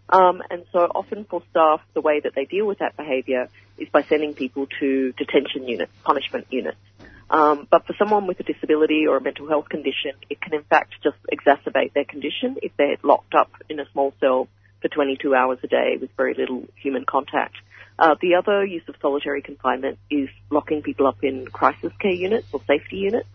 Um, 0.08 0.42
and 0.48 0.64
so 0.72 0.78
often 0.94 1.26
for 1.28 1.42
staff, 1.50 1.82
the 1.92 2.00
way 2.00 2.20
that 2.20 2.34
they 2.34 2.46
deal 2.46 2.66
with 2.66 2.78
that 2.78 2.96
behaviour 2.96 3.48
is 3.76 3.90
by 3.90 4.02
sending 4.02 4.32
people 4.32 4.66
to 4.80 5.12
detention 5.12 5.68
units, 5.68 5.92
punishment 6.04 6.46
units. 6.48 6.78
Um, 7.30 7.68
but 7.70 7.86
for 7.86 7.94
someone 7.98 8.26
with 8.26 8.40
a 8.40 8.42
disability 8.42 9.06
or 9.06 9.18
a 9.18 9.20
mental 9.20 9.48
health 9.48 9.68
condition, 9.68 10.12
it 10.30 10.40
can 10.40 10.54
in 10.54 10.62
fact 10.64 10.94
just 11.02 11.16
exacerbate 11.30 11.92
their 11.92 12.04
condition 12.04 12.56
if 12.62 12.72
they're 12.78 12.96
locked 13.02 13.34
up 13.34 13.50
in 13.68 13.80
a 13.80 13.90
small 13.92 14.14
cell 14.20 14.48
for 14.80 14.88
22 14.88 15.34
hours 15.34 15.58
a 15.62 15.66
day 15.66 15.96
with 16.00 16.10
very 16.16 16.34
little 16.34 16.64
human 16.76 17.04
contact. 17.04 17.56
Uh, 17.98 18.14
the 18.20 18.36
other 18.36 18.64
use 18.64 18.82
of 18.88 18.94
solitary 19.02 19.42
confinement 19.42 19.98
is 20.08 20.28
locking 20.50 20.82
people 20.82 21.06
up 21.06 21.22
in 21.22 21.46
crisis 21.46 21.92
care 22.00 22.12
units 22.12 22.46
or 22.52 22.60
safety 22.66 22.96
units. 22.96 23.28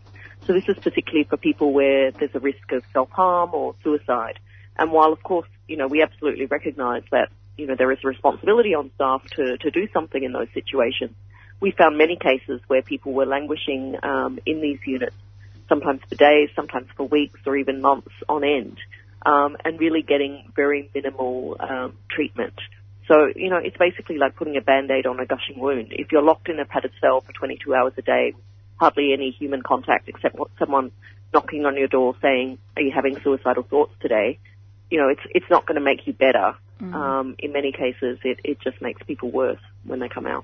So 0.48 0.54
this 0.54 0.68
is 0.68 0.78
particularly 0.82 1.26
for 1.26 1.38
people 1.38 1.74
where 1.74 2.12
there's 2.12 2.34
a 2.34 2.40
risk 2.40 2.72
of 2.72 2.84
self-harm 2.94 3.52
or 3.54 3.76
suicide. 3.84 4.40
And 4.78 4.92
while 4.92 5.12
of 5.14 5.22
course, 5.22 5.48
you 5.68 5.78
know, 5.78 5.88
we 5.88 6.02
absolutely 6.02 6.46
recognise 6.46 7.04
that, 7.12 7.30
you 7.58 7.68
know, 7.68 7.76
there 7.78 7.92
is 7.92 8.00
a 8.04 8.08
responsibility 8.08 8.74
on 8.74 8.92
staff 8.96 9.24
to, 9.36 9.58
to 9.58 9.72
do 9.72 9.88
something 9.94 10.24
in 10.24 10.32
those 10.32 10.48
situations, 10.54 11.16
we 11.64 11.72
found 11.72 11.98
many 11.98 12.18
cases 12.18 12.60
where 12.68 12.82
people 12.82 13.14
were 13.14 13.26
languishing 13.26 13.96
um, 14.04 14.38
in 14.46 14.60
these 14.60 14.80
units, 14.86 15.16
sometimes 15.70 16.02
for 16.10 16.16
days, 16.16 16.50
sometimes 16.58 16.90
for 16.98 17.08
weeks 17.08 17.40
or 17.46 17.56
even 17.56 17.80
months 17.80 18.12
on 18.28 18.44
end, 18.44 18.78
um, 19.26 19.56
and 19.64 19.80
really 19.80 20.02
getting 20.02 20.52
very 20.58 20.90
minimal 20.94 21.56
um, 21.62 21.94
treatment. 22.10 22.54
So, 23.08 23.28
you 23.34 23.50
know, 23.50 23.60
it's 23.64 23.78
basically 23.78 24.18
like 24.18 24.36
putting 24.36 24.58
a 24.58 24.62
band-aid 24.62 25.06
on 25.06 25.22
a 25.22 25.26
gushing 25.26 25.58
wound. 25.58 25.88
If 25.92 26.12
you're 26.12 26.22
locked 26.22 26.50
in 26.50 26.60
a 26.60 26.66
padded 26.66 26.92
cell 27.00 27.22
for 27.22 27.32
22 27.32 27.74
hours 27.74 27.94
a 27.98 28.02
day, 28.02 28.34
hardly 28.76 29.14
any 29.14 29.32
human 29.32 29.62
contact 29.62 30.10
except 30.10 30.36
what 30.36 30.50
someone 30.60 30.92
knocking 31.34 31.66
on 31.66 31.78
your 31.78 31.88
door 31.88 32.14
saying, 32.22 32.58
are 32.76 32.82
you 32.82 32.92
having 32.94 33.18
suicidal 33.22 33.64
thoughts 33.64 33.94
today? 34.02 34.38
You 34.92 34.98
know, 35.00 35.08
it's, 35.08 35.22
it's 35.30 35.50
not 35.50 35.66
going 35.66 35.76
to 35.76 35.82
make 35.82 36.06
you 36.08 36.12
better. 36.12 36.56
Um, 36.94 37.36
in 37.40 37.54
many 37.54 37.72
cases, 37.72 38.20
it, 38.26 38.42
it 38.44 38.60
just 38.60 38.82
makes 38.82 39.02
people 39.04 39.32
worse 39.32 39.62
when 39.86 40.00
they 40.00 40.10
come 40.10 40.28
out. 40.28 40.44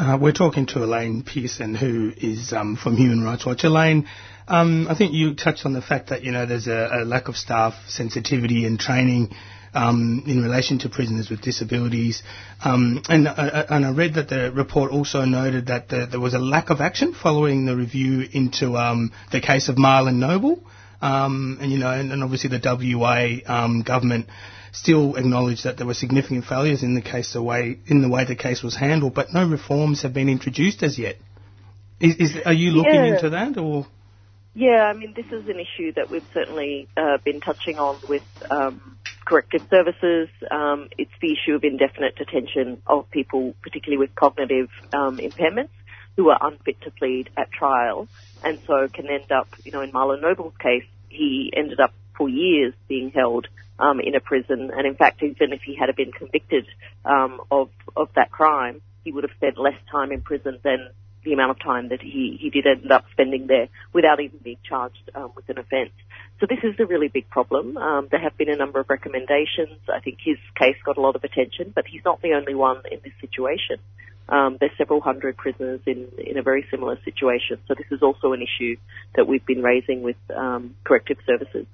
Uh, 0.00 0.16
we're 0.18 0.32
talking 0.32 0.64
to 0.64 0.82
Elaine 0.82 1.22
Pearson, 1.22 1.74
who 1.74 2.10
is 2.16 2.54
um, 2.54 2.74
from 2.74 2.96
Human 2.96 3.22
Rights 3.22 3.44
Watch. 3.44 3.64
Elaine, 3.64 4.08
um, 4.48 4.88
I 4.88 4.94
think 4.94 5.12
you 5.12 5.34
touched 5.34 5.66
on 5.66 5.74
the 5.74 5.82
fact 5.82 6.08
that 6.08 6.22
you 6.22 6.32
know 6.32 6.46
there's 6.46 6.68
a, 6.68 6.88
a 6.90 7.04
lack 7.04 7.28
of 7.28 7.36
staff 7.36 7.74
sensitivity 7.86 8.64
and 8.64 8.80
training 8.80 9.34
um, 9.74 10.22
in 10.26 10.42
relation 10.42 10.78
to 10.78 10.88
prisoners 10.88 11.28
with 11.28 11.42
disabilities, 11.42 12.22
um, 12.64 13.02
and, 13.10 13.28
uh, 13.28 13.66
and 13.68 13.84
I 13.84 13.90
read 13.90 14.14
that 14.14 14.30
the 14.30 14.50
report 14.50 14.90
also 14.90 15.26
noted 15.26 15.66
that 15.66 15.90
the, 15.90 16.06
there 16.06 16.18
was 16.18 16.32
a 16.32 16.38
lack 16.38 16.70
of 16.70 16.80
action 16.80 17.12
following 17.12 17.66
the 17.66 17.76
review 17.76 18.26
into 18.32 18.78
um, 18.78 19.12
the 19.32 19.42
case 19.42 19.68
of 19.68 19.76
Marlon 19.76 20.14
Noble, 20.14 20.64
um, 21.02 21.58
and 21.60 21.70
you 21.70 21.76
know, 21.76 21.90
and, 21.90 22.10
and 22.10 22.24
obviously 22.24 22.48
the 22.48 22.96
WA 22.96 23.82
government 23.82 24.28
still 24.72 25.16
acknowledged 25.16 25.64
that 25.64 25.76
there 25.76 25.86
were 25.86 25.94
significant 25.94 26.44
failures 26.44 26.82
in 26.82 26.94
the 26.94 27.00
case 27.00 27.32
the 27.32 27.42
way 27.42 27.78
in 27.86 28.02
the 28.02 28.08
way 28.08 28.24
the 28.24 28.36
case 28.36 28.62
was 28.62 28.76
handled, 28.76 29.14
but 29.14 29.32
no 29.32 29.46
reforms 29.46 30.02
have 30.02 30.12
been 30.12 30.28
introduced 30.28 30.82
as 30.82 30.98
yet. 30.98 31.16
Is, 32.00 32.16
is 32.16 32.36
are 32.46 32.52
you 32.52 32.70
looking 32.70 32.94
Yeah. 32.94 33.14
into 33.14 33.30
that 33.30 33.56
or? 33.58 33.86
Yeah, 34.54 34.82
I 34.82 34.94
mean, 34.94 35.14
this 35.14 35.26
is 35.26 35.48
an 35.48 35.60
issue 35.60 35.92
that 35.92 36.10
we've 36.10 36.26
certainly 36.34 36.88
uh, 36.96 37.18
been 37.24 37.40
touching 37.40 37.78
on 37.78 37.98
with 38.08 38.24
um, 38.50 38.98
corrective 39.24 39.62
services. 39.70 40.28
Um, 40.50 40.88
it's 40.98 41.12
the 41.20 41.32
issue 41.32 41.54
of 41.54 41.62
indefinite 41.62 42.16
detention 42.16 42.82
of 42.84 43.08
people, 43.12 43.54
particularly 43.62 43.98
with 43.98 44.14
cognitive 44.16 44.68
um, 44.92 45.18
impairments, 45.18 45.68
who 46.16 46.30
are 46.30 46.38
unfit 46.40 46.80
to 46.82 46.90
plead 46.90 47.30
at 47.36 47.52
trial, 47.52 48.08
and 48.42 48.58
so 48.66 48.88
can 48.88 49.06
end 49.08 49.30
up, 49.30 49.46
you 49.64 49.70
know, 49.70 49.82
in 49.82 49.92
Marlon 49.92 50.20
Noble's 50.20 50.56
case, 50.58 50.84
he 51.08 51.52
ended 51.56 51.78
up 51.78 51.94
for 52.16 52.28
years 52.28 52.74
being 52.88 53.10
held 53.10 53.46
um, 53.80 54.00
in 54.00 54.14
a 54.14 54.20
prison, 54.20 54.70
and 54.76 54.86
in 54.86 54.94
fact, 54.94 55.22
even 55.22 55.52
if 55.52 55.62
he 55.62 55.74
had 55.74 55.94
been 55.96 56.12
convicted 56.12 56.66
um, 57.04 57.40
of 57.50 57.70
of 57.96 58.08
that 58.14 58.30
crime, 58.30 58.80
he 59.04 59.12
would 59.12 59.24
have 59.24 59.36
spent 59.36 59.58
less 59.58 59.78
time 59.90 60.12
in 60.12 60.20
prison 60.20 60.58
than 60.62 60.90
the 61.24 61.32
amount 61.32 61.50
of 61.50 61.58
time 61.60 61.88
that 61.90 62.00
he, 62.00 62.38
he 62.40 62.50
did 62.50 62.66
end 62.66 62.90
up 62.90 63.04
spending 63.12 63.46
there 63.46 63.68
without 63.92 64.20
even 64.20 64.38
being 64.42 64.56
charged 64.66 65.10
um, 65.14 65.30
with 65.36 65.48
an 65.48 65.58
offence. 65.58 65.92
So 66.40 66.46
this 66.48 66.60
is 66.62 66.78
a 66.80 66.86
really 66.86 67.08
big 67.08 67.28
problem. 67.28 67.76
Um, 67.76 68.08
there 68.10 68.20
have 68.20 68.36
been 68.38 68.48
a 68.48 68.56
number 68.56 68.80
of 68.80 68.88
recommendations. 68.88 69.78
I 69.92 70.00
think 70.00 70.18
his 70.24 70.38
case 70.58 70.76
got 70.84 70.96
a 70.96 71.00
lot 71.00 71.16
of 71.16 71.24
attention, 71.24 71.72
but 71.74 71.84
he's 71.86 72.00
not 72.04 72.22
the 72.22 72.32
only 72.32 72.54
one 72.54 72.80
in 72.90 73.00
this 73.04 73.12
situation. 73.20 73.76
Um, 74.30 74.56
there's 74.60 74.72
several 74.78 75.00
hundred 75.00 75.36
prisoners 75.36 75.80
in, 75.86 76.06
in 76.16 76.38
a 76.38 76.42
very 76.42 76.64
similar 76.70 76.98
situation. 77.04 77.58
So 77.68 77.74
this 77.74 77.86
is 77.90 78.00
also 78.00 78.32
an 78.32 78.40
issue 78.40 78.76
that 79.16 79.26
we've 79.26 79.44
been 79.44 79.62
raising 79.62 80.02
with 80.02 80.16
um, 80.34 80.76
corrective 80.84 81.18
services. 81.26 81.66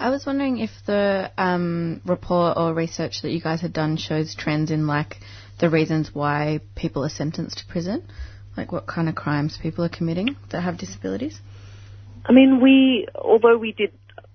I 0.00 0.08
was 0.08 0.24
wondering 0.24 0.58
if 0.58 0.70
the 0.86 1.30
um, 1.36 2.00
report 2.06 2.56
or 2.56 2.72
research 2.72 3.20
that 3.22 3.30
you 3.30 3.40
guys 3.40 3.60
had 3.60 3.74
done 3.74 3.98
shows 3.98 4.34
trends 4.34 4.70
in 4.70 4.86
like 4.86 5.18
the 5.58 5.68
reasons 5.68 6.14
why 6.14 6.60
people 6.74 7.04
are 7.04 7.10
sentenced 7.10 7.58
to 7.58 7.66
prison, 7.66 8.02
like 8.56 8.72
what 8.72 8.86
kind 8.86 9.10
of 9.10 9.14
crimes 9.14 9.58
people 9.60 9.84
are 9.84 9.90
committing 9.90 10.36
that 10.50 10.62
have 10.62 10.78
disabilities. 10.78 11.38
I 12.24 12.32
mean, 12.32 12.60
we 12.62 13.08
although 13.14 13.58
we 13.58 13.72
did 13.72 13.92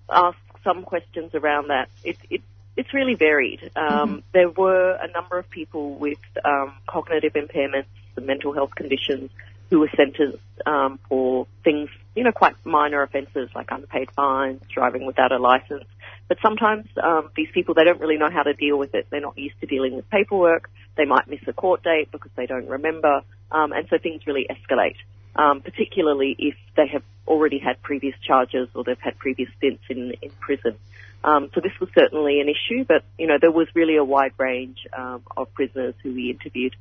ask 0.08 0.38
some 0.62 0.84
questions 0.84 1.34
around 1.34 1.68
that, 1.68 1.88
it, 2.04 2.16
it 2.30 2.42
it's 2.76 2.94
really 2.94 3.14
varied. 3.14 3.70
Um, 3.74 3.84
mm-hmm. 3.84 4.18
There 4.32 4.50
were 4.50 4.92
a 4.92 5.10
number 5.10 5.36
of 5.36 5.50
people 5.50 5.94
with 5.94 6.18
um, 6.44 6.74
cognitive 6.86 7.32
impairments, 7.32 7.86
mental 8.20 8.52
health 8.52 8.74
conditions, 8.76 9.30
who 9.70 9.80
were 9.80 9.90
sentenced 9.96 10.38
um, 10.64 10.98
for 11.08 11.46
things, 11.64 11.88
you 12.14 12.22
know, 12.22 12.32
quite 12.32 12.54
minor 12.64 13.02
offences 13.02 13.50
like 13.54 13.68
unpaid 13.70 14.10
fines, 14.12 14.62
driving 14.72 15.06
without 15.06 15.32
a 15.32 15.38
licence. 15.38 15.84
But 16.28 16.38
sometimes 16.42 16.86
um, 17.02 17.30
these 17.36 17.48
people, 17.52 17.74
they 17.74 17.84
don't 17.84 18.00
really 18.00 18.16
know 18.16 18.30
how 18.30 18.42
to 18.42 18.52
deal 18.52 18.78
with 18.78 18.94
it. 18.94 19.06
They're 19.10 19.20
not 19.20 19.38
used 19.38 19.60
to 19.60 19.66
dealing 19.66 19.94
with 19.94 20.08
paperwork. 20.10 20.70
They 20.96 21.04
might 21.04 21.28
miss 21.28 21.40
a 21.46 21.52
court 21.52 21.82
date 21.82 22.10
because 22.10 22.30
they 22.36 22.46
don't 22.46 22.68
remember. 22.68 23.22
Um, 23.50 23.72
and 23.72 23.86
so 23.88 23.98
things 23.98 24.26
really 24.26 24.46
escalate, 24.50 24.96
um, 25.36 25.60
particularly 25.60 26.34
if 26.38 26.56
they 26.76 26.88
have 26.88 27.02
already 27.28 27.58
had 27.58 27.80
previous 27.82 28.14
charges 28.20 28.68
or 28.74 28.84
they've 28.84 29.00
had 29.00 29.18
previous 29.18 29.48
stints 29.58 29.84
in, 29.88 30.14
in 30.22 30.30
prison. 30.40 30.76
Um, 31.22 31.50
so 31.54 31.60
this 31.60 31.72
was 31.80 31.88
certainly 31.94 32.40
an 32.40 32.48
issue, 32.48 32.84
but 32.84 33.02
you 33.18 33.26
know 33.26 33.38
there 33.40 33.50
was 33.50 33.66
really 33.74 33.96
a 33.96 34.04
wide 34.04 34.32
range 34.38 34.86
um, 34.96 35.22
of 35.36 35.52
prisoners 35.54 35.94
who 36.02 36.14
we 36.14 36.30
interviewed. 36.30 36.76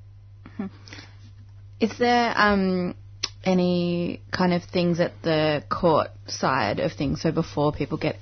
Mm-hmm. 0.59 0.65
Is 1.79 1.97
there 1.97 2.33
um, 2.35 2.95
any 3.43 4.21
kind 4.31 4.53
of 4.53 4.63
things 4.63 4.99
at 4.99 5.13
the 5.21 5.63
court 5.69 6.09
side 6.27 6.79
of 6.79 6.93
things? 6.93 7.21
So 7.21 7.31
before 7.31 7.71
people 7.73 7.97
get 7.97 8.17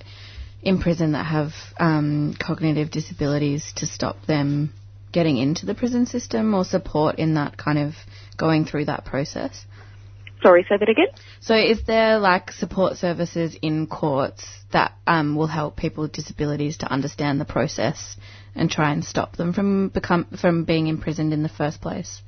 in 0.61 0.79
prison 0.79 1.11
that 1.11 1.25
have 1.25 1.51
um, 1.77 2.35
cognitive 2.39 2.89
disabilities, 2.89 3.73
to 3.77 3.85
stop 3.85 4.25
them 4.25 4.73
getting 5.11 5.37
into 5.37 5.65
the 5.65 5.75
prison 5.75 6.05
system, 6.05 6.53
or 6.53 6.65
support 6.65 7.19
in 7.19 7.35
that 7.35 7.57
kind 7.57 7.77
of 7.77 7.93
going 8.37 8.65
through 8.65 8.85
that 8.85 9.05
process? 9.05 9.65
Sorry, 10.41 10.65
say 10.67 10.75
that 10.77 10.89
again. 10.89 11.07
So, 11.39 11.55
is 11.55 11.83
there 11.85 12.19
like 12.19 12.51
support 12.51 12.97
services 12.97 13.55
in 13.61 13.87
courts 13.87 14.45
that 14.73 14.93
um, 15.07 15.37
will 15.37 15.47
help 15.47 15.77
people 15.77 16.01
with 16.03 16.11
disabilities 16.11 16.77
to 16.79 16.91
understand 16.91 17.39
the 17.39 17.45
process 17.45 18.17
and 18.53 18.69
try 18.69 18.91
and 18.91 19.05
stop 19.05 19.37
them 19.37 19.53
from 19.53 19.87
become 19.87 20.25
from 20.39 20.65
being 20.65 20.87
imprisoned 20.87 21.31
in 21.31 21.43
the 21.43 21.49
first 21.49 21.79
place, 21.79 22.21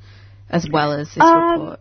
as 0.49 0.67
well 0.69 0.93
as 0.93 1.07
this 1.07 1.23
um, 1.23 1.51
report? 1.51 1.79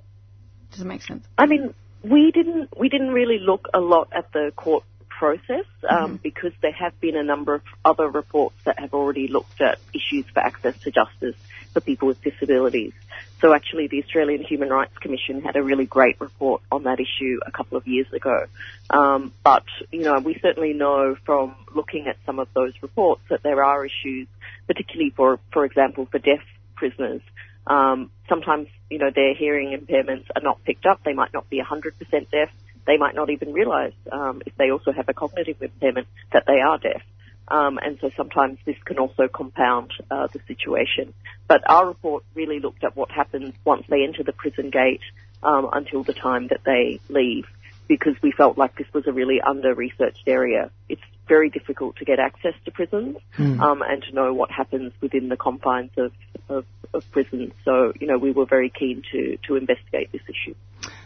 Does 0.72 0.80
it 0.80 0.86
make 0.86 1.02
sense? 1.02 1.24
I 1.38 1.46
mean, 1.46 1.74
we 2.02 2.30
didn't 2.32 2.76
we 2.78 2.88
didn't 2.88 3.10
really 3.12 3.38
look 3.38 3.68
a 3.72 3.80
lot 3.80 4.08
at 4.12 4.32
the 4.32 4.52
court 4.56 4.84
process 5.08 5.64
um, 5.88 5.96
mm-hmm. 5.96 6.16
because 6.16 6.52
there 6.60 6.72
have 6.72 6.98
been 7.00 7.16
a 7.16 7.22
number 7.22 7.54
of 7.54 7.62
other 7.84 8.08
reports 8.08 8.56
that 8.64 8.78
have 8.78 8.92
already 8.94 9.28
looked 9.28 9.60
at 9.60 9.78
issues 9.94 10.26
for 10.32 10.40
access 10.40 10.76
to 10.80 10.90
justice 10.90 11.36
for 11.72 11.80
people 11.80 12.08
with 12.08 12.20
disabilities. 12.22 12.92
So 13.40 13.52
actually 13.52 13.88
the 13.88 14.02
Australian 14.02 14.42
Human 14.42 14.70
Rights 14.70 14.96
Commission 14.98 15.42
had 15.42 15.56
a 15.56 15.62
really 15.62 15.86
great 15.86 16.20
report 16.20 16.62
on 16.70 16.84
that 16.84 16.98
issue 17.00 17.40
a 17.46 17.50
couple 17.50 17.76
of 17.76 17.86
years 17.86 18.06
ago. 18.12 18.46
Um, 18.90 19.32
but, 19.42 19.64
you 19.90 20.02
know, 20.02 20.18
we 20.18 20.38
certainly 20.40 20.72
know 20.72 21.16
from 21.26 21.54
looking 21.74 22.06
at 22.06 22.16
some 22.26 22.38
of 22.38 22.48
those 22.54 22.72
reports 22.82 23.22
that 23.30 23.42
there 23.42 23.62
are 23.62 23.84
issues, 23.84 24.28
particularly 24.66 25.10
for, 25.10 25.38
for 25.52 25.64
example, 25.64 26.06
for 26.10 26.18
deaf 26.18 26.42
prisoners. 26.76 27.22
Um, 27.66 28.10
sometimes, 28.28 28.68
you 28.90 28.98
know, 28.98 29.10
their 29.14 29.34
hearing 29.34 29.78
impairments 29.78 30.26
are 30.36 30.42
not 30.42 30.62
picked 30.64 30.86
up. 30.86 31.02
They 31.04 31.14
might 31.14 31.32
not 31.32 31.48
be 31.48 31.62
100% 31.62 32.30
deaf. 32.30 32.50
They 32.86 32.98
might 32.98 33.14
not 33.14 33.30
even 33.30 33.52
realise 33.52 33.94
um, 34.12 34.42
if 34.44 34.54
they 34.56 34.70
also 34.70 34.92
have 34.92 35.08
a 35.08 35.14
cognitive 35.14 35.62
impairment 35.62 36.06
that 36.32 36.44
they 36.46 36.60
are 36.60 36.78
deaf. 36.78 37.02
Um, 37.48 37.78
and 37.78 37.98
so 38.00 38.10
sometimes 38.16 38.58
this 38.64 38.76
can 38.84 38.98
also 38.98 39.28
compound 39.28 39.92
uh, 40.10 40.28
the 40.32 40.40
situation. 40.46 41.12
But 41.46 41.68
our 41.68 41.86
report 41.86 42.24
really 42.34 42.60
looked 42.60 42.84
at 42.84 42.96
what 42.96 43.10
happens 43.10 43.54
once 43.64 43.84
they 43.88 44.02
enter 44.02 44.22
the 44.22 44.32
prison 44.32 44.70
gate 44.70 45.02
um, 45.42 45.68
until 45.72 46.02
the 46.02 46.14
time 46.14 46.48
that 46.48 46.60
they 46.64 47.00
leave, 47.08 47.46
because 47.86 48.14
we 48.22 48.32
felt 48.32 48.56
like 48.56 48.76
this 48.76 48.86
was 48.94 49.06
a 49.06 49.12
really 49.12 49.40
under-researched 49.42 50.26
area. 50.26 50.70
It's 50.88 51.02
very 51.28 51.50
difficult 51.50 51.96
to 51.96 52.04
get 52.04 52.18
access 52.18 52.54
to 52.64 52.70
prisons 52.70 53.16
mm. 53.36 53.60
um, 53.60 53.82
and 53.82 54.02
to 54.02 54.12
know 54.12 54.34
what 54.34 54.50
happens 54.50 54.92
within 55.00 55.28
the 55.28 55.36
confines 55.36 55.90
of, 55.96 56.12
of, 56.48 56.64
of 56.92 57.02
prisons. 57.12 57.52
So, 57.64 57.92
you 57.98 58.06
know, 58.06 58.18
we 58.18 58.32
were 58.32 58.46
very 58.46 58.70
keen 58.70 59.02
to, 59.12 59.38
to 59.48 59.56
investigate 59.56 60.12
this 60.12 60.22
issue. 60.28 60.54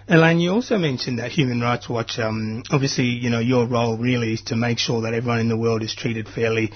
Elaine, 0.09 0.41
you 0.41 0.53
also 0.53 0.79
mentioned 0.79 1.19
that 1.19 1.31
Human 1.33 1.61
Rights 1.61 1.89
Watch, 1.89 2.19
um, 2.19 2.63
obviously, 2.71 3.05
you 3.05 3.31
know, 3.31 3.41
your 3.41 3.67
role 3.67 3.97
really 3.97 4.33
is 4.33 4.43
to 4.43 4.57
make 4.57 4.79
sure 4.79 5.03
that 5.03 5.15
everyone 5.15 5.41
in 5.41 5.49
the 5.49 5.57
world 5.57 5.83
is 5.83 5.95
treated 5.95 6.29
fairly 6.29 6.73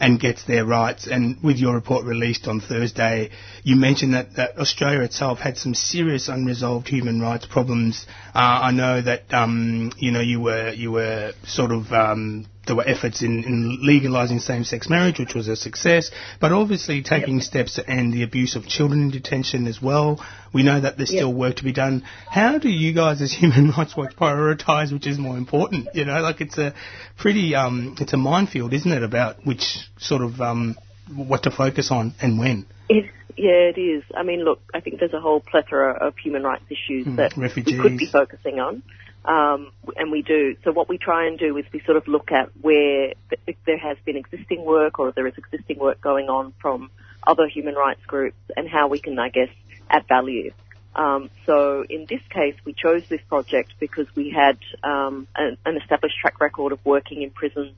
and 0.00 0.20
gets 0.20 0.44
their 0.44 0.64
rights. 0.64 1.06
And 1.06 1.42
with 1.42 1.56
your 1.56 1.74
report 1.74 2.04
released 2.04 2.46
on 2.46 2.60
Thursday, 2.60 3.30
you 3.62 3.76
mentioned 3.76 4.14
that, 4.14 4.34
that 4.36 4.58
Australia 4.58 5.00
itself 5.00 5.38
had 5.38 5.56
some 5.56 5.74
serious 5.74 6.28
unresolved 6.28 6.88
human 6.88 7.20
rights 7.20 7.46
problems. 7.46 8.06
Uh, 8.34 8.38
I 8.38 8.70
know 8.72 9.00
that 9.00 9.32
um, 9.32 9.92
you 9.96 10.10
know 10.10 10.20
you 10.20 10.40
were 10.40 10.70
you 10.70 10.92
were 10.92 11.32
sort 11.46 11.72
of 11.72 11.92
um, 11.92 12.46
there 12.66 12.76
were 12.76 12.86
efforts 12.86 13.22
in, 13.22 13.44
in 13.44 13.80
legalising 13.82 14.40
same-sex 14.40 14.88
marriage, 14.88 15.18
which 15.18 15.34
was 15.34 15.48
a 15.48 15.56
success, 15.56 16.10
but 16.40 16.52
obviously 16.52 17.02
taking 17.02 17.36
yep. 17.36 17.44
steps 17.44 17.74
to 17.74 17.88
end 17.88 18.12
the 18.12 18.22
abuse 18.22 18.56
of 18.56 18.66
children 18.66 19.02
in 19.02 19.10
detention 19.10 19.66
as 19.66 19.80
well. 19.80 20.24
We 20.52 20.62
know 20.62 20.80
that 20.80 20.96
there's 20.96 21.12
yep. 21.12 21.20
still 21.20 21.34
work 21.34 21.56
to 21.56 21.64
be 21.64 21.72
done. 21.72 22.02
How 22.28 22.58
do 22.58 22.68
you 22.68 22.94
guys, 22.94 23.20
as 23.20 23.32
Human 23.40 23.70
Rights 23.70 23.96
Watch, 23.96 24.16
prioritise 24.16 24.92
which 24.92 25.06
is 25.06 25.18
more 25.18 25.36
important? 25.36 25.88
You 25.94 26.04
know, 26.04 26.20
like 26.20 26.40
it's 26.40 26.58
a 26.58 26.74
pretty, 27.18 27.54
um, 27.54 27.96
it's 28.00 28.12
a 28.12 28.18
minefield, 28.18 28.72
isn't 28.72 28.90
it, 28.90 29.02
about 29.02 29.44
which 29.44 29.78
sort 29.98 30.22
of 30.22 30.40
um, 30.40 30.76
what 31.14 31.42
to 31.44 31.50
focus 31.50 31.90
on 31.90 32.14
and 32.20 32.38
when. 32.38 32.66
It, 32.88 33.10
yeah, 33.36 33.70
it 33.74 33.78
is. 33.78 34.04
I 34.16 34.22
mean, 34.22 34.44
look, 34.44 34.60
I 34.72 34.80
think 34.80 35.00
there's 35.00 35.12
a 35.12 35.20
whole 35.20 35.40
plethora 35.40 35.92
of 35.94 36.16
human 36.16 36.42
rights 36.42 36.64
issues 36.68 37.06
mm, 37.06 37.16
that 37.16 37.36
refugees. 37.36 37.78
we 37.78 37.82
could 37.82 37.98
be 37.98 38.06
focusing 38.06 38.60
on. 38.60 38.82
Um, 39.24 39.72
and 39.96 40.10
we 40.10 40.22
do. 40.22 40.56
So 40.64 40.72
what 40.72 40.88
we 40.88 40.98
try 40.98 41.26
and 41.26 41.38
do 41.38 41.56
is 41.56 41.64
we 41.72 41.80
sort 41.80 41.96
of 41.96 42.06
look 42.06 42.30
at 42.30 42.50
where 42.60 43.14
th- 43.30 43.56
there 43.64 43.78
has 43.78 43.96
been 44.04 44.16
existing 44.16 44.64
work 44.64 44.98
or 44.98 45.12
there 45.12 45.26
is 45.26 45.34
existing 45.38 45.78
work 45.78 46.00
going 46.00 46.28
on 46.28 46.52
from 46.60 46.90
other 47.26 47.48
human 47.48 47.74
rights 47.74 48.04
groups 48.06 48.36
and 48.56 48.68
how 48.68 48.88
we 48.88 48.98
can, 48.98 49.18
I 49.18 49.30
guess, 49.30 49.48
add 49.88 50.06
value. 50.08 50.52
Um, 50.94 51.30
so 51.46 51.84
in 51.88 52.06
this 52.08 52.20
case, 52.30 52.54
we 52.64 52.72
chose 52.72 53.02
this 53.08 53.20
project 53.28 53.74
because 53.80 54.06
we 54.14 54.30
had 54.30 54.58
um, 54.84 55.26
an, 55.34 55.56
an, 55.66 55.76
established 55.76 56.16
track 56.20 56.40
record 56.40 56.72
of 56.72 56.78
working 56.84 57.22
in 57.22 57.30
prisons 57.30 57.74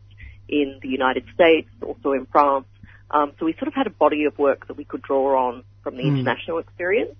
in 0.49 0.79
the 0.83 0.89
United 0.89 1.25
States, 1.35 1.69
also 1.81 2.13
in 2.13 2.27
France. 2.27 2.67
Um, 3.11 3.33
so 3.39 3.47
we 3.47 3.55
sort 3.55 3.69
of 3.69 3.75
had 3.75 3.87
a 3.87 3.91
body 3.91 4.25
of 4.25 4.39
work 4.39 4.67
that 4.67 4.77
we 4.77 4.85
could 4.85 5.01
draw 5.01 5.49
on 5.49 5.65
from 5.83 5.97
the 5.97 6.03
mm. 6.03 6.09
international 6.09 6.59
experience. 6.59 7.15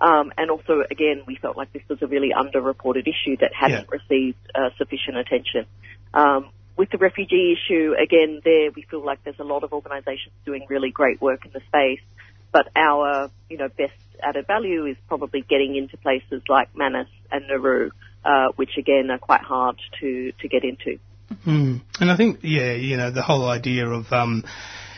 Um, 0.00 0.32
and 0.36 0.50
also, 0.50 0.82
again, 0.90 1.22
we 1.26 1.36
felt 1.36 1.56
like 1.56 1.72
this 1.72 1.82
was 1.88 2.02
a 2.02 2.06
really 2.06 2.30
underreported 2.30 3.08
issue 3.08 3.36
that 3.40 3.52
hadn't 3.58 3.88
yeah. 3.90 3.98
received 3.98 4.38
uh, 4.54 4.70
sufficient 4.76 5.16
attention. 5.16 5.66
Um, 6.12 6.50
with 6.76 6.90
the 6.90 6.98
refugee 6.98 7.56
issue, 7.56 7.94
again, 8.00 8.40
there 8.44 8.70
we 8.70 8.82
feel 8.82 9.02
like 9.04 9.24
there's 9.24 9.38
a 9.38 9.44
lot 9.44 9.64
of 9.64 9.72
organisations 9.72 10.34
doing 10.44 10.66
really 10.68 10.90
great 10.90 11.20
work 11.22 11.46
in 11.46 11.52
the 11.52 11.60
space, 11.68 12.04
but 12.52 12.68
our, 12.76 13.30
you 13.48 13.56
know, 13.56 13.68
best 13.68 13.94
added 14.22 14.46
value 14.46 14.84
is 14.84 14.96
probably 15.08 15.40
getting 15.40 15.76
into 15.76 15.96
places 15.96 16.42
like 16.48 16.74
Manus 16.76 17.08
and 17.30 17.46
Nauru, 17.48 17.90
uh, 18.24 18.48
which 18.56 18.76
again 18.78 19.10
are 19.10 19.18
quite 19.18 19.40
hard 19.40 19.76
to 20.00 20.32
to 20.32 20.48
get 20.48 20.64
into. 20.64 20.98
Mm. 21.46 21.80
And 22.00 22.10
I 22.10 22.16
think, 22.16 22.40
yeah, 22.42 22.72
you 22.72 22.96
know, 22.96 23.10
the 23.10 23.22
whole 23.22 23.48
idea 23.48 23.88
of 23.88 24.12
um, 24.12 24.44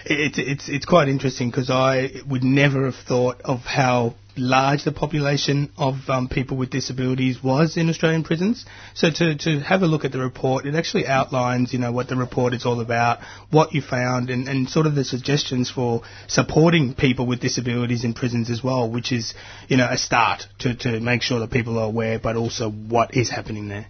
it's 0.05 0.39
it's 0.39 0.69
it's 0.69 0.87
quite 0.87 1.09
interesting 1.09 1.51
because 1.51 1.71
I 1.71 2.11
would 2.27 2.45
never 2.45 2.87
have 2.87 2.97
thought 3.07 3.41
of 3.43 3.61
how 3.61 4.15
large 4.39 4.85
the 4.85 4.93
population 4.93 5.71
of 5.77 5.97
um, 6.09 6.29
people 6.29 6.57
with 6.57 6.71
disabilities 6.71 7.43
was 7.43 7.77
in 7.77 7.89
Australian 7.89 8.25
prisons. 8.25 8.65
So 8.95 9.11
to, 9.11 9.37
to 9.37 9.61
have 9.61 9.83
a 9.83 9.87
look 9.87 10.05
at 10.05 10.13
the 10.13 10.21
report, 10.21 10.67
it 10.67 10.75
actually 10.75 11.07
outlines, 11.07 11.73
you 11.73 11.79
know, 11.79 11.93
what 11.93 12.09
the 12.09 12.17
report 12.17 12.55
is 12.55 12.65
all 12.65 12.81
about, 12.81 13.21
what 13.51 13.75
you 13.75 13.83
found, 13.83 14.31
and, 14.31 14.49
and 14.49 14.69
sort 14.69 14.87
of 14.87 14.95
the 14.95 15.05
suggestions 15.05 15.71
for 15.71 16.03
supporting 16.27 16.95
people 16.95 17.27
with 17.27 17.41
disabilities 17.41 18.05
in 18.05 18.15
prisons 18.15 18.51
as 18.51 18.63
well, 18.63 18.91
which 18.91 19.13
is, 19.13 19.35
you 19.69 19.77
know, 19.77 19.89
a 19.91 19.99
start 19.99 20.47
to, 20.61 20.75
to 20.75 21.01
make 21.01 21.23
sure 21.23 21.41
that 21.41 21.51
people 21.51 21.79
are 21.79 21.87
aware, 21.87 22.19
but 22.19 22.37
also 22.37 22.71
what 22.71 23.15
is 23.15 23.31
happening 23.31 23.69
there. 23.69 23.87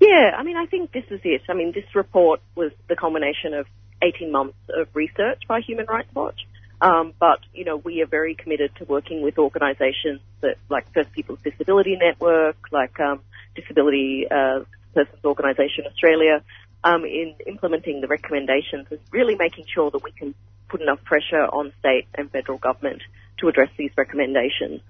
Yeah, 0.00 0.32
I 0.36 0.42
mean, 0.42 0.56
I 0.56 0.66
think 0.66 0.92
this 0.92 1.04
is 1.10 1.20
it. 1.24 1.42
I 1.48 1.54
mean, 1.54 1.72
this 1.72 1.94
report 1.94 2.40
was 2.54 2.72
the 2.88 2.96
culmination 2.96 3.54
of 3.54 3.66
18 4.02 4.30
months 4.30 4.56
of 4.68 4.88
research 4.94 5.42
by 5.48 5.60
Human 5.60 5.86
Rights 5.86 6.08
Watch. 6.14 6.46
Um, 6.84 7.14
but 7.18 7.40
you 7.54 7.64
know, 7.64 7.76
we 7.78 8.02
are 8.02 8.06
very 8.06 8.34
committed 8.34 8.70
to 8.76 8.84
working 8.84 9.22
with 9.22 9.38
organisations 9.38 10.20
that, 10.42 10.56
like 10.68 10.84
First 10.92 11.12
Peoples 11.12 11.38
Disability 11.42 11.96
Network, 11.96 12.56
like 12.70 13.00
um, 13.00 13.20
Disability 13.56 14.26
uh, 14.30 14.60
Persons 14.94 15.24
Organisation 15.24 15.86
Australia, 15.86 16.42
um, 16.84 17.06
in 17.06 17.34
implementing 17.46 18.02
the 18.02 18.06
recommendations 18.06 18.86
and 18.90 19.00
really 19.10 19.34
making 19.34 19.64
sure 19.74 19.90
that 19.90 20.04
we 20.04 20.12
can 20.12 20.34
put 20.68 20.82
enough 20.82 21.02
pressure 21.04 21.46
on 21.46 21.72
state 21.78 22.06
and 22.16 22.30
federal 22.30 22.58
government 22.58 23.00
to 23.38 23.48
address 23.48 23.70
these 23.78 23.90
recommendations. 23.96 24.82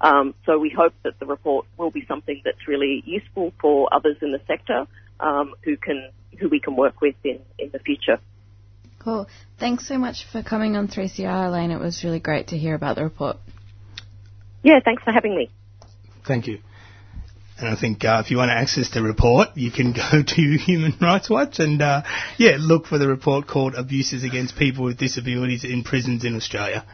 Um, 0.00 0.34
so 0.46 0.58
we 0.58 0.70
hope 0.70 0.94
that 1.02 1.20
the 1.20 1.26
report 1.26 1.66
will 1.76 1.90
be 1.90 2.06
something 2.08 2.40
that's 2.46 2.66
really 2.66 3.02
useful 3.04 3.52
for 3.60 3.92
others 3.92 4.16
in 4.22 4.32
the 4.32 4.40
sector 4.46 4.86
um, 5.20 5.52
who 5.64 5.76
can 5.76 6.08
who 6.40 6.48
we 6.48 6.60
can 6.60 6.76
work 6.76 7.02
with 7.02 7.14
in, 7.22 7.40
in 7.58 7.68
the 7.72 7.78
future. 7.78 8.18
Cool. 9.04 9.26
Thanks 9.58 9.88
so 9.88 9.98
much 9.98 10.26
for 10.30 10.42
coming 10.42 10.76
on 10.76 10.86
3CR, 10.86 11.48
Elaine. 11.48 11.70
It 11.72 11.80
was 11.80 12.04
really 12.04 12.20
great 12.20 12.48
to 12.48 12.58
hear 12.58 12.74
about 12.74 12.96
the 12.96 13.02
report. 13.02 13.36
Yeah, 14.62 14.78
thanks 14.84 15.02
for 15.02 15.12
having 15.12 15.36
me. 15.36 15.50
Thank 16.26 16.46
you. 16.46 16.60
And 17.58 17.68
I 17.68 17.78
think 17.78 18.04
uh, 18.04 18.22
if 18.24 18.30
you 18.30 18.36
want 18.36 18.50
to 18.50 18.54
access 18.54 18.90
the 18.90 19.02
report, 19.02 19.48
you 19.56 19.70
can 19.70 19.92
go 20.12 20.22
to 20.22 20.42
Human 20.58 20.94
Rights 21.00 21.28
Watch 21.28 21.58
and, 21.58 21.82
uh, 21.82 22.02
yeah, 22.38 22.56
look 22.58 22.86
for 22.86 22.98
the 22.98 23.08
report 23.08 23.46
called 23.46 23.74
Abuses 23.74 24.24
Against 24.24 24.56
People 24.56 24.84
with 24.84 24.98
Disabilities 24.98 25.64
in 25.64 25.82
Prisons 25.82 26.24
in 26.24 26.36
Australia. 26.36 26.84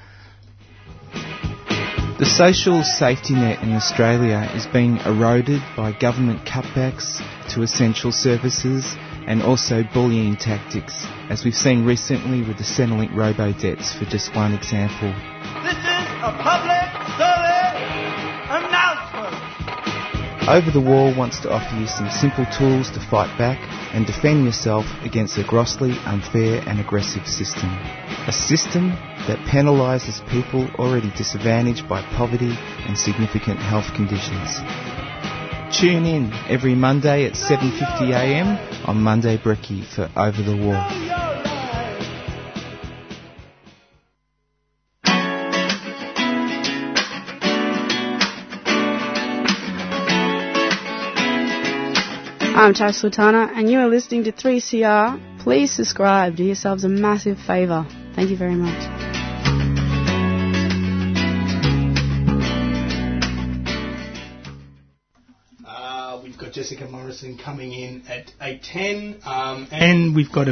The 1.13 2.27
social 2.27 2.83
safety 2.83 3.35
net 3.35 3.63
in 3.63 3.73
Australia 3.73 4.51
is 4.55 4.67
being 4.67 4.97
eroded 4.99 5.63
by 5.77 5.93
government 5.93 6.47
cutbacks 6.47 7.19
to 7.55 7.63
essential 7.63 8.11
services 8.13 8.97
and 9.29 9.43
also 9.43 9.85
bullying 9.93 10.37
tactics, 10.37 11.05
as 11.29 11.45
we've 11.45 11.55
seen 11.55 11.85
recently 11.85 12.41
with 12.41 12.57
the 12.57 12.65
Centrelink 12.65 13.15
robo 13.15 13.53
debts, 13.53 13.93
for 13.93 14.07
just 14.07 14.35
one 14.35 14.55
example. 14.55 15.13
This 15.61 15.77
is 15.77 16.09
a 16.25 16.33
public 16.41 16.89
service 17.21 17.77
announcement. 18.49 19.37
Over 20.49 20.71
the 20.73 20.81
Wall 20.81 21.15
wants 21.15 21.41
to 21.41 21.53
offer 21.53 21.77
you 21.77 21.87
some 21.87 22.09
simple 22.09 22.47
tools 22.57 22.91
to 22.93 23.01
fight 23.01 23.29
back 23.37 23.61
and 23.93 24.07
defend 24.07 24.47
yourself 24.47 24.87
against 25.05 25.37
a 25.37 25.45
grossly 25.45 25.93
unfair 26.07 26.65
and 26.67 26.81
aggressive 26.81 27.27
system. 27.29 27.69
A 28.27 28.33
system 28.33 28.97
that 29.29 29.45
penalises 29.45 30.27
people 30.31 30.71
already 30.77 31.13
disadvantaged 31.19 31.87
by 31.87 32.01
poverty 32.17 32.57
and 32.89 32.97
significant 32.97 33.59
health 33.59 33.93
conditions. 33.95 34.57
Tune 35.73 36.07
in 36.07 36.33
every 36.49 36.75
Monday 36.75 37.27
at 37.27 37.35
7.50am 37.35 38.89
on 38.89 39.03
Monday 39.03 39.37
Brekkie 39.37 39.85
for 39.85 40.11
Over 40.17 40.43
the 40.43 40.57
Wall. 40.57 40.75
I'm 52.57 52.75
Tash 52.75 52.97
Sultana, 52.97 53.53
and 53.55 53.71
you 53.71 53.79
are 53.79 53.89
listening 53.89 54.25
to 54.25 54.33
3CR. 54.33 55.39
Please 55.41 55.71
subscribe. 55.71 56.35
Do 56.35 56.45
yourselves 56.45 56.85
a 56.85 56.89
massive 56.89 57.39
favour. 57.39 57.87
Thank 58.15 58.31
you 58.31 58.37
very 58.37 58.57
much. 58.57 59.18
Jessica 66.59 66.89
Morrison 66.89 67.39
coming 67.39 67.73
in 67.73 68.03
at 68.09 68.33
8.10, 68.41 69.25
um, 69.25 69.69
and 69.71 70.13
we've 70.13 70.33
got 70.33 70.49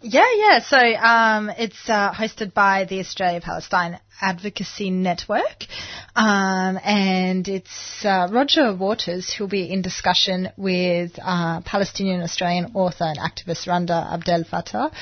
Yeah, 0.07 0.27
yeah. 0.37 0.59
So 0.61 0.77
um, 0.77 1.51
it's 1.57 1.89
uh, 1.89 2.13
hosted 2.13 2.53
by 2.53 2.85
the 2.85 3.01
Australia 3.01 3.41
Palestine 3.41 3.99
Advocacy 4.21 4.91
Network, 4.91 5.65
um, 6.15 6.79
and 6.85 7.49
it's 7.49 8.05
uh, 8.05 8.29
Roger 8.31 8.75
Waters 8.77 9.33
who'll 9.33 9.49
be 9.49 9.73
in 9.73 9.81
discussion 9.81 10.51
with 10.59 11.19
uh, 11.23 11.63
Palestinian 11.63 12.21
Australian 12.21 12.73
author 12.75 13.05
and 13.05 13.19
activist 13.19 13.67
Randa 13.67 14.07
Abdel 14.13 14.45
Fattah 14.45 14.93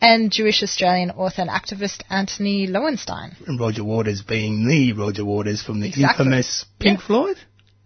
and 0.00 0.30
Jewish 0.30 0.62
Australian 0.62 1.10
author 1.10 1.42
and 1.42 1.50
activist 1.50 2.04
Antony 2.08 2.68
Loewenstein. 2.68 3.34
And 3.48 3.58
Roger 3.58 3.82
Waters 3.82 4.22
being 4.22 4.64
the 4.68 4.92
Roger 4.92 5.24
Waters 5.24 5.60
from 5.60 5.80
the 5.80 5.88
Exactly. 5.88 6.24
infamous 6.26 6.64
Pink 6.78 7.00
Yeah. 7.00 7.06
Floyd? 7.08 7.36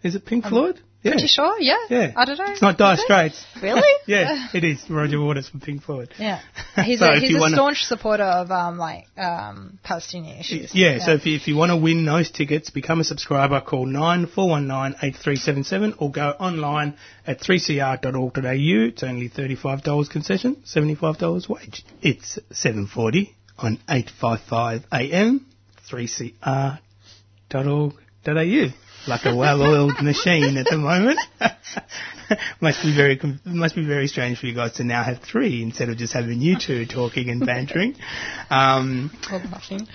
Is 0.03 0.15
it 0.15 0.27
Pink 0.27 0.45
Floyd? 0.45 0.79
Yeah. 1.07 1.12
Pretty 1.12 1.27
sure, 1.29 1.61
yeah. 1.61 1.77
Yeah. 1.88 2.12
I 2.16 2.25
don't 2.25 2.37
know. 2.38 2.47
It's 2.49 2.62
not 2.62 2.79
Dire? 2.79 2.97
Straits. 2.97 3.45
Really? 3.62 3.83
yeah, 4.07 4.49
it 4.55 4.64
is 4.64 4.83
Roger 4.90 5.21
Waters 5.21 5.49
from 5.49 5.61
Pink 5.61 5.83
Floyd. 5.83 6.11
Yeah. 6.19 6.40
He's 6.85 6.99
So 6.99 7.12
a, 7.12 7.21
he's 7.21 7.37
a 7.37 7.38
wanna- 7.38 7.55
staunch 7.57 7.85
supporter 7.85 8.25
of 8.25 8.51
um, 8.51 8.79
like 8.79 9.07
um, 9.16 9.79
Palestinian 9.83 10.38
issues. 10.38 10.75
Yeah, 10.75 10.99
so 10.99 11.12
if 11.14 11.25
you, 11.27 11.37
if 11.37 11.47
you 11.49 11.57
want 11.57 11.71
to 11.71 11.77
win 11.77 12.05
those 12.05 12.31
tickets, 12.31 12.71
become 12.71 13.01
a 13.01 13.05
subscriber, 13.05 13.61
call 13.61 13.87
9419-8377 13.87 15.95
or 15.99 16.11
go 16.11 16.31
online 16.40 16.97
at 17.27 17.40
3cr.org.au. 17.40 18.88
It's 18.88 19.03
only 19.03 19.29
$35 19.29 20.11
concession, 20.11 20.57
$75 20.66 21.49
wage. 21.49 21.85
It's 22.03 22.38
7.40 22.53 23.31
on 23.59 23.79
855 23.88 24.85
AM, 24.92 25.47
3cr.org.au. 25.90 26.81
Like 29.07 29.25
a 29.25 29.35
well-oiled 29.37 29.95
machine 30.03 30.57
at 30.57 30.66
the 30.69 30.79
moment. 30.79 31.19
must 32.61 32.83
be 32.83 32.95
very 32.95 33.21
must 33.45 33.75
be 33.77 33.87
very 33.87 34.09
strange 34.09 34.38
for 34.40 34.47
you 34.47 34.55
guys 34.55 34.73
to 34.75 34.85
now 34.85 35.03
have 35.05 35.21
three 35.23 35.62
instead 35.62 35.88
of 35.88 35.97
just 35.97 36.12
having 36.12 36.40
you 36.40 36.57
two 36.59 36.87
talking 36.92 37.29
and 37.31 37.45
bantering. 37.45 37.95
Um, 38.51 39.11
Or 39.31 39.38
laughing. 39.38 39.87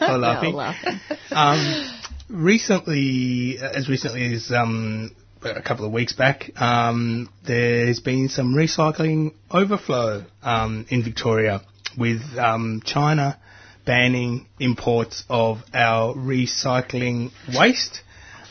or 0.00 0.18
laughing. 0.18 0.54
laughing. 0.54 1.00
Um, 1.30 1.90
recently, 2.28 3.58
as 3.58 3.88
recently 3.88 4.34
as 4.34 4.50
um, 4.50 5.14
a 5.42 5.62
couple 5.62 5.84
of 5.84 5.92
weeks 5.92 6.12
back, 6.12 6.50
um, 6.60 7.28
there's 7.46 8.00
been 8.00 8.28
some 8.28 8.54
recycling 8.54 9.34
overflow 9.50 10.24
um, 10.42 10.86
in 10.88 11.02
Victoria 11.04 11.62
with 11.96 12.20
um, 12.38 12.82
China 12.84 13.38
banning 13.84 14.46
imports 14.60 15.24
of 15.28 15.58
our 15.74 16.14
recycling 16.14 17.30
waste. 17.56 18.02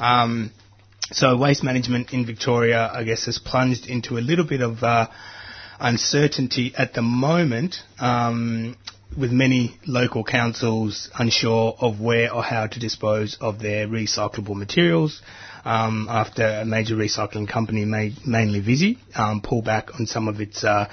Um, 0.02 0.52
so 1.12 1.38
waste 1.38 1.64
management 1.64 2.12
in 2.12 2.26
Victoria, 2.26 2.90
I 2.92 3.04
guess, 3.04 3.26
has 3.26 3.38
plunged 3.38 3.86
into 3.88 4.18
a 4.18 4.22
little 4.22 4.46
bit 4.46 4.62
of 4.62 4.84
uh, 4.84 5.08
uncertainty 5.80 6.74
at 6.76 6.94
the 6.94 7.04
moment, 7.04 7.76
um, 8.00 8.76
with 9.18 9.32
many 9.32 9.78
local 9.86 10.24
councils 10.24 11.10
unsure 11.20 11.76
of 11.80 12.00
where 12.00 12.34
or 12.34 12.42
how 12.42 12.66
to 12.66 12.80
dispose 12.80 13.38
of 13.42 13.60
their 13.60 13.88
recyclable 13.88 14.56
materials. 14.56 15.22
Um, 15.66 16.08
after 16.10 16.48
a 16.48 16.66
major 16.66 16.96
recycling 16.96 17.48
company, 17.48 17.86
ma- 17.86 18.16
mainly 18.26 18.62
Visy, 18.62 18.98
um, 19.16 19.42
pull 19.42 19.62
back 19.62 19.90
on 20.00 20.08
some 20.08 20.28
of 20.28 20.42
its 20.42 20.64
uh, 20.64 20.90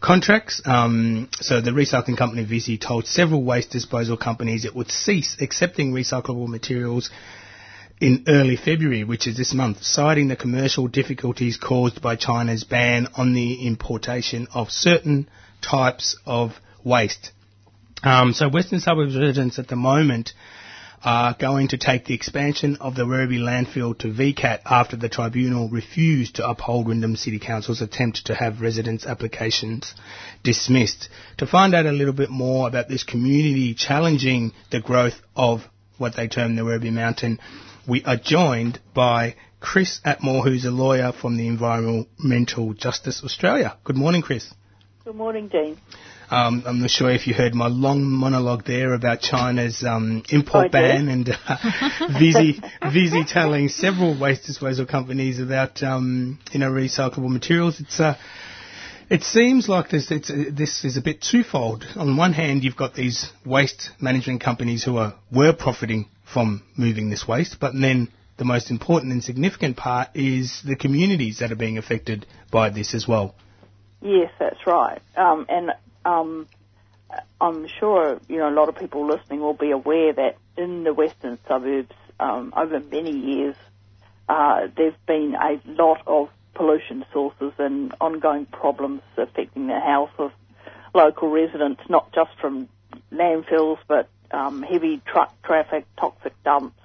contracts. 0.00 0.60
Um, 0.66 1.30
so 1.40 1.62
the 1.62 1.70
recycling 1.70 2.18
company 2.18 2.44
Visy 2.44 2.76
told 2.76 3.06
several 3.06 3.42
waste 3.42 3.70
disposal 3.70 4.18
companies 4.18 4.66
it 4.66 4.74
would 4.74 4.90
cease 4.90 5.36
accepting 5.40 5.92
recyclable 5.92 6.48
materials 6.48 7.08
in 8.00 8.24
early 8.28 8.56
February, 8.56 9.04
which 9.04 9.26
is 9.26 9.36
this 9.36 9.52
month, 9.52 9.82
citing 9.82 10.28
the 10.28 10.36
commercial 10.36 10.88
difficulties 10.88 11.58
caused 11.58 12.00
by 12.00 12.16
China's 12.16 12.64
ban 12.64 13.08
on 13.14 13.34
the 13.34 13.66
importation 13.66 14.48
of 14.54 14.70
certain 14.70 15.28
types 15.60 16.16
of 16.24 16.52
waste. 16.82 17.30
Um, 18.02 18.32
so 18.32 18.48
Western 18.48 18.80
Suburbs 18.80 19.16
residents 19.16 19.58
at 19.58 19.68
the 19.68 19.76
moment 19.76 20.32
are 21.02 21.34
going 21.38 21.68
to 21.68 21.78
take 21.78 22.06
the 22.06 22.14
expansion 22.14 22.76
of 22.80 22.94
the 22.94 23.04
Werribee 23.04 23.38
landfill 23.38 23.98
to 23.98 24.08
VCAT 24.08 24.60
after 24.64 24.96
the 24.96 25.08
tribunal 25.08 25.68
refused 25.68 26.36
to 26.36 26.48
uphold 26.48 26.88
Wyndham 26.88 27.16
City 27.16 27.38
Council's 27.38 27.80
attempt 27.80 28.26
to 28.26 28.34
have 28.34 28.60
residents' 28.60 29.06
applications 29.06 29.94
dismissed. 30.42 31.08
To 31.38 31.46
find 31.46 31.74
out 31.74 31.86
a 31.86 31.92
little 31.92 32.12
bit 32.12 32.30
more 32.30 32.68
about 32.68 32.88
this 32.88 33.02
community 33.02 33.74
challenging 33.74 34.52
the 34.70 34.80
growth 34.80 35.20
of 35.36 35.62
what 35.96 36.16
they 36.16 36.28
term 36.28 36.56
the 36.56 36.62
Werribee 36.62 36.92
Mountain, 36.92 37.38
we 37.90 38.04
are 38.04 38.16
joined 38.16 38.78
by 38.94 39.34
Chris 39.58 40.00
Atmore, 40.06 40.44
who's 40.44 40.64
a 40.64 40.70
lawyer 40.70 41.12
from 41.12 41.36
the 41.36 41.48
Environmental 41.48 42.72
Justice 42.72 43.22
Australia. 43.24 43.76
Good 43.82 43.96
morning, 43.96 44.22
Chris. 44.22 44.54
Good 45.04 45.16
morning, 45.16 45.48
Dean. 45.48 45.76
Um, 46.30 46.62
I'm 46.64 46.80
not 46.80 46.90
sure 46.90 47.10
if 47.10 47.26
you 47.26 47.34
heard 47.34 47.52
my 47.52 47.66
long 47.66 48.04
monologue 48.04 48.64
there 48.64 48.94
about 48.94 49.22
China's 49.22 49.82
um, 49.82 50.22
import 50.30 50.70
ban 50.70 51.08
and 51.08 51.28
uh, 51.30 51.56
Visy, 52.16 52.62
Visy 52.92 53.24
telling 53.24 53.68
several 53.68 54.16
waste 54.16 54.46
disposal 54.46 54.86
companies 54.86 55.40
about 55.40 55.82
um, 55.82 56.38
you 56.52 56.60
know 56.60 56.70
recyclable 56.70 57.28
materials. 57.28 57.80
It's 57.80 57.98
uh, 57.98 58.16
it 59.10 59.24
seems 59.24 59.68
like 59.68 59.90
this 59.90 60.12
it's, 60.12 60.30
uh, 60.30 60.44
this 60.52 60.84
is 60.84 60.96
a 60.96 61.02
bit 61.02 61.20
twofold. 61.20 61.84
On 61.96 62.16
one 62.16 62.34
hand, 62.34 62.62
you've 62.62 62.76
got 62.76 62.94
these 62.94 63.32
waste 63.44 63.90
management 64.00 64.40
companies 64.40 64.84
who 64.84 64.98
are 64.98 65.14
were 65.32 65.52
profiting 65.52 66.08
from 66.32 66.62
moving 66.76 67.10
this 67.10 67.26
waste, 67.26 67.58
but 67.60 67.72
then 67.74 68.08
the 68.36 68.44
most 68.44 68.70
important 68.70 69.12
and 69.12 69.22
significant 69.22 69.76
part 69.76 70.08
is 70.14 70.62
the 70.64 70.76
communities 70.76 71.40
that 71.40 71.52
are 71.52 71.56
being 71.56 71.78
affected 71.78 72.26
by 72.50 72.70
this 72.70 72.94
as 72.94 73.06
well. 73.06 73.34
Yes, 74.00 74.30
that's 74.38 74.66
right. 74.66 75.02
Um, 75.16 75.46
and 75.48 75.72
um, 76.04 76.48
I'm 77.40 77.66
sure 77.78 78.18
you 78.28 78.38
know 78.38 78.48
a 78.48 78.56
lot 78.56 78.68
of 78.68 78.76
people 78.76 79.06
listening 79.06 79.40
will 79.40 79.54
be 79.54 79.70
aware 79.70 80.12
that 80.12 80.36
in 80.56 80.84
the 80.84 80.94
western 80.94 81.38
suburbs, 81.46 81.92
um, 82.18 82.52
over 82.56 82.80
many 82.80 83.12
years, 83.12 83.56
uh, 84.28 84.68
there's 84.76 84.94
been 85.06 85.34
a 85.34 85.60
lot 85.70 86.02
of 86.06 86.28
pollution 86.54 87.04
sources 87.12 87.52
and 87.58 87.94
ongoing 88.00 88.46
problems 88.46 89.02
affecting 89.16 89.66
the 89.66 89.78
health 89.78 90.10
of 90.18 90.32
local 90.94 91.28
residents, 91.28 91.82
not 91.88 92.12
just 92.12 92.30
from 92.40 92.68
landfills, 93.12 93.78
but 93.86 94.08
um, 94.30 94.62
heavy 94.62 95.00
truck 95.06 95.34
traffic, 95.42 95.86
toxic 95.98 96.32
dumps, 96.42 96.76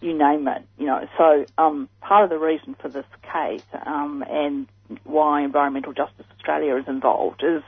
you 0.00 0.16
name 0.16 0.46
it. 0.48 0.62
You 0.78 0.86
know, 0.86 1.08
so 1.16 1.46
um, 1.58 1.88
part 2.00 2.24
of 2.24 2.30
the 2.30 2.38
reason 2.38 2.74
for 2.74 2.88
this 2.88 3.06
case 3.32 3.62
um, 3.84 4.24
and 4.28 4.66
why 5.04 5.42
Environmental 5.42 5.92
Justice 5.92 6.26
Australia 6.36 6.76
is 6.76 6.86
involved 6.86 7.42
is 7.42 7.62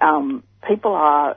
um, 0.00 0.42
people 0.66 0.92
are 0.92 1.36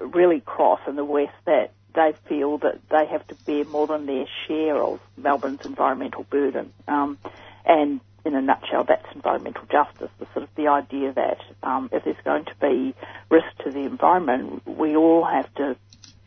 really 0.00 0.40
cross 0.40 0.80
in 0.86 0.96
the 0.96 1.04
West 1.04 1.34
that 1.46 1.72
they 1.94 2.12
feel 2.28 2.58
that 2.58 2.78
they 2.88 3.06
have 3.06 3.26
to 3.26 3.34
bear 3.46 3.64
more 3.64 3.86
than 3.86 4.06
their 4.06 4.26
share 4.46 4.80
of 4.80 5.00
Melbourne's 5.16 5.64
environmental 5.66 6.24
burden. 6.24 6.72
Um, 6.86 7.18
and 7.64 8.00
in 8.24 8.34
a 8.34 8.40
nutshell, 8.40 8.84
that's 8.84 9.06
environmental 9.14 9.64
justice, 9.70 10.10
the 10.18 10.26
sort 10.32 10.44
of 10.44 10.54
the 10.54 10.68
idea 10.68 11.12
that 11.12 11.38
um, 11.62 11.88
if 11.92 12.04
there's 12.04 12.16
going 12.24 12.44
to 12.44 12.54
be 12.60 12.94
risk 13.30 13.46
to 13.64 13.70
the 13.70 13.80
environment, 13.80 14.66
we 14.66 14.94
all 14.94 15.24
have 15.24 15.52
to 15.54 15.76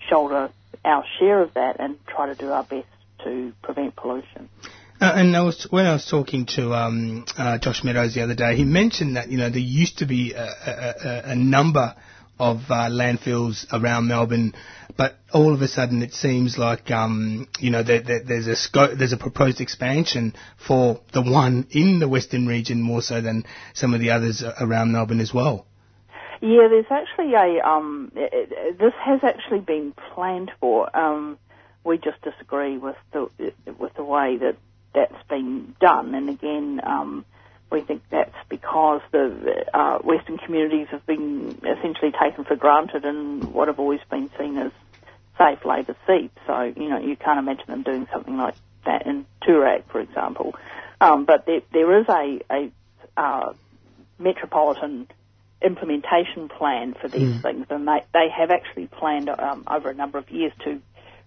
shoulder 0.09 0.49
our 0.85 1.03
share 1.19 1.41
of 1.41 1.53
that 1.53 1.79
and 1.79 1.97
try 2.07 2.27
to 2.27 2.35
do 2.35 2.51
our 2.51 2.63
best 2.63 2.87
to 3.23 3.53
prevent 3.61 3.95
pollution. 3.95 4.49
Uh, 4.99 5.11
and 5.15 5.35
I 5.35 5.41
was, 5.41 5.67
when 5.69 5.85
I 5.85 5.93
was 5.93 6.05
talking 6.09 6.45
to 6.55 6.73
um, 6.73 7.25
uh, 7.37 7.57
Josh 7.57 7.83
Meadows 7.83 8.13
the 8.13 8.21
other 8.21 8.35
day, 8.35 8.55
he 8.55 8.63
mentioned 8.63 9.17
that 9.17 9.29
you 9.29 9.37
know 9.37 9.49
there 9.49 9.59
used 9.59 9.99
to 9.99 10.05
be 10.05 10.33
a, 10.33 10.43
a, 10.43 11.21
a, 11.31 11.35
number 11.35 11.95
of 12.39 12.57
uh, 12.69 12.89
landfills 12.89 13.65
around 13.73 14.07
Melbourne, 14.07 14.53
but 14.95 15.15
all 15.33 15.53
of 15.53 15.61
a 15.61 15.67
sudden 15.67 16.03
it 16.03 16.13
seems 16.13 16.57
like 16.57 16.89
um, 16.91 17.47
you 17.59 17.69
know 17.69 17.83
there, 17.83 18.01
there, 18.01 18.23
there's 18.23 18.47
a 18.47 18.55
scope, 18.55 18.91
there's 18.97 19.13
a 19.13 19.17
proposed 19.17 19.59
expansion 19.61 20.35
for 20.65 21.01
the 21.11 21.21
one 21.21 21.67
in 21.71 21.99
the 21.99 22.07
Western 22.07 22.47
region 22.47 22.81
more 22.81 23.01
so 23.01 23.19
than 23.19 23.43
some 23.73 23.93
of 23.93 23.99
the 23.99 24.11
others 24.11 24.43
around 24.59 24.91
Melbourne 24.91 25.19
as 25.19 25.33
well. 25.33 25.65
Yeah, 26.41 26.67
there's 26.69 26.85
actually 26.89 27.33
a 27.33 27.65
um, 27.65 28.11
it, 28.15 28.51
it, 28.51 28.79
this 28.79 28.93
has 29.03 29.21
actually 29.23 29.59
been 29.59 29.93
planned 30.13 30.51
for. 30.59 30.95
Um, 30.95 31.37
we 31.83 31.97
just 31.97 32.21
disagree 32.21 32.77
with 32.77 32.95
the 33.11 33.29
with 33.77 33.93
the 33.95 34.03
way 34.03 34.37
that 34.37 34.57
that's 34.93 35.27
been 35.29 35.75
done, 35.79 36.13
and 36.15 36.29
again, 36.29 36.81
um, 36.85 37.25
we 37.71 37.81
think 37.81 38.03
that's 38.11 38.35
because 38.49 39.01
the 39.11 39.65
uh, 39.73 39.97
Western 39.99 40.37
communities 40.37 40.87
have 40.91 41.05
been 41.05 41.57
essentially 41.63 42.11
taken 42.11 42.45
for 42.45 42.55
granted 42.55 43.03
in 43.05 43.51
what 43.51 43.67
have 43.67 43.79
always 43.79 44.01
been 44.09 44.29
seen 44.39 44.57
as 44.57 44.71
safe 45.37 45.65
Labor 45.65 45.95
seats. 46.07 46.37
So 46.45 46.61
you 46.61 46.89
know 46.89 46.99
you 46.99 47.15
can't 47.15 47.39
imagine 47.39 47.65
them 47.67 47.83
doing 47.83 48.07
something 48.13 48.37
like 48.37 48.55
that 48.85 49.05
in 49.05 49.25
Toorak, 49.41 49.83
for 49.91 49.99
example. 49.99 50.53
Um, 51.01 51.25
but 51.25 51.45
there, 51.45 51.61
there 51.71 51.99
is 51.99 52.05
a, 52.07 52.39
a 52.49 52.71
uh, 53.17 53.53
metropolitan 54.19 55.07
implementation 55.63 56.49
plan 56.49 56.93
for 57.01 57.07
these 57.09 57.29
Hmm. 57.29 57.41
things, 57.41 57.65
and 57.69 57.87
they, 57.87 58.03
they 58.13 58.27
have 58.35 58.51
actually 58.51 58.87
planned 58.87 59.29
um, 59.29 59.63
over 59.69 59.89
a 59.89 59.95
number 59.95 60.17
of 60.17 60.29
years 60.29 60.51
to 60.65 60.81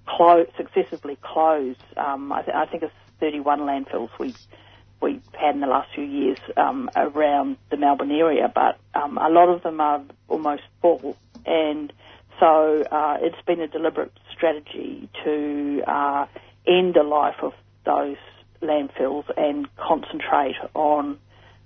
close, 0.08 0.46
successively 0.56 1.18
close. 1.22 1.76
Um, 1.96 2.32
I, 2.32 2.42
th- 2.42 2.54
I 2.56 2.66
think 2.66 2.82
it's 2.82 2.92
31 3.20 3.60
landfills 3.60 4.10
we 4.20 4.34
we 5.02 5.20
had 5.38 5.54
in 5.54 5.60
the 5.60 5.66
last 5.66 5.88
few 5.94 6.04
years 6.04 6.38
um, 6.56 6.90
around 6.96 7.58
the 7.70 7.76
Melbourne 7.76 8.10
area, 8.10 8.50
but 8.54 8.80
um, 8.98 9.18
a 9.18 9.28
lot 9.28 9.48
of 9.48 9.62
them 9.62 9.80
are 9.80 10.02
almost 10.28 10.62
full, 10.80 11.16
and 11.44 11.92
so 12.40 12.84
uh, 12.90 13.16
it's 13.20 13.36
been 13.46 13.60
a 13.60 13.68
deliberate 13.68 14.12
strategy 14.34 15.08
to 15.24 15.82
uh, 15.86 16.26
end 16.66 16.94
the 16.94 17.02
life 17.02 17.36
of 17.42 17.52
those 17.84 18.16
landfills 18.62 19.24
and 19.36 19.68
concentrate 19.76 20.56
on 20.74 21.18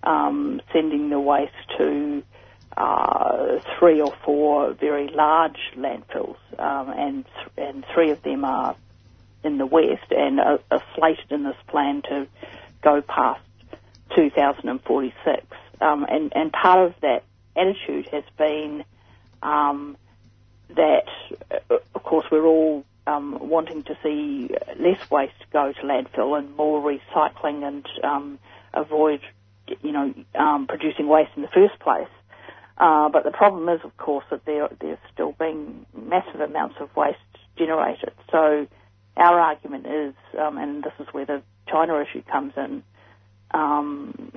um, 0.02 0.60
sending 0.72 1.10
the 1.10 1.20
waste 1.20 1.52
to 1.78 2.22
uh, 2.76 3.58
three 3.78 4.00
or 4.00 4.12
four 4.24 4.72
very 4.74 5.08
large 5.08 5.58
landfills, 5.76 6.36
um, 6.58 6.90
and 6.90 7.24
and 7.56 7.84
three 7.94 8.10
of 8.10 8.22
them 8.22 8.44
are 8.44 8.76
in 9.42 9.58
the 9.58 9.66
west 9.66 10.10
and 10.10 10.38
are, 10.40 10.60
are 10.70 10.82
slated 10.94 11.30
in 11.30 11.44
this 11.44 11.56
plan 11.68 12.02
to 12.02 12.26
go 12.82 13.00
past 13.00 13.40
2046. 14.14 15.46
Um, 15.80 16.04
and 16.08 16.32
and 16.34 16.52
part 16.52 16.86
of 16.86 16.94
that 17.00 17.24
attitude 17.56 18.08
has 18.12 18.24
been 18.36 18.84
um, 19.42 19.96
that, 20.76 21.06
uh, 21.50 21.76
of 21.94 22.02
course, 22.02 22.26
we're 22.30 22.46
all 22.46 22.84
um, 23.06 23.48
wanting 23.48 23.82
to 23.84 23.96
see 24.02 24.50
less 24.78 25.10
waste 25.10 25.32
go 25.52 25.72
to 25.72 25.80
landfill 25.80 26.38
and 26.38 26.54
more 26.56 26.80
recycling 26.82 27.66
and 27.66 27.86
um, 28.04 28.38
avoid, 28.74 29.20
you 29.82 29.92
know, 29.92 30.14
um, 30.34 30.66
producing 30.66 31.08
waste 31.08 31.30
in 31.36 31.42
the 31.42 31.48
first 31.48 31.78
place. 31.80 32.08
Uh, 32.80 33.10
but 33.10 33.24
the 33.24 33.30
problem 33.30 33.68
is, 33.68 33.80
of 33.84 33.94
course, 33.98 34.24
that 34.30 34.44
there 34.46 34.68
there's 34.80 34.98
still 35.12 35.34
being 35.38 35.84
massive 35.94 36.40
amounts 36.40 36.76
of 36.80 36.88
waste 36.96 37.18
generated. 37.58 38.12
So 38.32 38.66
our 39.18 39.38
argument 39.38 39.86
is, 39.86 40.14
um, 40.38 40.56
and 40.56 40.82
this 40.82 40.94
is 40.98 41.06
where 41.12 41.26
the 41.26 41.42
China 41.68 42.00
issue 42.00 42.22
comes 42.22 42.54
in, 42.56 42.82
um, 43.50 44.32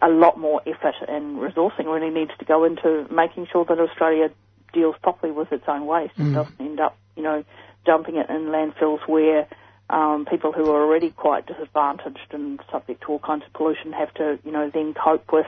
a 0.00 0.08
lot 0.08 0.38
more 0.38 0.62
effort 0.64 0.94
and 1.08 1.38
resourcing 1.38 1.86
really 1.86 2.10
needs 2.10 2.30
to 2.38 2.44
go 2.44 2.62
into 2.62 3.06
making 3.10 3.48
sure 3.50 3.64
that 3.64 3.80
Australia 3.80 4.30
deals 4.72 4.94
properly 5.02 5.32
with 5.32 5.50
its 5.50 5.64
own 5.66 5.86
waste 5.86 6.12
and 6.18 6.28
Mm. 6.28 6.34
doesn't 6.34 6.60
end 6.60 6.78
up, 6.78 6.96
you 7.16 7.24
know, 7.24 7.42
dumping 7.84 8.16
it 8.16 8.30
in 8.30 8.46
landfills 8.46 9.00
where 9.08 9.48
um, 9.90 10.24
people 10.26 10.52
who 10.52 10.70
are 10.70 10.82
already 10.82 11.10
quite 11.10 11.46
disadvantaged 11.46 12.32
and 12.32 12.60
subject 12.70 13.00
to 13.00 13.08
all 13.12 13.18
kinds 13.18 13.44
of 13.44 13.52
pollution 13.54 13.92
have 13.92 14.12
to, 14.14 14.38
you 14.44 14.52
know, 14.52 14.70
then 14.70 14.94
cope 14.94 15.32
with 15.32 15.46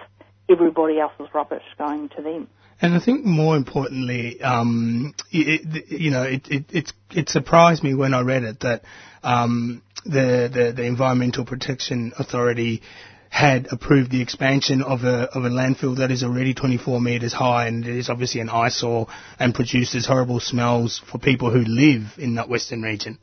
everybody 0.51 0.99
else's 0.99 1.29
rubbish 1.33 1.63
going 1.79 2.09
to 2.11 2.23
them. 2.23 2.49
And 2.83 2.95
I 2.95 3.01
think 3.01 3.25
more 3.27 3.57
importantly, 3.57 4.41
um, 4.41 5.15
it, 5.31 5.91
you 5.91 6.11
know, 6.11 6.23
it, 6.23 6.49
it, 6.49 6.65
it, 6.71 6.93
it 7.15 7.29
surprised 7.29 7.83
me 7.83 7.95
when 7.95 8.15
I 8.15 8.23
read 8.23 8.43
it 8.43 8.61
that 8.61 8.83
um, 9.23 9.83
the, 10.05 10.51
the 10.53 10.73
the 10.75 10.85
Environmental 10.85 11.45
Protection 11.45 12.13
Authority 12.19 12.83
had 13.29 13.69
approved 13.71 14.11
the 14.11 14.23
expansion 14.23 14.83
of 14.83 15.05
a 15.05 15.29
of 15.37 15.45
a 15.45 15.51
landfill 15.51 15.99
that 15.99 16.11
is 16.11 16.25
already 16.25 16.53
24 16.53 17.01
metres 17.01 17.33
high 17.33 17.69
and 17.69 17.87
it 17.87 17.97
is 17.97 18.09
obviously 18.09 18.41
an 18.41 18.49
eyesore 18.49 19.07
and 19.39 19.55
produces 19.55 20.07
horrible 20.07 20.41
smells 20.41 21.01
for 21.11 21.19
people 21.19 21.51
who 21.51 21.61
live 21.61 22.15
in 22.19 22.35
that 22.35 22.49
western 22.49 22.83
region. 22.83 23.19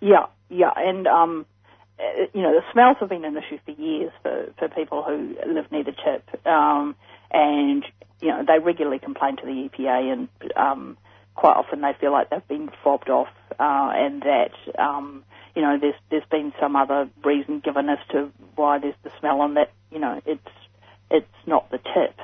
Yeah, 0.00 0.26
yeah, 0.48 0.72
and 0.74 1.06
um, 1.06 1.46
you 2.32 2.42
know 2.42 2.52
the 2.52 2.62
smells 2.72 2.96
have 3.00 3.08
been 3.08 3.24
an 3.24 3.36
issue 3.36 3.58
for 3.64 3.70
years 3.72 4.12
for 4.22 4.52
for 4.58 4.68
people 4.68 5.02
who 5.02 5.36
live 5.52 5.70
near 5.72 5.84
the 5.84 5.92
tip, 5.92 6.46
um, 6.46 6.94
and 7.30 7.84
you 8.20 8.28
know 8.28 8.44
they 8.46 8.58
regularly 8.58 8.98
complain 8.98 9.36
to 9.36 9.44
the 9.44 9.68
EPA, 9.68 10.12
and 10.12 10.28
um, 10.56 10.96
quite 11.34 11.56
often 11.56 11.80
they 11.80 11.92
feel 12.00 12.12
like 12.12 12.30
they've 12.30 12.46
been 12.48 12.70
fobbed 12.84 13.10
off, 13.10 13.28
uh, 13.58 13.90
and 13.94 14.22
that 14.22 14.52
um, 14.78 15.24
you 15.54 15.62
know 15.62 15.78
there's 15.80 15.94
there's 16.10 16.28
been 16.30 16.52
some 16.60 16.76
other 16.76 17.08
reason 17.24 17.60
given 17.60 17.88
as 17.88 17.98
to 18.10 18.30
why 18.54 18.78
there's 18.78 18.94
the 19.02 19.10
smell, 19.18 19.42
and 19.42 19.56
that 19.56 19.72
you 19.90 19.98
know 19.98 20.20
it's 20.24 20.48
it's 21.10 21.26
not 21.46 21.70
the 21.70 21.78
tip. 21.78 22.18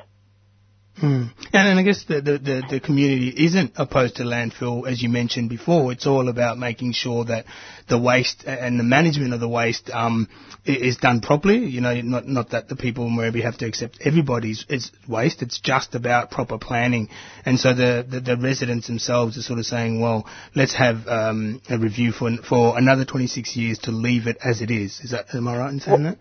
Mm. 1.03 1.31
And, 1.53 1.69
and 1.69 1.79
I 1.79 1.83
guess 1.83 2.05
the, 2.05 2.21
the, 2.21 2.39
the, 2.39 2.63
the 2.71 2.81
community 2.81 3.29
isn't 3.29 3.73
opposed 3.77 4.17
to 4.17 4.23
landfill, 4.23 4.89
as 4.89 5.03
you 5.03 5.09
mentioned 5.09 5.49
before. 5.51 5.91
It's 5.91 6.07
all 6.07 6.29
about 6.29 6.57
making 6.57 6.93
sure 6.93 7.25
that 7.25 7.47
the 7.89 7.99
waste 7.99 8.45
and 8.47 8.79
the 8.79 8.85
management 8.85 9.35
of 9.35 9.41
the 9.41 9.49
waste 9.49 9.91
um, 9.91 10.29
is 10.65 10.97
done 10.97 11.21
properly. 11.21 11.67
You 11.67 11.81
know, 11.81 12.01
not 12.01 12.29
not 12.29 12.51
that 12.51 12.69
the 12.69 12.77
people 12.77 13.07
in 13.07 13.17
Werribee 13.17 13.43
have 13.43 13.59
to 13.59 13.67
accept 13.67 13.99
everybody's 14.05 14.65
it's 14.69 14.93
waste. 15.09 15.43
It's 15.43 15.59
just 15.59 15.97
about 15.97 16.31
proper 16.31 16.59
planning. 16.59 17.09
And 17.45 17.59
so 17.59 17.75
the, 17.75 18.07
the, 18.09 18.21
the 18.21 18.37
residents 18.37 18.87
themselves 18.87 19.37
are 19.37 19.43
sort 19.43 19.59
of 19.59 19.67
saying, 19.67 20.01
well, 20.01 20.29
let's 20.55 20.75
have 20.75 21.09
um, 21.09 21.61
a 21.69 21.77
review 21.77 22.13
for 22.13 22.31
for 22.49 22.79
another 22.79 23.05
26 23.05 23.57
years 23.57 23.79
to 23.81 23.91
leave 23.91 24.29
it 24.29 24.37
as 24.45 24.61
it 24.61 24.71
is. 24.71 25.01
Is 25.01 25.11
that 25.11 25.35
am 25.35 25.49
I 25.49 25.59
right 25.59 25.73
in 25.73 25.81
saying 25.81 26.05
that? 26.05 26.19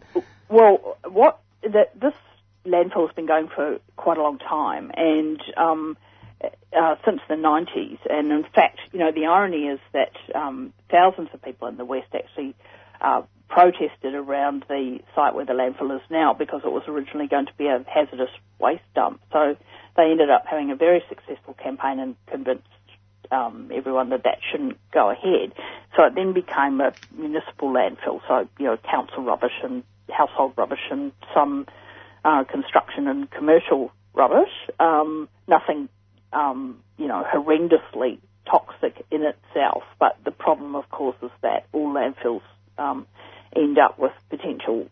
Well, 0.50 0.98
what 1.06 1.42
that 1.62 2.00
this 2.00 2.14
landfill 2.66 3.08
has 3.08 3.16
been 3.16 3.26
going 3.26 3.50
for 3.54 3.80
quite 3.96 4.18
a 4.18 4.22
long 4.22 4.38
time, 4.40 4.92
and 4.96 5.42
um, 5.58 5.98
uh, 6.76 6.96
since 7.06 7.22
the 7.30 7.36
90s. 7.36 8.00
And 8.10 8.32
in 8.32 8.44
fact, 8.44 8.80
you 8.92 9.00
know, 9.00 9.12
the 9.12 9.26
irony 9.26 9.68
is 9.68 9.80
that 9.94 10.14
um, 10.36 10.74
thousands 10.90 11.30
of 11.34 11.42
people 11.42 11.68
in 11.68 11.78
the 11.78 11.86
West 11.86 12.08
actually 12.14 12.56
uh, 13.02 13.24
protested 13.50 14.16
around 14.16 14.66
the 14.68 15.00
site 15.16 15.36
where 15.36 15.46
the 15.46 15.54
landfill 15.54 15.96
is 15.96 16.02
now 16.10 16.34
because 16.34 16.62
it 16.66 16.72
was 16.72 16.84
originally 16.88 17.28
going 17.28 17.46
to 17.46 17.54
be 17.58 17.68
a 17.68 17.84
hazardous 17.88 18.32
waste 18.60 18.82
dump. 18.96 19.22
So 19.32 19.56
they 19.96 20.12
ended 20.12 20.30
up 20.30 20.46
having 20.50 20.72
a 20.72 20.76
very 20.76 21.04
successful 21.10 21.54
campaign 21.54 22.00
and 22.00 22.16
convinced 22.28 22.68
um, 23.32 23.72
everyone 23.74 24.10
that 24.10 24.24
that 24.24 24.40
shouldn't 24.52 24.78
go 24.92 25.10
ahead. 25.10 25.54
So 25.96 26.04
it 26.06 26.16
then 26.16 26.34
became 26.34 26.82
a 26.82 26.94
municipal 27.16 27.70
landfill. 27.72 28.22
So 28.28 28.48
you 28.58 28.66
know, 28.66 28.78
council 28.78 29.24
rubbish 29.24 29.54
and 29.64 29.84
household 30.10 30.54
rubbish 30.58 30.92
and 30.92 31.12
some 31.34 31.68
uh, 32.24 32.44
construction 32.46 33.08
and 33.08 33.30
commercial 33.30 33.92
rubbish. 34.14 34.52
Um, 34.80 35.28
nothing, 35.48 35.90
um, 36.32 36.80
you 36.98 37.08
know, 37.08 37.24
horrendously 37.24 38.20
toxic 38.50 39.06
in 39.12 39.24
itself. 39.24 39.84
But 40.00 40.18
the 40.24 40.32
problem, 40.32 40.76
of 40.76 40.90
course, 40.90 41.18
is 41.22 41.32
that 41.42 41.66
all 41.72 41.94
landfills 41.94 42.42
um, 42.78 43.08
end 43.56 43.78
up 43.78 44.00
with 44.00 44.14
potential 44.30 44.88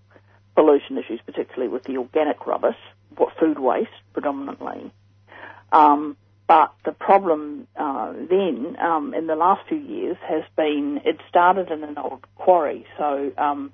pollution 0.56 0.98
issues, 0.98 1.20
particularly 1.26 1.72
with 1.72 1.84
the 1.84 1.98
organic 1.98 2.46
rubbish, 2.46 2.78
what 3.18 3.34
food 3.40 3.60
waste 3.60 3.90
predominantly. 4.14 4.92
Um, 5.72 6.18
but 6.48 6.74
the 6.84 6.92
problem 6.92 7.68
uh, 7.78 8.12
then, 8.12 8.76
um, 8.78 9.14
in 9.14 9.28
the 9.28 9.36
last 9.36 9.68
few 9.70 9.78
years, 9.78 10.18
has 10.28 10.44
been 10.58 11.00
it 11.06 11.18
started 11.30 11.72
in 11.72 11.84
an 11.84 11.98
old 11.98 12.26
quarry, 12.36 12.86
so 12.98 13.32
um, 13.38 13.72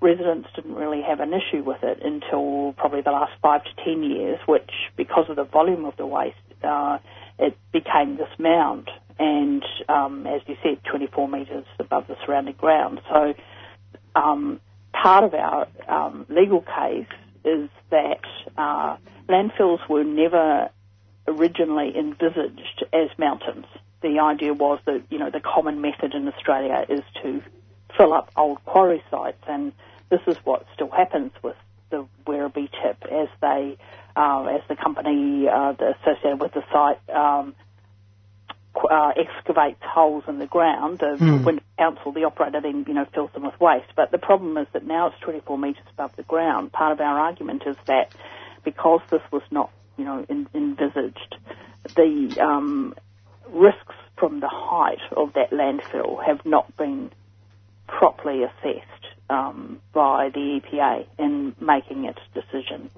residents 0.00 0.48
didn't 0.54 0.74
really 0.74 1.02
have 1.02 1.20
an 1.20 1.32
issue 1.32 1.62
with 1.62 1.82
it 1.82 2.02
until 2.02 2.72
probably 2.76 3.02
the 3.02 3.10
last 3.10 3.32
five 3.42 3.62
to 3.64 3.70
ten 3.84 4.02
years, 4.02 4.38
which, 4.46 4.70
because 4.96 5.28
of 5.28 5.36
the 5.36 5.44
volume 5.44 5.84
of 5.84 5.96
the 5.96 6.06
waste, 6.06 6.36
uh, 6.62 6.98
it 7.38 7.56
became 7.72 8.16
this 8.16 8.28
mound, 8.38 8.90
and 9.18 9.64
um, 9.88 10.26
as 10.26 10.42
you 10.46 10.56
said, 10.62 10.78
24 10.84 11.28
metres 11.28 11.64
above 11.78 12.06
the 12.06 12.16
surrounding 12.24 12.54
ground. 12.54 13.00
So 13.10 13.34
um, 14.14 14.60
part 14.92 15.24
of 15.24 15.34
our 15.34 15.68
um, 15.88 16.26
legal 16.28 16.62
case 16.62 17.06
is 17.44 17.68
that 17.90 18.20
uh, 18.56 18.96
landfills 19.28 19.86
were 19.88 20.04
never 20.04 20.70
originally 21.26 21.96
envisaged 21.96 22.84
as 22.92 23.08
mountains. 23.18 23.66
The 24.02 24.18
idea 24.18 24.54
was 24.54 24.80
that 24.86 25.02
you 25.10 25.18
know 25.18 25.30
the 25.30 25.40
common 25.40 25.80
method 25.80 26.14
in 26.14 26.26
Australia 26.28 26.84
is 26.88 27.02
to 27.22 27.42
fill 27.96 28.12
up 28.12 28.30
old 28.36 28.64
quarry 28.64 29.02
sites, 29.10 29.42
and 29.46 29.72
this 30.10 30.20
is 30.26 30.36
what 30.44 30.66
still 30.74 30.90
happens 30.90 31.32
with 31.42 31.56
the 31.90 32.06
Werribee 32.26 32.68
tip 32.82 33.02
as 33.10 33.28
they 33.40 33.76
uh, 34.16 34.44
as 34.44 34.60
the 34.68 34.76
company 34.76 35.48
uh, 35.48 35.72
associated 35.72 36.40
with 36.40 36.52
the 36.52 36.62
site 36.72 36.98
um, 37.14 37.54
uh, 38.90 39.12
excavates 39.16 39.82
holes 39.82 40.24
in 40.28 40.38
the 40.38 40.46
ground, 40.46 40.98
the 40.98 41.16
Hmm. 41.16 41.44
Wyndham 41.44 41.64
Council, 41.78 42.12
the 42.12 42.24
operator 42.24 42.60
then, 42.60 42.84
you 42.86 42.94
know, 42.94 43.06
fills 43.14 43.30
them 43.32 43.44
with 43.44 43.58
waste. 43.60 43.92
But 43.96 44.10
the 44.10 44.18
problem 44.18 44.56
is 44.56 44.66
that 44.72 44.84
now 44.84 45.08
it's 45.08 45.20
24 45.20 45.58
metres 45.58 45.84
above 45.92 46.14
the 46.16 46.22
ground. 46.22 46.72
Part 46.72 46.92
of 46.92 47.00
our 47.00 47.18
argument 47.18 47.62
is 47.66 47.76
that 47.86 48.12
because 48.64 49.00
this 49.10 49.22
was 49.32 49.42
not, 49.50 49.70
you 49.96 50.04
know, 50.04 50.24
in, 50.28 50.46
envisaged, 50.54 51.36
the 51.96 52.36
um, 52.40 52.94
risks 53.48 53.94
from 54.16 54.40
the 54.40 54.48
height 54.48 55.00
of 55.16 55.32
that 55.34 55.50
landfill 55.50 56.22
have 56.24 56.44
not 56.44 56.76
been 56.76 57.10
properly 57.86 58.44
assessed 58.44 58.99
um, 59.30 59.80
by 59.92 60.30
the 60.32 60.60
EPA 60.60 61.06
in 61.18 61.54
making 61.60 62.04
its 62.04 62.20
decision 62.34 62.90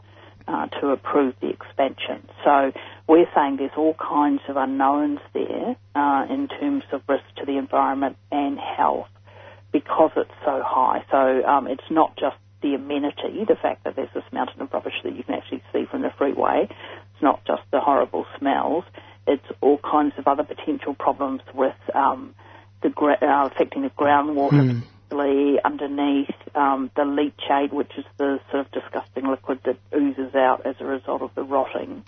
uh, 0.49 0.67
to 0.81 0.89
approve 0.89 1.35
the 1.41 1.51
expansion. 1.51 2.27
So 2.45 2.73
we're 3.07 3.29
saying 3.35 3.57
there's 3.59 3.71
all 3.77 3.95
kinds 3.95 4.43
of 4.49 4.57
unknowns 4.57 5.21
there 5.35 5.77
uh, 5.95 6.27
in 6.29 6.49
terms 6.49 6.85
of 6.93 7.03
risk 7.09 7.25
to 7.39 7.47
the 7.47 7.59
environment 7.59 8.17
and 8.31 8.59
health 8.59 9.09
because 9.73 10.11
it's 10.17 10.31
so 10.45 10.63
high. 10.65 11.05
So 11.11 11.45
um, 11.47 11.67
it's 11.67 11.91
not 11.91 12.17
just 12.17 12.37
the 12.63 12.75
amenity, 12.75 13.45
the 13.47 13.57
fact 13.61 13.85
that 13.85 13.97
there's 13.97 14.13
this 14.15 14.25
mountain 14.33 14.63
of 14.63 14.73
rubbish 14.73 14.95
that 15.05 15.17
you 15.17 15.25
can 15.25 15.35
actually 15.35 15.63
see 15.73 15.85
from 15.91 16.03
the 16.03 16.11
freeway. 16.17 16.69
It's 16.69 17.23
not 17.23 17.45
just 17.45 17.63
the 17.71 17.81
horrible 17.81 18.27
smells. 18.39 18.85
It's 19.27 19.45
all 19.61 19.79
kinds 19.79 20.15
of 20.19 20.27
other 20.27 20.45
potential 20.45 20.95
problems 20.95 21.43
with 21.55 21.75
um, 21.95 22.35
the 22.83 22.91
gra- 22.91 23.19
uh, 23.23 23.47
affecting 23.47 23.83
the 23.83 23.91
groundwater, 23.91 24.83
particularly 25.13 25.59
underneath 25.65 26.31
um, 26.55 26.91
the 26.97 27.03
leachate, 27.03 27.73
which 27.73 27.91
is 27.99 28.05
the 28.19 28.39
sort 28.51 28.67
of 28.67 28.73
disgusting 28.73 29.27
liquid 29.29 29.61
that 29.65 29.77
oozes 29.95 30.35
out 30.35 30.67
as 30.67 30.77
a 30.81 30.85
result 30.85 31.23
of 31.23 31.31
the 31.35 31.43
rotting. 31.43 32.05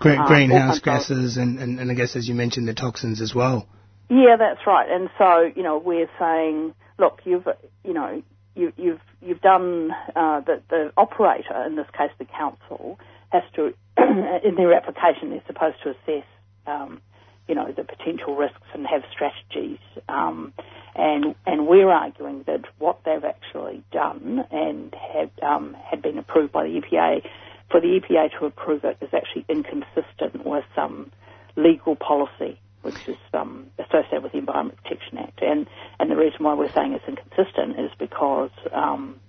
Gre- 0.00 0.10
Um, 0.10 0.26
greenhouse 0.26 0.80
gases 0.80 1.36
and, 1.36 1.58
and, 1.58 1.80
and 1.80 1.90
I 1.90 1.94
guess, 1.94 2.16
as 2.16 2.28
you 2.28 2.34
mentioned, 2.34 2.68
the 2.68 2.74
toxins 2.74 3.20
as 3.20 3.34
well. 3.34 3.66
Yeah, 4.10 4.36
that's 4.38 4.60
right. 4.66 4.88
And 4.90 5.10
so, 5.18 5.50
you 5.54 5.62
know, 5.62 5.78
we're 5.78 6.08
saying, 6.18 6.74
look, 6.98 7.20
you've, 7.24 7.46
you 7.84 7.92
know, 7.92 8.22
you, 8.54 8.72
you've 8.76 9.00
you've 9.20 9.40
done 9.40 9.90
uh, 10.16 10.40
the 10.40 10.62
the 10.70 10.92
operator, 10.96 11.64
in 11.66 11.76
this 11.76 11.86
case 11.96 12.10
the 12.18 12.24
council, 12.24 12.98
has 13.30 13.42
to, 13.54 13.74
in 14.44 14.54
their 14.56 14.72
application, 14.72 15.30
they're 15.30 15.42
supposed 15.46 15.76
to 15.84 15.90
assess, 15.90 16.26
um, 16.66 17.00
you 17.48 17.54
know, 17.54 17.72
the 17.72 17.84
potential 17.84 18.36
risks 18.36 18.60
and 18.74 18.86
have 18.86 19.02
strategies. 19.12 19.78
Um, 20.08 20.52
and 20.94 21.34
and 21.46 21.66
we're 21.66 21.90
arguing 21.90 22.44
that 22.46 22.64
what 22.78 23.00
they've 23.04 23.24
actually 23.24 23.82
done 23.92 24.44
and 24.50 24.94
had 24.94 25.30
um, 25.42 25.76
had 25.90 26.02
been 26.02 26.18
approved 26.18 26.52
by 26.52 26.64
the 26.64 26.80
EPA, 26.80 27.22
for 27.70 27.80
the 27.80 28.00
EPA 28.00 28.38
to 28.38 28.46
approve 28.46 28.84
it 28.84 28.98
is 29.00 29.10
actually 29.12 29.44
inconsistent 29.48 30.44
with 30.44 30.64
um, 30.76 31.10
legal 31.56 31.96
policy 31.96 32.58
which 32.82 32.98
is 33.06 33.16
um, 33.34 33.66
associated 33.78 34.22
with 34.22 34.32
the 34.32 34.38
Environment 34.38 34.78
Protection 34.82 35.18
Act. 35.18 35.40
And, 35.42 35.66
and 35.98 36.10
the 36.10 36.16
reason 36.16 36.44
why 36.44 36.54
we're 36.54 36.72
saying 36.74 36.92
it's 36.92 37.04
inconsistent 37.08 37.78
is 37.78 37.90
because, 37.98 38.50
um, 38.72 39.20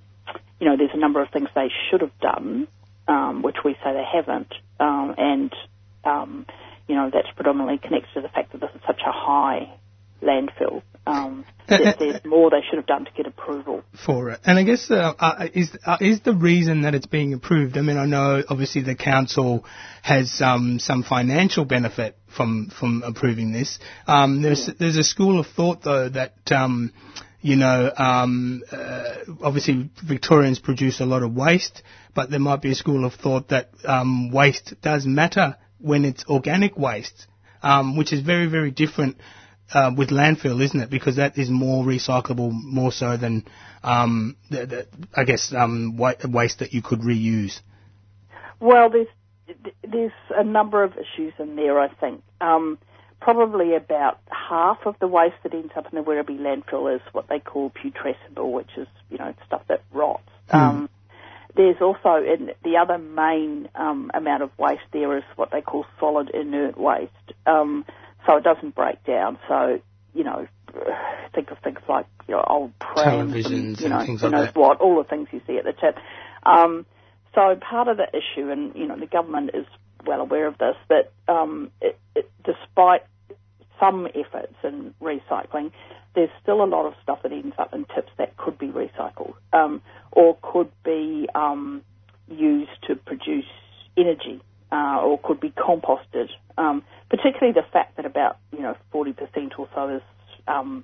you 0.60 0.68
know, 0.68 0.78
there's 0.78 0.92
a 0.94 1.00
number 1.00 1.22
of 1.22 1.30
things 1.32 1.50
they 1.56 1.70
should 1.90 2.02
have 2.02 2.18
done, 2.22 2.68
um, 3.08 3.42
which 3.42 3.58
we 3.66 3.74
say 3.84 3.94
they 3.94 4.06
haven't. 4.10 4.54
Um, 4.80 5.16
and, 5.18 5.54
um, 6.04 6.46
you 6.90 6.96
know, 6.96 7.10
that's 7.14 7.28
predominantly 7.36 7.78
connected 7.78 8.10
to 8.16 8.22
the 8.22 8.30
fact 8.30 8.52
that 8.52 8.60
this 8.62 8.72
is 8.76 8.82
such 8.86 9.02
a 9.06 9.12
high 9.12 9.72
landfill. 10.24 10.82
Um, 11.08 11.46
there- 11.68 11.94
there's 11.98 12.26
more 12.26 12.50
they 12.50 12.62
should 12.68 12.78
have 12.78 12.88
done 12.88 13.06
to 13.06 13.12
get 13.16 13.26
approval. 13.28 13.84
for 13.94 14.32
it. 14.32 14.40
And 14.46 14.58
I 14.58 14.64
guess 14.64 14.90
uh, 14.92 15.14
uh, 15.20 15.48
is 15.54 15.70
uh, 15.86 15.98
is 16.02 16.22
the 16.22 16.34
reason 16.34 16.82
that 16.82 16.96
it's 16.96 17.06
being 17.06 17.34
approved. 17.34 17.78
I 17.78 17.82
mean, 17.82 17.98
I 17.98 18.06
know 18.06 18.44
obviously 18.50 18.82
the 18.82 18.96
council 18.96 19.66
has 20.02 20.42
um, 20.42 20.80
some 20.80 21.04
financial 21.04 21.64
benefit 21.66 22.18
from 22.36 22.70
from 22.78 23.04
approving 23.06 23.52
this. 23.52 23.80
Um, 24.08 24.42
there's 24.42 24.68
there's 24.80 24.98
a 24.98 25.04
school 25.04 25.40
of 25.40 25.48
thought 25.48 25.84
though 25.84 26.10
that. 26.10 26.34
Um, 26.52 26.92
you 27.42 27.56
know, 27.56 27.90
um, 27.96 28.62
uh, 28.70 29.14
obviously 29.42 29.90
Victorians 30.06 30.60
produce 30.60 31.00
a 31.00 31.06
lot 31.06 31.24
of 31.24 31.34
waste, 31.34 31.84
but 32.14 32.30
there 32.30 32.38
might 32.42 32.62
be 32.62 32.72
a 32.72 32.76
school 32.76 33.06
of 33.06 33.14
thought 33.14 33.48
that 33.48 33.70
um, 33.86 34.30
waste 34.30 34.74
does 34.82 35.06
matter 35.06 35.56
when 35.80 36.06
it's 36.06 36.26
organic 36.26 36.78
waste, 36.78 37.28
um, 37.62 37.98
which 37.98 38.14
is 38.14 38.22
very, 38.22 38.48
very 38.48 38.72
different 38.72 39.18
uh, 39.74 39.92
with 39.96 40.10
landfill, 40.10 40.62
isn't 40.62 40.80
it? 40.80 40.90
Because 40.90 41.18
that 41.18 41.38
is 41.38 41.50
more 41.50 41.84
recyclable, 41.84 42.52
more 42.52 42.92
so 42.92 43.18
than, 43.18 43.46
um, 43.84 44.36
the, 44.50 44.66
the, 44.66 44.88
I 45.16 45.24
guess, 45.24 45.54
um, 45.56 45.98
waste 45.98 46.60
that 46.60 46.74
you 46.74 46.82
could 46.82 47.00
reuse. 47.00 47.60
Well, 48.60 48.90
there's 48.90 49.08
there's 49.90 50.12
a 50.30 50.44
number 50.44 50.84
of 50.84 50.94
issues 50.94 51.34
in 51.40 51.56
there. 51.56 51.80
I 51.80 51.88
think 51.88 52.22
um, 52.40 52.78
probably 53.20 53.76
about 53.76 54.20
half 54.30 54.80
of 54.86 54.96
the 55.00 55.08
waste 55.08 55.36
that 55.44 55.54
ends 55.54 55.72
up 55.76 55.92
in 55.92 55.98
the 55.98 56.04
Werribee 56.04 56.40
landfill 56.40 56.94
is 56.94 57.02
what 57.12 57.28
they 57.30 57.40
call 57.40 57.72
putrescible, 57.72 58.52
which 58.52 58.70
is 58.78 58.88
you 59.10 59.18
know 59.18 59.34
stuff 59.46 59.62
that 59.68 59.84
rots. 59.92 60.30
Um, 60.52 60.90
there's 61.56 61.82
also 61.82 62.24
in 62.24 62.52
the 62.64 62.78
other 62.78 62.98
main 62.98 63.70
um, 63.76 64.12
amount 64.14 64.44
of 64.44 64.52
waste 64.58 64.82
there 64.94 65.18
is 65.18 65.24
what 65.36 65.52
they 65.52 65.62
call 65.62 65.86
solid 66.00 66.30
inert 66.30 66.78
waste. 66.78 67.12
Um, 67.46 67.86
so 68.26 68.38
it 68.38 68.44
doesn't 68.44 68.76
break 68.76 69.04
down. 69.06 69.40
So 69.48 69.82
you 70.14 70.24
know, 70.24 70.48
think 71.34 71.52
of 71.52 71.58
things 71.60 71.80
like 71.88 72.06
you 72.28 72.36
know, 72.36 72.44
old 72.48 72.78
prams, 72.80 73.34
Televisions 73.34 73.46
and, 73.46 73.80
you 73.80 73.86
and 73.86 73.96
know, 73.96 74.06
things 74.06 74.22
who 74.22 74.30
knows 74.30 74.50
what, 74.54 74.80
all 74.80 74.98
the 74.98 75.10
things 75.10 75.28
you 75.32 75.42
see 75.48 75.58
at 75.58 75.66
the 75.66 75.74
tip. 75.74 75.98
Um, 76.46 76.86
so 77.36 77.56
part 77.56 77.88
of 77.88 77.98
the 77.98 78.08
issue, 78.08 78.50
and 78.50 78.76
you 78.76 78.88
know, 78.88 78.98
the 78.98 79.08
government 79.08 79.52
is 79.54 79.66
well 80.06 80.22
aware 80.22 80.48
of 80.48 80.58
this, 80.58 80.76
that 80.90 81.12
um, 81.28 81.72
it, 81.82 81.98
it, 82.16 82.30
despite 82.44 83.04
some 83.80 84.08
efforts 84.08 84.56
in 84.64 84.94
recycling, 85.02 85.72
there's 86.20 86.30
still 86.44 86.62
a 86.62 86.66
lot 86.66 86.86
of 86.86 86.94
stuff 87.02 87.20
that 87.24 87.32
ends 87.32 87.56
up 87.58 87.74
in 87.74 87.86
tips 87.96 88.12
that 88.18 88.36
could 88.36 88.58
be 88.58 88.68
recycled 88.68 89.36
um, 89.54 89.82
or 90.12 90.38
could 90.42 90.70
be 90.84 91.30
um, 91.34 91.82
used 92.28 92.72
to 92.86 92.96
produce 92.98 93.46
energy 93.96 94.42
uh, 94.70 95.00
or 95.02 95.18
could 95.18 95.40
be 95.40 95.52
composted. 95.52 96.28
Um, 96.58 96.84
particularly 97.10 97.54
the 97.54 97.66
fact 97.72 97.96
that 97.96 98.06
about 98.06 98.38
you 98.52 98.60
know 98.60 98.76
40% 98.94 99.58
or 99.58 99.70
so 99.74 99.96
is 99.96 100.02
um, 100.46 100.84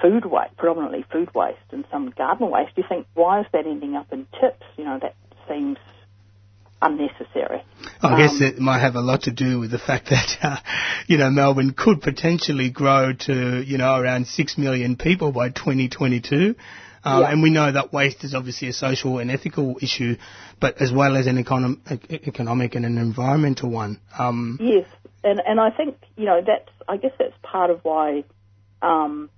food 0.00 0.24
waste, 0.24 0.56
predominantly 0.56 1.04
food 1.10 1.34
waste, 1.34 1.58
and 1.72 1.84
some 1.90 2.10
garden 2.10 2.48
waste. 2.48 2.70
You 2.76 2.84
think 2.88 3.08
why 3.14 3.40
is 3.40 3.46
that 3.52 3.66
ending 3.66 3.96
up 3.96 4.12
in 4.12 4.28
tips? 4.40 4.66
You 4.76 4.84
know 4.84 5.00
that 5.02 5.16
seems 5.48 5.78
unnecessary. 6.82 7.62
I 8.02 8.16
guess 8.16 8.40
Um, 8.40 8.42
it 8.42 8.58
might 8.58 8.80
have 8.80 8.96
a 8.96 9.00
lot 9.00 9.22
to 9.22 9.30
do 9.30 9.58
with 9.60 9.70
the 9.70 9.78
fact 9.78 10.10
that, 10.10 10.36
uh, 10.42 10.56
you 11.06 11.18
know, 11.18 11.30
Melbourne 11.30 11.72
could 11.76 12.00
potentially 12.00 12.70
grow 12.70 13.12
to, 13.12 13.62
you 13.62 13.78
know, 13.78 13.96
around 13.96 14.26
6 14.26 14.58
million 14.58 14.96
people 14.96 15.32
by 15.32 15.48
2022. 15.50 16.54
Um, 17.02 17.20
Yeah. 17.22 17.30
And 17.30 17.42
we 17.42 17.50
know 17.50 17.72
that 17.72 17.92
waste 17.92 18.24
is 18.24 18.34
obviously 18.34 18.68
a 18.68 18.72
social 18.72 19.18
and 19.18 19.30
ethical 19.30 19.76
issue, 19.80 20.16
but 20.60 20.80
as 20.82 20.92
well 20.92 21.16
as 21.16 21.26
an 21.26 21.42
econom- 21.42 21.80
e- 21.90 22.20
economic 22.26 22.74
and 22.74 22.84
an 22.84 22.98
environmental 22.98 23.70
one. 23.70 24.00
Um, 24.18 24.58
Yes, 24.60 24.86
and 25.24 25.40
and 25.46 25.58
I 25.60 25.70
think 25.70 25.96
you 26.16 26.26
know 26.26 26.40
that's 26.46 26.68
I 26.88 26.96
guess 26.98 27.12
that's 27.18 27.34
part 27.42 27.70
of 27.70 27.80
why 27.84 28.24
um, 28.82 29.30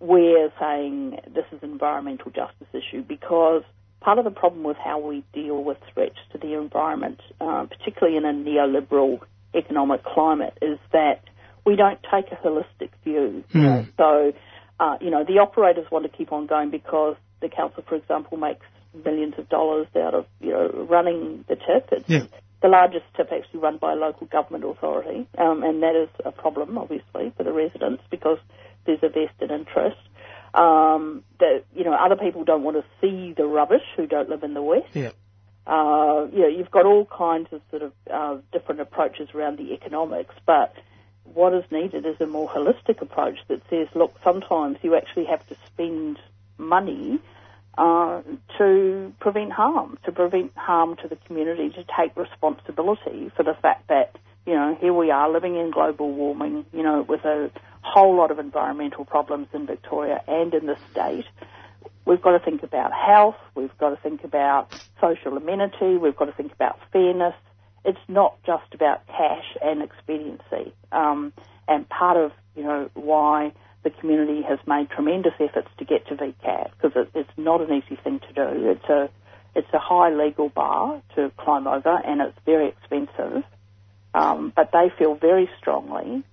we're 0.00 0.52
saying 0.60 1.20
this 1.32 1.44
is 1.52 1.62
an 1.62 1.70
environmental 1.70 2.30
justice 2.32 2.68
issue 2.72 3.02
because 3.02 3.62
part 4.08 4.18
of 4.18 4.24
the 4.24 4.30
problem 4.30 4.62
with 4.62 4.78
how 4.78 4.98
we 4.98 5.22
deal 5.34 5.62
with 5.62 5.76
threats 5.92 6.16
to 6.32 6.38
the 6.38 6.54
environment, 6.54 7.20
uh, 7.42 7.66
particularly 7.66 8.16
in 8.16 8.24
a 8.24 8.32
neoliberal 8.32 9.20
economic 9.54 10.02
climate, 10.02 10.56
is 10.62 10.78
that 10.94 11.20
we 11.66 11.76
don't 11.76 11.98
take 12.10 12.32
a 12.32 12.36
holistic 12.36 12.88
view. 13.04 13.44
Hmm. 13.52 13.82
So, 13.98 14.32
uh, 14.80 14.96
you 15.02 15.10
know, 15.10 15.24
the 15.24 15.40
operators 15.40 15.90
want 15.90 16.10
to 16.10 16.16
keep 16.16 16.32
on 16.32 16.46
going 16.46 16.70
because 16.70 17.16
the 17.42 17.50
council, 17.50 17.84
for 17.86 17.96
example, 17.96 18.38
makes 18.38 18.64
millions 19.04 19.34
of 19.36 19.46
dollars 19.50 19.88
out 19.94 20.14
of, 20.14 20.24
you 20.40 20.52
know, 20.52 20.86
running 20.88 21.44
the 21.46 21.56
tip. 21.56 21.90
It's 21.92 22.08
Yeah. 22.08 22.24
the 22.62 22.68
largest 22.68 23.04
tip 23.14 23.30
actually 23.30 23.60
run 23.60 23.76
by 23.76 23.92
a 23.92 23.96
local 23.96 24.26
government 24.26 24.64
authority, 24.64 25.26
um, 25.36 25.62
and 25.62 25.82
that 25.82 25.94
is 25.94 26.08
a 26.24 26.32
problem, 26.32 26.78
obviously, 26.78 27.30
for 27.36 27.42
the 27.42 27.52
residents 27.52 28.02
because 28.08 28.38
there's 28.86 29.02
a 29.02 29.10
vested 29.10 29.50
interest. 29.50 29.98
Um, 30.58 31.22
that 31.38 31.64
you 31.74 31.84
know, 31.84 31.92
other 31.92 32.16
people 32.16 32.42
don't 32.44 32.64
want 32.64 32.76
to 32.76 32.84
see 33.00 33.32
the 33.32 33.46
rubbish 33.46 33.86
who 33.96 34.06
don't 34.06 34.28
live 34.28 34.42
in 34.42 34.54
the 34.54 34.62
west. 34.62 34.88
Yeah. 34.92 35.12
Uh, 35.66 36.26
you 36.32 36.40
know, 36.40 36.48
you've 36.48 36.70
got 36.70 36.86
all 36.86 37.04
kinds 37.04 37.48
of 37.52 37.60
sort 37.70 37.82
of 37.82 37.92
uh, 38.10 38.38
different 38.52 38.80
approaches 38.80 39.28
around 39.34 39.58
the 39.58 39.74
economics, 39.74 40.34
but 40.46 40.74
what 41.34 41.52
is 41.54 41.64
needed 41.70 42.06
is 42.06 42.16
a 42.20 42.26
more 42.26 42.48
holistic 42.48 43.00
approach 43.02 43.38
that 43.48 43.60
says, 43.70 43.86
look, 43.94 44.14
sometimes 44.24 44.78
you 44.82 44.96
actually 44.96 45.26
have 45.26 45.46
to 45.48 45.56
spend 45.66 46.18
money 46.56 47.20
uh, 47.76 48.22
to 48.56 49.12
prevent 49.20 49.52
harm, 49.52 49.98
to 50.04 50.12
prevent 50.12 50.56
harm 50.56 50.96
to 50.96 51.08
the 51.08 51.16
community, 51.26 51.70
to 51.70 51.84
take 51.98 52.16
responsibility 52.16 53.30
for 53.36 53.42
the 53.42 53.54
fact 53.60 53.88
that, 53.88 54.16
you 54.48 54.54
know, 54.54 54.78
here 54.80 54.94
we 54.94 55.10
are 55.10 55.30
living 55.30 55.56
in 55.56 55.70
global 55.70 56.10
warming, 56.10 56.64
you 56.72 56.82
know, 56.82 57.04
with 57.06 57.22
a 57.26 57.50
whole 57.82 58.16
lot 58.16 58.30
of 58.30 58.38
environmental 58.38 59.04
problems 59.04 59.46
in 59.52 59.66
Victoria 59.66 60.22
and 60.26 60.54
in 60.54 60.64
the 60.64 60.76
state. 60.90 61.26
We've 62.06 62.22
got 62.22 62.38
to 62.38 62.42
think 62.42 62.62
about 62.62 62.90
health, 62.94 63.36
we've 63.54 63.76
got 63.76 63.90
to 63.90 63.96
think 63.96 64.24
about 64.24 64.72
social 65.02 65.36
amenity, 65.36 65.98
we've 65.98 66.16
got 66.16 66.24
to 66.24 66.32
think 66.32 66.54
about 66.54 66.78
fairness. 66.94 67.34
It's 67.84 67.98
not 68.08 68.38
just 68.46 68.72
about 68.72 69.06
cash 69.06 69.44
and 69.62 69.82
expediency. 69.82 70.72
Um, 70.92 71.34
and 71.68 71.86
part 71.86 72.16
of, 72.16 72.32
you 72.56 72.62
know, 72.62 72.88
why 72.94 73.52
the 73.84 73.90
community 73.90 74.40
has 74.48 74.58
made 74.66 74.88
tremendous 74.88 75.34
efforts 75.38 75.68
to 75.76 75.84
get 75.84 76.08
to 76.08 76.14
VCAT 76.14 76.70
because 76.72 76.92
it, 76.96 77.10
it's 77.14 77.36
not 77.36 77.60
an 77.60 77.70
easy 77.70 78.00
thing 78.02 78.20
to 78.20 78.32
do. 78.32 78.70
It's 78.70 78.88
a 78.88 79.10
it's 79.54 79.68
a 79.74 79.78
high 79.78 80.10
legal 80.10 80.48
bar 80.48 81.02
to 81.16 81.32
climb 81.36 81.66
over, 81.66 82.00
and 82.06 82.22
it's 82.22 82.38
very 82.46 82.68
expensive. 82.68 83.44
Um, 84.18 84.52
but 84.54 84.72
they 84.72 84.90
feel 84.98 85.14
very 85.14 85.48
strongly 85.60 86.24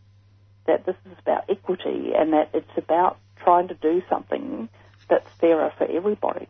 that 0.65 0.87
this 0.87 0.95
is 1.05 1.17
about 1.19 1.43
equity 1.49 2.13
and 2.17 2.33
that 2.33 2.49
it's 2.53 2.77
about 2.77 3.19
trying 3.43 3.67
to 3.67 3.75
do 3.75 4.01
something 4.09 4.69
that's 5.07 5.29
fairer 5.39 5.71
for 5.77 5.85
everybody. 5.85 6.47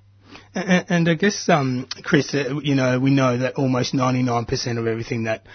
And, 0.54 0.86
and 0.88 1.10
I 1.10 1.16
guess, 1.16 1.50
um, 1.50 1.90
Chris, 2.04 2.34
uh, 2.34 2.60
you 2.64 2.76
know, 2.76 3.00
we 3.00 3.10
know 3.12 3.38
that 3.40 3.56
almost 3.56 3.94
99% 3.94 4.78
of 4.78 4.88
everything 4.88 5.24
that 5.24 5.46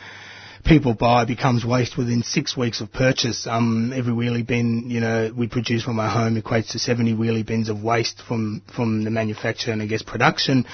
people 0.65 0.95
buy 0.95 1.25
becomes 1.25 1.65
waste 1.65 1.97
within 1.97 2.23
six 2.23 2.57
weeks 2.57 2.81
of 2.81 2.93
purchase. 2.93 3.47
Um, 3.47 3.93
every 3.95 4.13
wheelie 4.13 4.47
bin, 4.47 4.91
you 4.91 5.01
know, 5.01 5.33
we 5.37 5.49
produce 5.49 5.83
from 5.83 5.99
our 5.99 6.09
home 6.09 6.41
equates 6.41 6.73
to 6.73 6.79
70 6.79 7.15
wheelie 7.15 7.47
bins 7.47 7.69
of 7.69 7.83
waste 7.83 8.23
from, 8.27 8.63
from 8.75 9.05
the 9.05 9.11
manufacture 9.11 9.73
and 9.73 9.83
I 9.83 9.87
guess 9.87 10.03
production. 10.03 10.67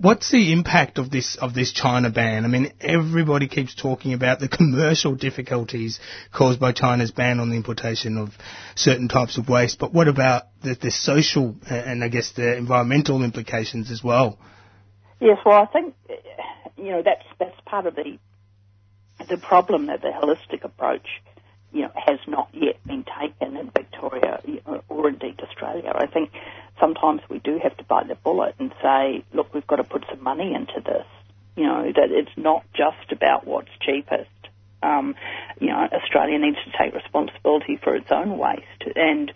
What's 0.00 0.30
the 0.30 0.52
impact 0.52 0.98
of 0.98 1.10
this, 1.10 1.36
of 1.36 1.54
this 1.54 1.72
China 1.72 2.10
ban? 2.10 2.44
I 2.44 2.48
mean, 2.48 2.72
everybody 2.80 3.48
keeps 3.48 3.74
talking 3.74 4.12
about 4.12 4.40
the 4.40 4.48
commercial 4.56 5.14
difficulties 5.14 6.00
caused 6.32 6.60
by 6.60 6.72
China's 6.72 7.10
ban 7.10 7.40
on 7.40 7.50
the 7.50 7.56
importation 7.56 8.18
of 8.18 8.30
certain 8.74 9.08
types 9.08 9.38
of 9.38 9.48
waste, 9.48 9.78
but 9.78 9.92
what 9.92 10.08
about 10.08 10.44
the, 10.62 10.74
the 10.74 10.90
social 10.90 11.54
uh, 11.70 11.74
and 11.74 12.02
I 12.02 12.08
guess 12.08 12.32
the 12.32 12.56
environmental 12.56 13.22
implications 13.22 13.90
as 13.90 14.02
well? 14.02 14.38
Yes, 15.20 15.38
well, 15.44 15.62
I 15.62 15.66
think 15.66 15.94
you 16.76 16.90
know 16.90 17.02
that's 17.02 17.24
that's 17.38 17.56
part 17.66 17.86
of 17.86 17.94
the 17.94 18.18
the 19.28 19.36
problem 19.36 19.86
that 19.86 20.02
the 20.02 20.08
holistic 20.08 20.64
approach, 20.64 21.06
you 21.72 21.82
know, 21.82 21.92
has 21.94 22.18
not 22.26 22.48
yet 22.52 22.82
been 22.86 23.04
taken 23.20 23.56
in 23.56 23.70
Victoria 23.70 24.40
or 24.88 25.08
indeed 25.08 25.40
Australia. 25.40 25.92
I 25.94 26.06
think 26.06 26.30
sometimes 26.80 27.20
we 27.28 27.38
do 27.38 27.58
have 27.62 27.76
to 27.76 27.84
bite 27.84 28.08
the 28.08 28.14
bullet 28.14 28.54
and 28.58 28.72
say, 28.82 29.24
look, 29.32 29.52
we've 29.54 29.66
got 29.66 29.76
to 29.76 29.84
put 29.84 30.04
some 30.08 30.22
money 30.22 30.54
into 30.54 30.80
this. 30.84 31.06
You 31.56 31.64
know, 31.64 31.92
that 31.94 32.10
it's 32.10 32.36
not 32.36 32.64
just 32.74 33.12
about 33.12 33.46
what's 33.46 33.70
cheapest. 33.80 34.28
Um, 34.82 35.14
you 35.60 35.68
know, 35.68 35.88
Australia 35.92 36.38
needs 36.38 36.58
to 36.64 36.72
take 36.76 36.94
responsibility 36.94 37.78
for 37.82 37.94
its 37.94 38.10
own 38.10 38.36
waste. 38.36 38.96
And, 38.96 39.32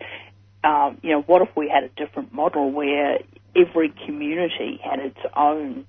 um, 0.64 0.98
you 1.02 1.10
know, 1.10 1.22
what 1.22 1.42
if 1.42 1.48
we 1.56 1.68
had 1.68 1.84
a 1.84 1.88
different 1.88 2.34
model 2.34 2.70
where 2.70 3.18
every 3.54 3.92
community 4.04 4.80
had 4.82 4.98
its 4.98 5.18
own 5.34 5.86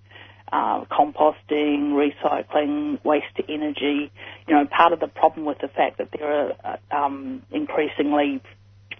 uh, 0.52 0.86
composting, 0.86 1.94
recycling, 1.94 3.04
waste 3.04 3.36
to 3.38 3.44
energy. 3.52 4.12
You 4.48 4.56
know, 4.56 4.66
part 4.66 4.94
of 4.94 5.00
the 5.00 5.08
problem 5.08 5.46
with 5.46 5.60
the 5.60 5.68
fact 5.68 5.98
that 5.98 6.10
there 6.18 6.28
are 6.32 6.54
uh, 6.92 6.96
um, 6.96 7.44
increasingly 7.52 8.42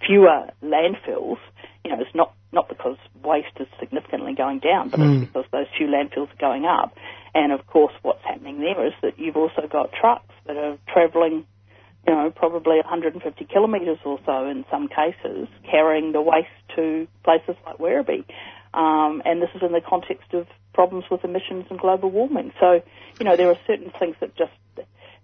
fewer 0.06 0.50
landfills, 0.64 1.38
you 1.84 1.92
know, 1.92 2.02
it's 2.02 2.14
not 2.16 2.34
not 2.52 2.68
because 2.68 2.98
waste 3.24 3.48
is 3.60 3.68
significantly 3.80 4.34
going 4.34 4.58
down, 4.58 4.90
but 4.90 5.00
Mm. 5.00 5.22
it's 5.22 5.26
because 5.28 5.46
those 5.52 5.68
few 5.78 5.86
landfills 5.86 6.32
are 6.34 6.42
going 6.42 6.66
up. 6.66 6.96
And 7.36 7.52
of 7.52 7.66
course, 7.68 7.94
what's 8.02 8.24
happening 8.24 8.60
there 8.60 8.88
is 8.88 8.94
that 9.04 9.20
you've 9.20 9.38
also 9.38 9.68
got 9.68 9.92
trucks 9.94 10.34
that 10.48 10.58
are 10.58 10.78
travelling, 10.88 11.46
you 12.08 12.14
know, 12.16 12.32
probably 12.32 12.78
150 12.78 13.46
kilometres 13.46 14.00
or 14.04 14.20
so 14.26 14.48
in 14.48 14.66
some 14.72 14.88
cases, 14.88 15.48
carrying 15.70 16.12
the 16.12 16.22
waste 16.22 16.48
to 16.76 17.08
places 17.24 17.56
like 17.68 17.78
Werribee. 17.78 18.26
Um, 18.74 19.22
and 19.26 19.42
this 19.42 19.50
is 19.56 19.62
in 19.62 19.72
the 19.72 19.82
context 19.82 20.34
of 20.34 20.48
problems 20.74 21.06
with 21.10 21.24
emissions 21.24 21.66
and 21.70 21.80
global 21.80 22.10
warming. 22.10 22.54
So, 22.60 22.82
you 23.20 23.26
know, 23.26 23.36
there 23.36 23.50
are 23.50 23.58
certain 23.68 23.92
things 24.00 24.16
that 24.20 24.36
just 24.36 24.52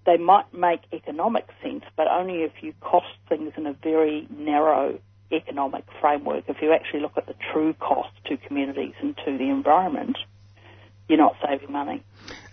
they 0.06 0.18
might 0.18 0.54
make 0.54 0.82
economic 0.94 1.48
sense, 1.64 1.84
but 1.96 2.08
only 2.08 2.44
if 2.44 2.52
you 2.62 2.74
cost 2.80 3.08
things 3.28 3.54
in 3.58 3.66
a 3.66 3.74
very 3.74 4.28
narrow 4.30 5.00
economic 5.32 5.84
framework. 6.00 6.44
If 6.48 6.62
you 6.62 6.72
actually 6.72 7.02
look 7.02 7.18
at 7.18 7.26
the 7.26 7.36
true 7.52 7.74
cost 7.74 8.12
to 8.26 8.38
communities 8.38 8.94
and 9.02 9.18
to 9.26 9.38
the 9.38 9.50
environment, 9.50 10.18
you're 11.08 11.18
not 11.18 11.36
saving 11.46 11.72
money. 11.72 12.04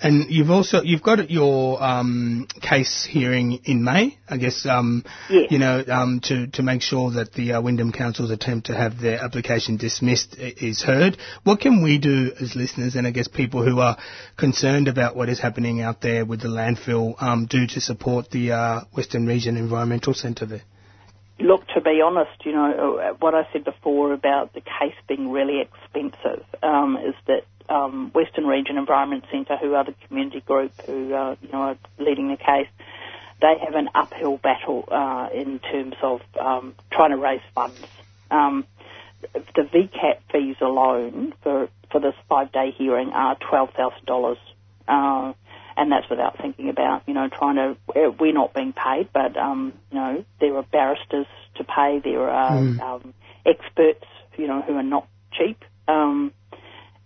And 0.03 0.31
you've 0.31 0.51
also 0.51 0.83
you've 0.83 1.03
got 1.03 1.31
your 1.31 1.83
um, 1.83 2.47
case 2.61 3.09
hearing 3.09 3.61
in 3.65 3.85
May, 3.85 4.19
I 4.29 4.37
guess. 4.37 4.67
Um, 4.67 5.05
Yes. 5.31 5.51
You 5.51 5.59
know, 5.59 5.83
um, 5.89 6.21
to 6.25 6.49
to 6.49 6.63
make 6.63 6.83
sure 6.83 7.13
that 7.13 7.33
the 7.33 7.53
uh, 7.53 7.63
Wyndham 7.63 7.93
Council's 7.93 8.31
attempt 8.31 8.67
to 8.67 8.75
have 8.75 9.01
their 9.01 9.23
application 9.23 9.77
dismissed 9.77 10.37
is 10.39 10.83
heard. 10.83 11.17
What 11.45 11.61
can 11.61 11.83
we 11.83 11.99
do 11.99 12.33
as 12.41 12.55
listeners, 12.55 12.97
and 12.97 13.07
I 13.07 13.13
guess 13.13 13.29
people 13.29 13.65
who 13.65 13.81
are 13.81 13.97
concerned 14.37 14.89
about 14.89 15.17
what 15.17 15.29
is 15.29 15.39
happening 15.39 15.81
out 15.81 16.01
there 16.01 16.25
with 16.25 16.43
the 16.43 16.49
landfill, 16.49 17.15
um, 17.23 17.47
do 17.47 17.67
to 17.69 17.81
support 17.81 18.31
the 18.31 18.53
uh, 18.53 18.81
Western 18.93 19.27
Region 19.27 19.57
Environmental 19.57 20.13
Centre 20.13 20.47
there? 20.47 20.63
Look, 21.39 21.67
to 21.75 21.81
be 21.81 22.01
honest, 22.05 22.45
you 22.45 22.53
know, 22.53 22.99
uh, 22.99 23.15
what 23.19 23.35
I 23.35 23.49
said 23.53 23.65
before 23.65 24.13
about 24.13 24.53
the 24.53 24.61
case 24.61 24.95
being 25.09 25.31
really 25.31 25.61
expensive 25.61 26.45
um, 26.63 26.97
is 26.97 27.15
that 27.27 27.43
um, 27.69 28.11
Western 28.15 28.47
Region 28.47 28.77
Environment 28.79 29.25
Centre, 29.31 29.57
who 29.57 29.75
are 29.75 29.85
the 29.85 29.95
community 30.07 30.41
group 30.41 30.73
who 30.87 31.15
uh, 31.15 31.37
you 31.41 31.49
know 31.53 31.59
are 31.59 31.77
leading 31.99 32.29
the 32.29 32.37
case, 32.37 32.69
they 33.41 33.55
have 33.65 33.75
an 33.75 33.89
uphill 33.95 34.39
battle 34.39 34.85
uh, 34.91 35.29
in 35.35 35.59
terms 35.59 35.95
of 36.03 36.21
um, 36.41 36.75
trying 36.93 37.11
to 37.11 37.17
raise 37.17 37.41
funds. 37.55 37.87
Um, 38.31 38.65
the 39.55 39.63
VCAT 39.63 40.19
fees 40.33 40.57
alone 40.61 41.35
for 41.43 41.69
for 41.91 42.01
this 42.01 42.15
five 42.29 42.51
day 42.53 42.71
hearing 42.77 43.11
are 43.11 43.37
twelve 43.49 43.71
thousand 43.77 44.05
dollars. 44.07 44.39
Uh, 44.89 45.33
and 45.77 45.91
that's 45.91 46.09
without 46.11 46.37
thinking 46.39 46.69
about, 46.69 47.03
you 47.07 47.15
know, 47.15 47.29
trying 47.29 47.57
to, 47.57 47.77
we're 48.21 48.33
not 48.33 48.53
being 48.53 48.75
paid, 48.75 49.09
but, 49.13 49.37
um, 49.37 49.73
you 49.91 49.99
know, 49.99 50.25
there 50.41 50.55
are 50.57 50.65
barristers 50.65 51.27
to 51.57 51.65
pay, 51.65 51.99
there 52.03 52.29
are 52.29 52.59
Mm. 52.61 52.81
um, 52.81 53.15
experts, 53.47 54.05
you 54.37 54.47
know, 54.47 54.61
who 54.63 54.77
are 54.77 54.83
not 54.83 55.07
cheap. 55.33 55.65
Um, 55.89 56.33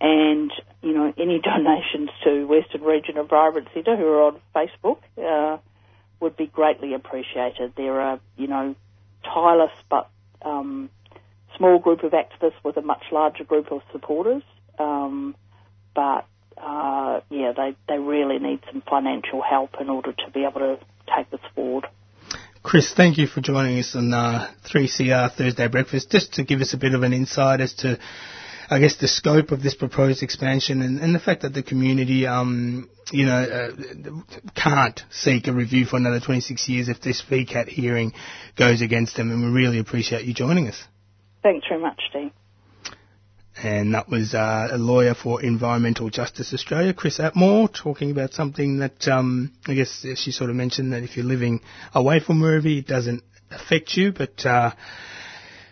and, 0.01 0.53
you 0.83 0.93
know, 0.93 1.13
any 1.19 1.41
donations 1.45 2.11
to 2.25 2.45
Western 2.47 2.83
Region 2.83 3.19
of 3.19 3.25
Environment 3.25 3.69
Centre 3.75 3.97
who 3.97 4.07
are 4.07 4.23
on 4.23 4.41
Facebook 4.55 4.99
uh, 5.23 5.59
would 6.21 6.37
be 6.37 6.47
greatly 6.47 6.95
appreciated. 6.95 7.73
There 7.77 8.01
are, 8.01 8.21
you 8.37 8.47
know, 8.47 8.75
tireless 9.25 9.73
but 9.91 10.09
um, 10.43 10.91
small 11.57 11.79
group 11.79 12.03
of 12.03 12.13
activists 12.13 12.63
with 12.65 12.77
a 12.77 12.83
much 12.83 13.05
larger 13.11 13.45
group 13.45 13.73
of 13.73 13.81
supporters. 13.93 14.43
Um, 14.79 15.35
but 15.95 16.27
uh, 16.57 17.21
yeah, 17.31 17.53
they, 17.57 17.77
they 17.89 17.99
really 17.99 18.39
need 18.39 18.61
some 18.71 18.83
financial 18.89 19.43
help 19.43 19.71
in 19.81 19.91
order 19.91 20.13
to 20.13 20.31
be 20.33 20.45
able 20.45 20.61
to 20.61 20.79
take 21.15 21.31
this 21.31 21.41
forward. 21.55 21.87
Chris, 22.63 22.93
thank 22.93 23.17
you 23.17 23.27
for 23.29 23.41
joining 23.41 23.79
us 23.79 23.95
on 23.95 24.13
uh, 24.13 24.53
3CR 24.65 25.33
Thursday 25.33 25.69
Breakfast, 25.69 26.11
just 26.11 26.35
to 26.35 26.43
give 26.43 26.61
us 26.61 26.75
a 26.75 26.77
bit 26.77 26.95
of 26.95 27.05
an 27.05 27.13
insight 27.13 27.61
as 27.61 27.75
to, 27.75 27.99
I 28.69 28.81
guess, 28.81 28.97
the 28.97 29.09
scope 29.09 29.53
of 29.53 29.63
this 29.63 29.75
proposed 29.75 30.23
expansion 30.23 30.83
and, 30.83 30.99
and 31.01 31.15
the 31.15 31.21
fact 31.21 31.43
that 31.43 31.55
the 31.55 31.63
community, 31.63 32.27
um, 32.27 32.91
you 33.13 33.27
know, 33.27 33.43
uh, 33.43 34.51
can't 34.55 35.01
seek 35.11 35.47
a 35.47 35.53
review 35.53 35.85
for 35.87 35.97
another 35.97 36.21
26 36.21 36.69
years 36.69 36.89
if 36.89 37.01
this 37.01 37.23
VCAT 37.23 37.69
hearing 37.69 38.13
goes 38.57 38.83
against 38.83 39.17
them, 39.17 39.31
and 39.31 39.45
we 39.45 39.51
really 39.51 39.79
appreciate 39.79 40.25
you 40.25 40.35
joining 40.35 40.67
us. 40.69 40.83
Thanks 41.43 41.67
very 41.69 41.81
much, 41.81 42.01
Dean. 42.13 42.33
And 43.63 43.95
that 43.95 44.09
was 44.09 44.35
uh, 44.35 44.69
a 44.73 44.77
lawyer 44.77 45.15
for 45.15 45.43
Environmental 45.43 46.11
Justice 46.11 46.53
Australia, 46.53 46.93
Chris 46.93 47.19
Atmore, 47.19 47.73
talking 47.73 48.11
about 48.11 48.35
something 48.35 48.81
that 48.81 49.09
um, 49.09 49.53
I 49.67 49.75
guess 49.75 50.05
she 50.17 50.31
sort 50.31 50.51
of 50.51 50.57
mentioned 50.57 50.93
that 50.93 51.03
if 51.05 51.17
you're 51.17 51.25
living 51.25 51.61
away 51.95 52.21
from 52.21 52.41
Werribee, 52.43 52.81
it 52.81 52.87
doesn't 52.87 53.23
affect 53.51 53.97
you. 53.97 54.13
But 54.13 54.45
uh, 54.45 54.73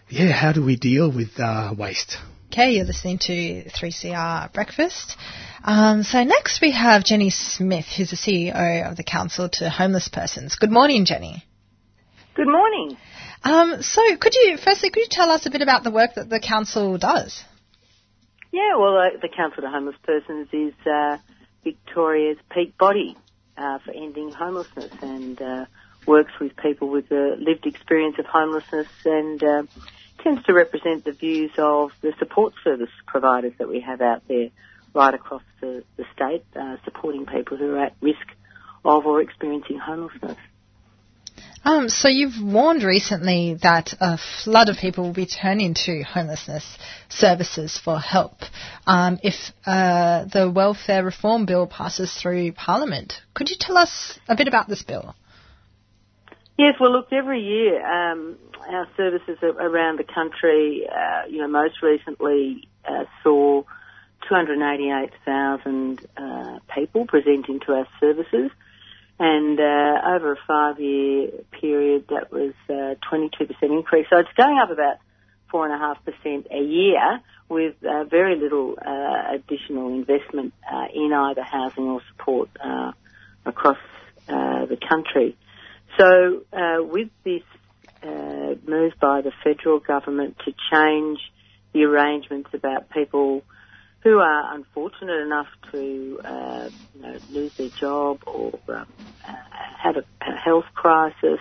yeah, 0.09 0.33
how 0.33 0.53
do 0.53 0.65
we 0.65 0.77
deal 0.77 1.11
with 1.11 1.39
uh, 1.39 1.75
waste? 1.77 2.17
Okay, 2.55 2.71
you're 2.71 2.85
listening 2.85 3.19
to 3.19 3.65
3CR 3.69 4.53
Breakfast. 4.53 5.17
Um, 5.65 6.05
so 6.05 6.23
next 6.23 6.61
we 6.63 6.71
have 6.71 7.03
Jenny 7.03 7.31
Smith, 7.31 7.87
who's 7.87 8.11
the 8.11 8.17
CEO 8.17 8.89
of 8.89 8.97
the 8.97 9.03
Council 9.03 9.49
to 9.55 9.69
Homeless 9.69 10.07
Persons. 10.07 10.55
Good 10.55 10.71
morning, 10.71 11.05
Jenny. 11.05 11.45
Good 12.37 12.47
morning. 12.47 12.97
Um, 13.43 13.83
so 13.83 14.01
could 14.19 14.37
you, 14.37 14.57
firstly, 14.57 14.91
could 14.91 15.01
you 15.01 15.09
tell 15.11 15.31
us 15.31 15.47
a 15.47 15.51
bit 15.51 15.63
about 15.63 15.83
the 15.83 15.91
work 15.91 16.15
that 16.15 16.31
the 16.31 16.39
council 16.39 16.97
does? 16.97 17.43
Yeah, 18.53 18.77
well, 18.79 18.99
uh, 18.99 19.19
the 19.21 19.31
Council 19.37 19.65
to 19.65 19.69
Homeless 19.69 19.97
Persons 20.05 20.47
is 20.53 20.75
uh, 20.87 21.19
Victoria's 21.65 22.39
peak 22.53 22.79
body 22.79 23.17
uh, 23.57 23.81
for 23.85 23.91
ending 23.91 24.31
homelessness 24.31 24.93
and 25.03 25.43
uh, 25.43 25.65
works 26.07 26.31
with 26.41 26.57
people 26.59 26.89
with 26.89 27.11
a 27.11 27.35
lived 27.37 27.67
experience 27.67 28.15
of 28.21 28.27
homelessness 28.27 28.87
and 29.05 29.43
uh, 29.43 29.63
tends 30.23 30.43
to 30.45 30.53
represent 30.53 31.05
the 31.05 31.13
views 31.13 31.51
of 31.59 31.91
the 32.01 32.13
support 32.19 32.55
service 32.63 32.91
providers 33.07 33.53
that 33.59 33.69
we 33.69 33.81
have 33.81 34.01
out 34.01 34.23
there 34.29 34.49
right 34.95 35.15
across 35.15 35.43
the, 35.61 35.85
the 35.97 36.05
state, 36.15 36.45
uh, 36.55 36.77
supporting 36.85 37.27
people 37.27 37.57
who 37.57 37.75
are 37.75 37.87
at 37.87 37.97
risk 38.01 38.27
of 38.85 39.07
or 39.07 39.21
experiencing 39.21 39.79
homelessness. 39.79 40.39
Um, 41.67 41.89
so 41.89 42.09
you've 42.09 42.43
warned 42.43 42.83
recently 42.83 43.57
that 43.63 43.95
a 43.99 44.19
flood 44.45 44.69
of 44.69 44.77
people 44.77 45.05
will 45.05 45.15
be 45.15 45.27
turning 45.27 45.73
to 45.87 46.03
homelessness 46.03 46.77
services 47.09 47.81
for 47.83 47.99
help 47.99 48.35
um, 48.87 49.19
if 49.23 49.35
uh, 49.65 50.27
the 50.27 50.51
welfare 50.51 51.03
reform 51.03 51.47
bill 51.47 51.67
passes 51.67 52.13
through 52.13 52.53
Parliament. 52.53 53.15
Could 53.33 53.49
you 53.49 53.57
tell 53.59 53.79
us 53.79 54.19
a 54.29 54.37
bit 54.37 54.47
about 54.47 54.69
this 54.69 54.83
bill? 54.83 55.15
Yes, 56.57 56.75
well, 56.79 56.93
look, 56.93 57.13
every 57.13 57.41
year 57.41 57.85
um, 57.85 58.37
our 58.69 58.89
services 58.97 59.39
around 59.43 59.99
the 59.99 60.05
country, 60.05 60.87
uh, 60.89 61.27
you 61.29 61.39
know, 61.39 61.49
most 61.49 61.83
recently 61.83 62.69
uh, 62.85 63.05
saw 63.23 63.65
288,000 64.29 66.01
uh, 66.17 66.59
people 66.75 67.07
presenting 67.07 67.61
to 67.67 67.73
our 67.73 67.89
services. 68.01 68.51
And 69.19 69.61
uh, 69.61 70.17
over 70.17 70.33
a 70.33 70.37
five-year 70.47 71.31
period, 71.61 72.07
that 72.09 72.33
was 72.33 72.53
a 72.69 72.97
22% 73.13 73.49
increase. 73.63 74.07
So 74.11 74.19
it's 74.19 74.33
going 74.37 74.59
up 74.59 74.71
about 74.71 74.99
4.5% 75.53 76.51
a 76.51 76.63
year 76.63 77.21
with 77.49 77.75
uh, 77.85 78.05
very 78.05 78.37
little 78.37 78.77
uh, 78.85 79.35
additional 79.35 79.89
investment 79.89 80.53
uh, 80.71 80.87
in 80.93 81.13
either 81.13 81.43
housing 81.43 81.85
or 81.85 82.01
support 82.11 82.49
uh, 82.65 82.93
across 83.45 83.79
uh, 84.29 84.67
the 84.67 84.79
country. 84.89 85.37
So 85.99 86.45
with 86.91 87.09
this 87.25 87.43
move 88.67 88.93
by 89.01 89.21
the 89.21 89.33
federal 89.43 89.79
government 89.79 90.37
to 90.45 90.55
change 90.71 91.19
the 91.73 91.85
arrangements 91.85 92.51
about 92.53 92.91
people 92.91 93.43
who 94.03 94.19
are 94.19 94.55
unfortunate 94.55 95.23
enough 95.23 95.49
to 95.73 96.21
uh, 96.25 96.69
you 96.95 97.03
know, 97.03 97.19
lose 97.31 97.55
their 97.55 97.71
job 97.71 98.23
or 98.27 98.59
um, 98.69 98.87
have 99.79 99.97
a, 99.97 100.05
a, 100.21 100.33
health 100.37 100.67
crisis, 100.75 101.41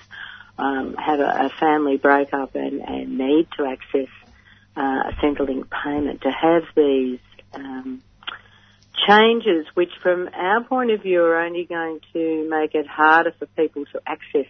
um, 0.58 0.96
have 0.96 1.20
a, 1.20 1.46
a, 1.46 1.50
family 1.60 1.98
breakup 1.98 2.56
and, 2.56 2.80
and, 2.80 3.18
need 3.18 3.48
to 3.58 3.66
access 3.66 4.08
uh, 4.78 5.10
a 5.10 5.14
Centrelink 5.22 5.70
payment, 5.70 6.22
to 6.22 6.32
have 6.32 6.64
these 6.74 7.20
um, 7.54 8.02
changes, 9.08 9.66
which 9.74 9.92
from 10.02 10.30
our 10.34 10.64
point 10.64 10.92
of 10.92 11.02
view 11.02 11.22
are 11.24 11.46
only 11.46 11.66
going 11.66 12.00
to 12.14 12.48
make 12.50 12.76
it 12.76 12.88
harder 12.88 13.34
for 13.38 13.46
people 13.48 13.86
to 13.86 14.02
access 14.06 14.48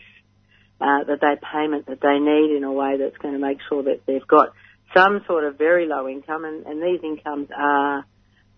uh, 0.81 1.03
the 1.05 1.17
day 1.17 1.35
payment 1.51 1.85
that 1.87 2.01
they 2.01 2.19
need 2.19 2.55
in 2.55 2.63
a 2.63 2.71
way 2.71 2.97
that's 2.97 3.17
going 3.17 3.33
to 3.33 3.39
make 3.39 3.59
sure 3.69 3.83
that 3.83 4.05
they've 4.05 4.27
got 4.27 4.53
some 4.93 5.23
sort 5.27 5.43
of 5.43 5.57
very 5.57 5.85
low 5.87 6.07
income, 6.07 6.45
and, 6.45 6.65
and 6.65 6.81
these 6.81 7.03
incomes 7.03 7.49
are 7.55 8.05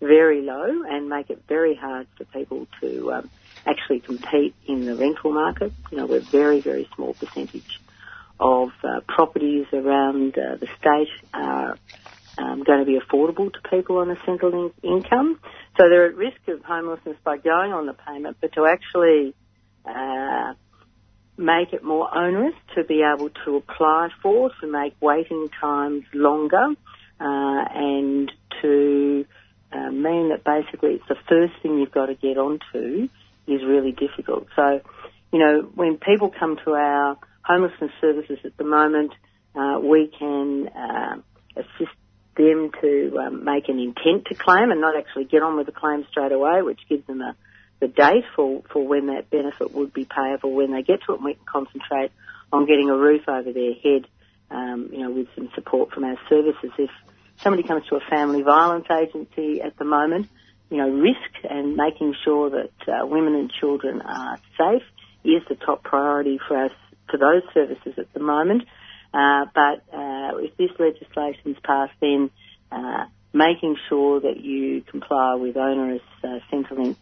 very 0.00 0.42
low 0.42 0.82
and 0.82 1.08
make 1.08 1.30
it 1.30 1.42
very 1.48 1.74
hard 1.74 2.06
for 2.16 2.24
people 2.24 2.66
to 2.80 3.12
um, 3.12 3.30
actually 3.64 4.00
compete 4.00 4.54
in 4.66 4.84
the 4.84 4.94
rental 4.94 5.32
market. 5.32 5.72
You 5.90 5.98
know, 5.98 6.06
we're 6.06 6.20
very, 6.20 6.60
very 6.60 6.88
small 6.94 7.14
percentage 7.14 7.80
of 8.38 8.70
uh, 8.84 9.00
properties 9.08 9.66
around 9.72 10.36
uh, 10.36 10.56
the 10.56 10.68
state 10.78 11.08
are 11.32 11.78
um, 12.38 12.62
going 12.62 12.80
to 12.80 12.84
be 12.84 12.98
affordable 12.98 13.52
to 13.52 13.58
people 13.70 13.98
on 13.98 14.10
a 14.10 14.16
central 14.26 14.52
in- 14.82 14.88
income. 14.90 15.40
So 15.76 15.88
they're 15.88 16.06
at 16.06 16.16
risk 16.16 16.48
of 16.48 16.62
homelessness 16.62 17.16
by 17.24 17.38
going 17.38 17.72
on 17.72 17.86
the 17.86 17.94
payment, 17.94 18.36
but 18.40 18.52
to 18.54 18.66
actually 18.66 19.34
uh, 19.84 20.54
make 21.36 21.72
it 21.72 21.82
more 21.82 22.14
onerous 22.14 22.54
to 22.74 22.84
be 22.84 23.02
able 23.02 23.30
to 23.44 23.56
apply 23.56 24.08
for, 24.22 24.50
to 24.60 24.66
make 24.66 24.94
waiting 25.00 25.48
times 25.60 26.04
longer, 26.12 26.74
uh, 27.20 27.64
and 27.74 28.30
to 28.62 29.24
uh, 29.72 29.90
mean 29.90 30.30
that 30.30 30.44
basically 30.44 30.94
it's 30.94 31.08
the 31.08 31.16
first 31.28 31.52
thing 31.62 31.78
you've 31.78 31.92
got 31.92 32.06
to 32.06 32.14
get 32.14 32.38
onto 32.38 33.08
is 33.46 33.62
really 33.64 33.92
difficult. 33.92 34.46
So, 34.56 34.80
you 35.32 35.38
know, 35.38 35.70
when 35.74 35.98
people 35.98 36.30
come 36.30 36.58
to 36.64 36.72
our 36.72 37.16
homelessness 37.42 37.92
services 38.00 38.38
at 38.44 38.56
the 38.56 38.64
moment, 38.64 39.12
uh, 39.54 39.78
we 39.80 40.10
can 40.18 40.68
uh, 40.68 41.16
assist 41.56 41.94
them 42.36 42.70
to 42.80 43.18
um, 43.18 43.44
make 43.44 43.68
an 43.68 43.78
intent 43.78 44.26
to 44.26 44.34
claim 44.34 44.70
and 44.70 44.80
not 44.80 44.96
actually 44.96 45.24
get 45.24 45.42
on 45.42 45.56
with 45.56 45.66
the 45.66 45.72
claim 45.72 46.06
straight 46.10 46.32
away, 46.32 46.62
which 46.62 46.80
gives 46.88 47.06
them 47.06 47.20
a, 47.20 47.34
the 47.80 47.88
date 47.88 48.24
for, 48.34 48.62
for 48.72 48.86
when 48.86 49.06
that 49.06 49.30
benefit 49.30 49.72
would 49.72 49.92
be 49.92 50.04
payable 50.04 50.52
when 50.52 50.72
they 50.72 50.82
get 50.82 51.00
to 51.06 51.12
it, 51.12 51.16
and 51.16 51.24
we 51.24 51.34
can 51.34 51.44
concentrate 51.44 52.10
on 52.52 52.66
getting 52.66 52.90
a 52.90 52.96
roof 52.96 53.28
over 53.28 53.52
their 53.52 53.74
head, 53.74 54.06
um, 54.50 54.88
you 54.92 55.00
know, 55.00 55.10
with 55.10 55.28
some 55.34 55.50
support 55.54 55.92
from 55.92 56.04
our 56.04 56.18
services 56.28 56.70
if 56.78 56.90
somebody 57.42 57.62
comes 57.62 57.86
to 57.88 57.96
a 57.96 58.00
family 58.10 58.42
violence 58.42 58.86
agency 58.90 59.60
at 59.60 59.76
the 59.78 59.84
moment, 59.84 60.28
you 60.70 60.78
know, 60.78 60.88
risk 60.88 61.44
and 61.48 61.76
making 61.76 62.14
sure 62.24 62.50
that 62.50 62.88
uh, 62.88 63.06
women 63.06 63.34
and 63.34 63.50
children 63.52 64.00
are 64.00 64.38
safe 64.58 64.82
is 65.24 65.42
the 65.48 65.54
top 65.54 65.82
priority 65.82 66.38
for 66.46 66.64
us 66.64 66.72
for 67.10 67.18
those 67.18 67.42
services 67.52 67.94
at 67.98 68.12
the 68.14 68.20
moment. 68.20 68.62
Uh, 69.16 69.46
but 69.54 69.82
uh, 69.96 70.36
if 70.36 70.54
this 70.58 70.70
legislation 70.78 71.52
is 71.52 71.56
passed, 71.64 71.94
then 72.02 72.30
uh, 72.70 73.06
making 73.32 73.76
sure 73.88 74.20
that 74.20 74.38
you 74.38 74.82
comply 74.82 75.36
with 75.36 75.56
onerous 75.56 76.02
uh, 76.22 76.38
Centrelink 76.52 76.96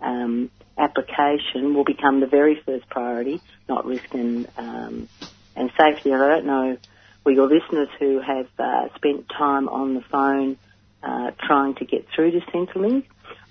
um, 0.00 0.50
application 0.78 1.74
will 1.74 1.84
become 1.84 2.20
the 2.20 2.26
very 2.26 2.58
first 2.64 2.88
priority, 2.88 3.42
not 3.68 3.84
risk 3.84 4.14
and 4.14 4.48
um, 4.56 5.08
and 5.54 5.70
safety. 5.78 6.10
And 6.12 6.22
I 6.22 6.28
don't 6.28 6.46
know 6.46 6.78
for 7.24 7.32
your 7.32 7.46
listeners 7.46 7.88
who 7.98 8.20
have 8.20 8.48
uh, 8.58 8.88
spent 8.94 9.28
time 9.28 9.68
on 9.68 9.92
the 9.92 10.00
phone 10.00 10.56
uh, 11.02 11.32
trying 11.46 11.74
to 11.74 11.84
get 11.84 12.06
through 12.14 12.30
to 12.30 12.40
Centrelink 12.52 13.04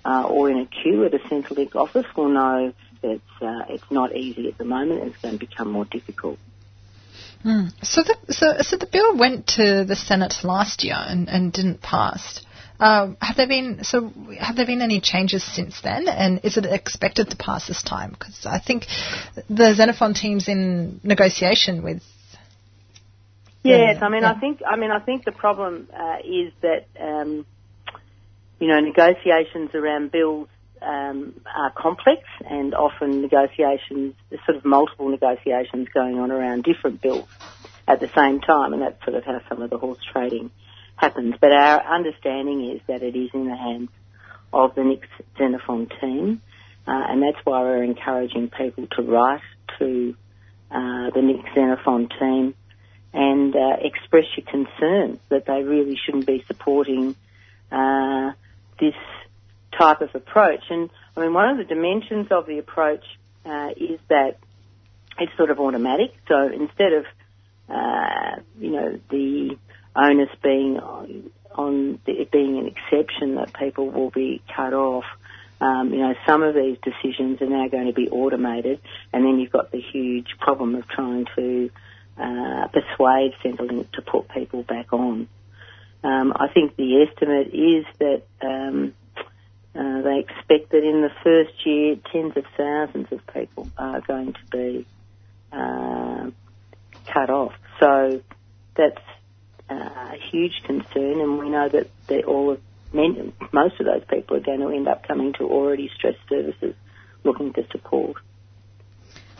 uh, 0.04 0.24
or 0.24 0.50
in 0.50 0.58
a 0.58 0.66
queue 0.66 1.04
at 1.04 1.14
a 1.14 1.18
Centrelink 1.18 1.76
office 1.76 2.06
will 2.16 2.30
know 2.30 2.72
that 3.02 3.20
uh, 3.40 3.64
it's 3.68 3.88
not 3.88 4.16
easy 4.16 4.48
at 4.48 4.58
the 4.58 4.64
moment. 4.64 5.04
It's 5.04 5.16
going 5.18 5.38
to 5.38 5.46
become 5.46 5.70
more 5.70 5.84
difficult. 5.84 6.40
Mm. 7.44 7.72
So, 7.82 8.02
the, 8.02 8.16
so, 8.32 8.56
so 8.60 8.76
the 8.76 8.86
bill 8.86 9.16
went 9.16 9.46
to 9.56 9.84
the 9.84 9.96
Senate 9.96 10.34
last 10.42 10.84
year 10.84 10.96
and, 10.98 11.28
and 11.28 11.52
didn't 11.52 11.80
pass. 11.80 12.44
Uh, 12.78 13.12
have 13.20 13.36
there 13.36 13.46
been 13.46 13.84
so? 13.84 14.10
Have 14.38 14.56
there 14.56 14.64
been 14.64 14.80
any 14.80 15.00
changes 15.02 15.44
since 15.44 15.82
then? 15.82 16.08
And 16.08 16.40
is 16.44 16.56
it 16.56 16.64
expected 16.64 17.28
to 17.28 17.36
pass 17.36 17.68
this 17.68 17.82
time? 17.82 18.10
Because 18.10 18.46
I 18.46 18.58
think 18.58 18.86
the 19.50 19.74
Xenophon 19.74 20.14
team's 20.14 20.48
in 20.48 20.98
negotiation 21.02 21.82
with 21.82 22.02
Yes, 23.62 23.98
I 24.02 24.08
mean, 24.08 24.22
yeah. 24.22 24.32
I 24.32 24.40
think, 24.40 24.62
I 24.66 24.76
mean, 24.76 24.90
I 24.90 25.00
think 25.00 25.24
the 25.24 25.32
problem 25.32 25.88
uh, 25.94 26.16
is 26.24 26.52
that, 26.62 26.86
um, 26.98 27.44
you 28.58 28.68
know, 28.68 28.80
negotiations 28.80 29.74
around 29.74 30.12
bills 30.12 30.48
um, 30.82 31.40
are 31.46 31.70
complex, 31.70 32.22
and 32.48 32.74
often 32.74 33.22
negotiations, 33.22 34.14
there's 34.28 34.44
sort 34.44 34.56
of 34.56 34.64
multiple 34.64 35.08
negotiations 35.08 35.88
going 35.92 36.18
on 36.18 36.30
around 36.30 36.64
different 36.64 37.00
bills 37.00 37.28
at 37.86 38.00
the 38.00 38.08
same 38.08 38.40
time, 38.40 38.72
and 38.72 38.82
that's 38.82 39.02
sort 39.04 39.16
of 39.16 39.24
how 39.24 39.40
some 39.48 39.62
of 39.62 39.70
the 39.70 39.78
horse 39.78 39.98
trading 40.12 40.50
happens. 40.96 41.34
But 41.40 41.52
our 41.52 41.82
understanding 41.94 42.70
is 42.70 42.80
that 42.86 43.02
it 43.02 43.16
is 43.16 43.30
in 43.34 43.46
the 43.46 43.56
hands 43.56 43.90
of 44.52 44.74
the 44.74 44.84
Nick 44.84 45.08
Xenophon 45.38 45.88
team, 46.00 46.42
uh, 46.86 46.90
and 47.08 47.22
that's 47.22 47.44
why 47.44 47.62
we're 47.62 47.82
encouraging 47.82 48.50
people 48.50 48.86
to 48.96 49.02
write 49.02 49.42
to 49.78 50.14
uh, 50.70 51.10
the 51.10 51.22
Nick 51.22 51.44
Xenophon 51.54 52.08
team 52.18 52.54
and 53.12 53.54
uh, 53.56 53.76
express 53.80 54.24
your 54.36 54.46
concerns 54.46 55.18
that 55.28 55.44
they 55.46 55.62
really 55.62 55.98
shouldn't 56.04 56.26
be 56.26 56.44
supporting 56.46 57.16
uh, 57.72 58.32
this 58.78 58.94
type 59.76 60.00
of 60.00 60.14
approach. 60.14 60.64
And 60.70 60.90
I 61.16 61.20
mean, 61.20 61.34
one 61.34 61.48
of 61.50 61.56
the 61.58 61.64
dimensions 61.64 62.28
of 62.30 62.46
the 62.46 62.58
approach 62.58 63.04
uh, 63.44 63.70
is 63.76 63.98
that 64.08 64.38
it's 65.18 65.36
sort 65.36 65.50
of 65.50 65.60
automatic. 65.60 66.12
So 66.28 66.48
instead 66.48 66.92
of 66.92 67.04
uh, 67.68 68.40
you 68.58 68.70
know 68.70 69.00
the 69.10 69.56
onus 69.94 70.30
being 70.42 70.78
on, 70.78 71.30
on 71.54 72.00
the, 72.04 72.12
it 72.12 72.30
being 72.30 72.58
an 72.58 72.66
exception 72.66 73.36
that 73.36 73.52
people 73.54 73.90
will 73.90 74.10
be 74.10 74.42
cut 74.54 74.72
off. 74.72 75.04
Um, 75.60 75.92
you 75.92 75.98
know, 75.98 76.14
some 76.26 76.42
of 76.42 76.54
these 76.54 76.78
decisions 76.82 77.42
are 77.42 77.48
now 77.48 77.68
going 77.68 77.86
to 77.86 77.92
be 77.92 78.08
automated, 78.08 78.80
and 79.12 79.24
then 79.24 79.38
you've 79.38 79.52
got 79.52 79.70
the 79.70 79.80
huge 79.80 80.28
problem 80.38 80.74
of 80.74 80.88
trying 80.88 81.26
to 81.36 81.70
uh, 82.16 82.68
persuade 82.68 83.34
Centrelink 83.44 83.92
to 83.92 84.02
put 84.02 84.30
people 84.30 84.62
back 84.62 84.92
on. 84.92 85.28
Um, 86.02 86.32
I 86.34 86.48
think 86.48 86.76
the 86.76 87.02
estimate 87.02 87.48
is 87.52 87.84
that 87.98 88.22
um, 88.40 88.94
uh, 89.74 90.02
they 90.02 90.18
expect 90.18 90.72
that 90.72 90.82
in 90.82 91.02
the 91.02 91.10
first 91.22 91.64
year, 91.64 91.96
tens 92.12 92.36
of 92.36 92.44
thousands 92.56 93.06
of 93.12 93.20
people 93.32 93.68
are 93.78 94.00
going 94.00 94.32
to 94.32 94.46
be 94.50 94.86
uh, 95.52 96.30
cut 97.12 97.30
off. 97.30 97.52
So 97.78 98.20
that's 98.76 99.04
uh, 99.68 99.74
a 99.74 100.16
huge 100.30 100.62
concern, 100.64 101.20
and 101.20 101.38
we 101.38 101.48
know 101.50 101.68
that 101.68 102.24
all 102.24 102.52
of, 102.52 102.60
most 102.92 103.80
of 103.80 103.86
those 103.86 104.02
people 104.08 104.36
are 104.36 104.40
going 104.40 104.60
to 104.60 104.68
end 104.68 104.88
up 104.88 105.06
coming 105.06 105.32
to 105.34 105.44
already 105.44 105.88
stressed 105.96 106.18
services 106.28 106.74
looking 107.22 107.52
for 107.52 107.62
support. 107.70 108.16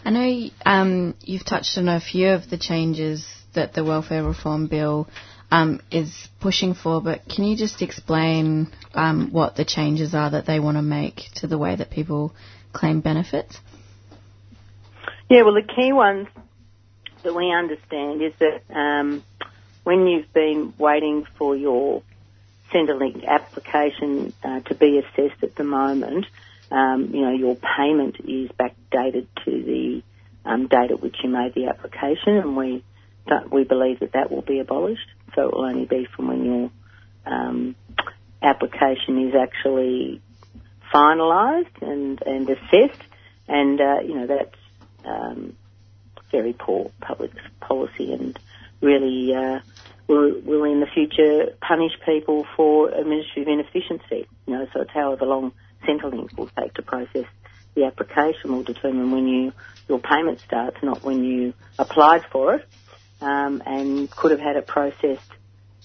I 0.04 0.10
know 0.10 0.50
um, 0.64 1.14
you've 1.20 1.44
touched 1.44 1.76
on 1.76 1.88
a 1.88 2.00
few 2.00 2.28
of 2.30 2.48
the 2.48 2.56
changes 2.56 3.26
that 3.54 3.74
the 3.74 3.84
welfare 3.84 4.22
reform 4.22 4.68
bill 4.68 5.08
um, 5.50 5.80
is 5.90 6.28
pushing 6.40 6.74
for, 6.74 7.02
but 7.02 7.22
can 7.28 7.44
you 7.44 7.56
just 7.56 7.82
explain 7.82 8.68
um, 8.94 9.30
what 9.32 9.56
the 9.56 9.64
changes 9.64 10.14
are 10.14 10.30
that 10.30 10.46
they 10.46 10.60
want 10.60 10.76
to 10.76 10.82
make 10.82 11.22
to 11.36 11.46
the 11.46 11.58
way 11.58 11.74
that 11.76 11.90
people 11.90 12.34
claim 12.72 13.00
benefits? 13.00 13.58
Yeah, 15.28 15.42
well, 15.42 15.54
the 15.54 15.62
key 15.62 15.92
ones 15.92 16.28
that 17.22 17.34
we 17.34 17.52
understand 17.52 18.22
is 18.22 18.32
that 18.38 18.62
um, 18.74 19.22
when 19.84 20.06
you've 20.06 20.32
been 20.32 20.74
waiting 20.78 21.26
for 21.38 21.56
your 21.56 22.02
Centrelink 22.72 23.26
application 23.26 24.32
uh, 24.44 24.60
to 24.60 24.74
be 24.74 24.98
assessed 24.98 25.42
at 25.42 25.56
the 25.56 25.64
moment, 25.64 26.26
um, 26.70 27.10
you 27.12 27.22
know, 27.22 27.32
your 27.32 27.56
payment 27.56 28.16
is 28.20 28.50
backdated 28.52 29.26
to 29.44 29.50
the 29.50 30.02
um, 30.44 30.68
date 30.68 30.92
at 30.92 31.02
which 31.02 31.16
you 31.22 31.30
made 31.30 31.54
the 31.54 31.66
application, 31.66 32.36
and 32.36 32.56
we 32.56 32.84
we 33.50 33.64
believe 33.64 34.00
that 34.00 34.12
that 34.12 34.30
will 34.30 34.42
be 34.42 34.58
abolished. 34.60 35.08
So 35.40 35.48
it 35.48 35.54
will 35.54 35.64
only 35.64 35.86
be 35.86 36.06
from 36.14 36.28
when 36.28 36.44
your 36.44 36.70
um, 37.24 37.74
application 38.42 39.28
is 39.28 39.34
actually 39.34 40.20
finalised 40.92 41.80
and, 41.80 42.20
and 42.26 42.48
assessed, 42.48 43.02
and 43.48 43.80
uh, 43.80 44.00
you 44.06 44.14
know 44.16 44.26
that's 44.26 44.56
um, 45.04 45.56
very 46.30 46.52
poor 46.52 46.90
public 47.00 47.30
policy 47.60 48.12
and 48.12 48.38
really 48.82 49.34
uh, 49.34 49.60
will, 50.08 50.40
will 50.44 50.64
in 50.64 50.80
the 50.80 50.86
future 50.92 51.56
punish 51.66 51.92
people 52.04 52.44
for 52.54 52.90
administrative 52.90 53.48
inefficiency. 53.48 54.28
You 54.46 54.54
know, 54.54 54.66
so 54.74 54.82
it's 54.82 54.90
however 54.92 55.24
long 55.24 55.52
Centrelink 55.88 56.36
will 56.36 56.50
take 56.58 56.74
to 56.74 56.82
process 56.82 57.24
the 57.74 57.84
application 57.84 58.52
will 58.52 58.64
determine 58.64 59.10
when 59.10 59.26
you 59.26 59.52
your 59.88 60.00
payment 60.00 60.38
starts, 60.46 60.76
not 60.82 61.02
when 61.02 61.24
you 61.24 61.54
applied 61.78 62.22
for 62.30 62.56
it 62.56 62.68
um, 63.20 63.62
and 63.66 64.10
could 64.10 64.30
have 64.30 64.40
had 64.40 64.56
it 64.56 64.66
processed 64.66 65.20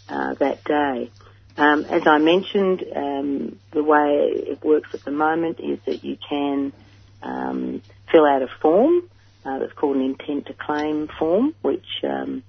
uh, 0.10 0.34
that 0.40 0.64
day. 0.64 1.12
Um, 1.58 1.86
as 1.86 2.02
I 2.06 2.18
mentioned, 2.18 2.84
um, 2.96 3.60
the 3.72 3.84
way 3.84 4.30
it 4.34 4.64
works 4.64 4.90
at 4.94 5.06
the 5.06 5.12
moment 5.12 5.60
is 5.60 5.80
that 5.86 6.04
you 6.04 6.18
can 6.30 6.74
um, 7.22 7.82
fill 8.12 8.26
out 8.26 8.42
a 8.42 8.48
form 8.62 9.04
uh, 9.46 9.60
that's 9.60 9.74
called 9.74 9.96
an 9.96 10.02
intent 10.02 10.48
to 10.48 10.54
claim 10.54 11.08
form, 11.18 11.54
which 11.62 11.86
um, 12.04 12.44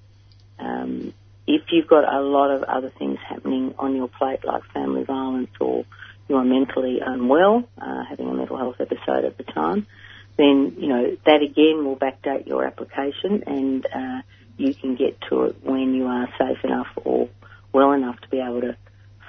um, 0.59 1.13
if 1.45 1.61
you've 1.71 1.87
got 1.87 2.03
a 2.03 2.21
lot 2.21 2.51
of 2.51 2.63
other 2.63 2.91
things 2.97 3.17
happening 3.27 3.73
on 3.79 3.95
your 3.95 4.09
plate, 4.09 4.43
like 4.43 4.63
family 4.73 5.03
violence 5.03 5.49
or 5.61 5.85
you 6.27 6.35
are 6.35 6.43
mentally 6.43 6.99
unwell, 7.05 7.63
uh, 7.81 8.03
having 8.09 8.27
a 8.27 8.33
mental 8.33 8.57
health 8.57 8.75
episode 8.79 9.23
at 9.23 9.37
the 9.37 9.43
time, 9.43 9.87
then 10.37 10.75
you 10.77 10.87
know 10.87 11.17
that 11.25 11.41
again 11.41 11.85
will 11.85 11.95
backdate 11.95 12.45
your 12.45 12.65
application 12.65 13.43
and 13.47 13.85
uh, 13.85 14.21
you 14.57 14.73
can 14.73 14.95
get 14.95 15.19
to 15.29 15.43
it 15.43 15.57
when 15.63 15.93
you 15.93 16.05
are 16.05 16.27
safe 16.37 16.57
enough 16.63 16.87
or 17.03 17.29
well 17.73 17.91
enough 17.91 18.19
to 18.21 18.29
be 18.29 18.39
able 18.39 18.61
to 18.61 18.75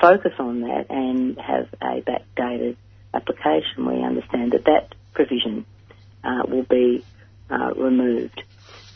focus 0.01 0.33
on 0.39 0.61
that 0.63 0.87
and 0.91 1.39
have 1.39 1.69
a 1.83 2.03
backdated 2.03 2.77
application. 3.15 3.87
We 3.87 4.03
understand 4.03 4.53
that 4.53 4.65
that 4.65 4.95
provision 5.13 5.67
uh, 6.25 6.43
will 6.49 6.65
be 6.69 7.05
uh, 7.51 7.75
removed. 7.75 8.43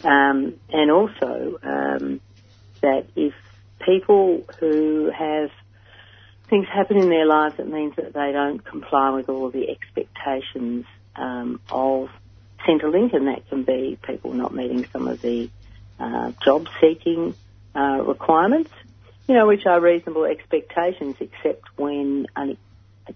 Um, 0.04 0.54
and 0.70 0.90
also 0.90 1.58
um, 1.62 2.20
that 2.82 3.06
if 3.14 3.32
people 3.84 4.42
who 4.58 5.10
have 5.16 5.50
things 6.50 6.66
happen 6.72 6.96
in 6.96 7.08
their 7.08 7.26
lives 7.26 7.56
that 7.58 7.68
means 7.68 7.94
that 7.96 8.12
they 8.12 8.32
don't 8.32 8.64
comply 8.64 9.10
with 9.10 9.28
all 9.28 9.50
the 9.50 9.68
expectations 9.70 10.84
um, 11.16 11.60
of 11.70 12.08
Centrelink, 12.68 13.14
and 13.14 13.26
that 13.26 13.48
can 13.48 13.64
be 13.64 13.98
people 14.06 14.32
not 14.34 14.54
meeting 14.54 14.86
some 14.92 15.08
of 15.08 15.20
the 15.20 15.48
uh, 15.98 16.32
job 16.44 16.66
seeking 16.80 17.34
uh, 17.74 18.02
requirements, 18.06 18.70
you 19.28 19.34
know, 19.34 19.46
which 19.46 19.66
are 19.66 19.80
reasonable 19.80 20.24
expectations, 20.24 21.16
except 21.20 21.64
when 21.76 22.26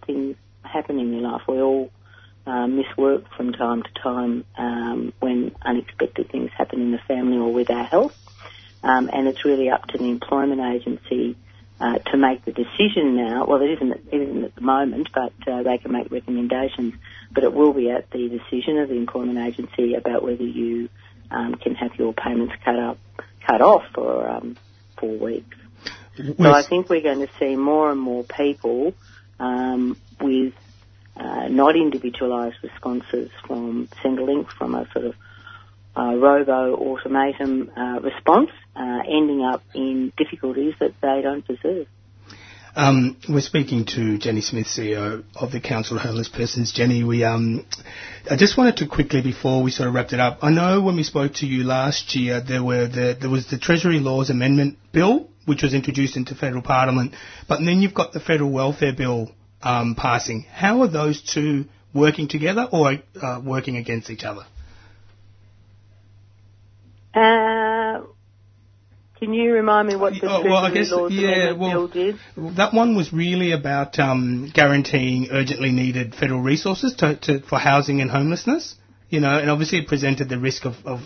things 0.07 0.37
happen 0.63 0.99
in 0.99 1.13
your 1.13 1.23
life. 1.23 1.43
We 1.49 1.61
all 1.61 1.91
uh, 2.47 2.67
miss 2.67 2.87
work 2.97 3.25
from 3.37 3.53
time 3.53 3.83
to 3.83 4.03
time 4.03 4.45
um, 4.57 5.13
when 5.21 5.55
unexpected 5.63 6.31
things 6.31 6.51
happen 6.57 6.81
in 6.81 6.93
the 6.93 7.01
family 7.09 7.37
or 7.39 7.53
with 7.53 7.71
our 7.71 7.85
health. 7.85 8.15
Um, 8.83 9.11
and 9.13 9.27
it's 9.27 9.45
really 9.45 9.69
up 9.69 9.87
to 9.89 9.99
the 9.99 10.05
employment 10.05 10.61
agency 10.61 11.37
uh, 11.81 11.99
to 11.99 12.17
make 12.17 12.45
the 12.45 12.53
decision 12.53 13.17
now. 13.17 13.45
Well, 13.47 13.61
it 13.63 13.73
isn't, 13.73 13.93
it 14.13 14.23
isn't 14.23 14.45
at 14.45 14.55
the 14.55 14.61
moment, 14.61 15.09
but 15.13 15.33
uh, 15.47 15.63
they 15.63 15.79
can 15.79 15.93
make 15.93 16.11
recommendations. 16.11 16.95
But 17.33 17.45
it 17.45 17.53
will 17.53 17.73
be 17.73 17.91
at 17.91 18.11
the 18.11 18.29
decision 18.29 18.79
of 18.79 18.89
the 18.89 18.95
employment 18.95 19.39
agency 19.39 19.95
about 19.95 20.23
whether 20.23 20.45
you 20.45 20.89
um, 21.31 21.55
can 21.57 21.75
have 21.75 21.95
your 21.97 22.13
payments 22.13 22.55
cut 22.65 22.79
up, 22.79 22.99
cut 23.47 23.61
off 23.61 23.83
for 23.95 24.29
um, 24.29 24.57
four 24.99 25.17
weeks. 25.17 25.57
So 26.17 26.51
I 26.51 26.63
think 26.63 26.89
we're 26.89 27.03
going 27.03 27.21
to 27.21 27.29
see 27.39 27.57
more 27.57 27.91
and 27.91 28.01
more 28.01 28.25
people 28.25 28.95
um, 29.39 29.99
with 30.21 30.55
uh, 31.17 31.49
not 31.49 31.77
individualised 31.77 32.57
responses 32.63 33.31
from 33.47 33.89
Centrelink, 34.03 34.49
from 34.51 34.75
a 34.75 34.89
sort 34.93 35.07
of 35.07 35.15
uh, 35.97 36.15
robo 36.17 36.77
automatum 36.77 37.71
uh, 37.77 38.01
response, 38.01 38.51
uh, 38.75 39.01
ending 39.07 39.43
up 39.43 39.63
in 39.75 40.13
difficulties 40.17 40.75
that 40.81 40.95
they 41.01 41.21
don't 41.23 41.47
deserve. 41.47 41.87
Um, 42.77 43.17
we're 43.27 43.41
speaking 43.41 43.87
to 43.95 44.19
Jenny 44.19 44.43
Smith, 44.43 44.67
CEO 44.67 45.25
of 45.35 45.51
the 45.51 45.61
Council 45.61 45.97
of 45.97 46.03
Homeless 46.03 46.29
Persons. 46.29 46.73
Jenny, 46.73 47.03
we 47.05 47.25
um, 47.25 47.65
I 48.31 48.37
just 48.37 48.59
wanted 48.59 48.77
to 48.77 48.87
quickly 48.87 49.23
before 49.23 49.63
we 49.63 49.71
sort 49.71 49.89
of 49.89 49.95
wrapped 49.95 50.13
it 50.13 50.21
up. 50.21 50.41
I 50.43 50.51
know 50.51 50.83
when 50.83 50.95
we 50.95 51.03
spoke 51.03 51.33
to 51.37 51.47
you 51.47 51.65
last 51.65 52.15
year, 52.15 52.43
there 52.47 52.63
were 52.63 52.87
the, 52.87 53.17
there 53.19 53.31
was 53.31 53.49
the 53.49 53.57
Treasury 53.57 53.99
Laws 53.99 54.29
Amendment 54.29 54.77
Bill, 54.93 55.27
which 55.47 55.63
was 55.63 55.73
introduced 55.73 56.19
into 56.19 56.35
federal 56.35 56.61
Parliament, 56.61 57.15
but 57.49 57.61
then 57.61 57.81
you've 57.81 57.95
got 57.95 58.13
the 58.13 58.21
Federal 58.21 58.53
Welfare 58.53 58.93
Bill 58.93 59.31
um, 59.63 59.95
passing. 59.95 60.43
How 60.43 60.83
are 60.83 60.89
those 60.89 61.23
two 61.23 61.65
working 61.95 62.29
together 62.29 62.69
or 62.71 62.97
uh, 63.23 63.41
working 63.43 63.79
against 63.79 64.11
each 64.11 64.25
other? 64.25 64.43
Uh, 67.15 67.56
can 69.19 69.33
you 69.33 69.53
remind 69.53 69.89
me 69.89 69.97
what 69.97 70.13
the 70.13 70.29
oh, 70.29 70.43
well, 70.45 70.57
I 70.57 70.71
guess, 70.73 70.91
laws 70.91 71.13
yeah, 71.13 71.29
amendment 71.29 71.59
well, 71.59 71.71
bill 71.71 71.89
did? 71.89 72.57
That 72.57 72.75
one 72.75 72.97
was 72.97 73.13
really 73.13 73.53
about 73.53 73.99
um, 73.99 74.51
guaranteeing 74.53 75.29
urgently 75.31 75.73
needed 75.73 76.15
federal 76.15 76.41
resources 76.41 76.95
to, 76.97 77.17
to, 77.17 77.41
for 77.41 77.59
housing 77.59 78.01
and 78.01 78.11
homelessness. 78.11 78.75
You 79.09 79.21
know, 79.21 79.39
and 79.39 79.51
obviously 79.51 79.79
it 79.79 79.87
presented 79.87 80.29
the 80.29 80.39
risk 80.39 80.65
of, 80.65 80.75
of 80.85 81.01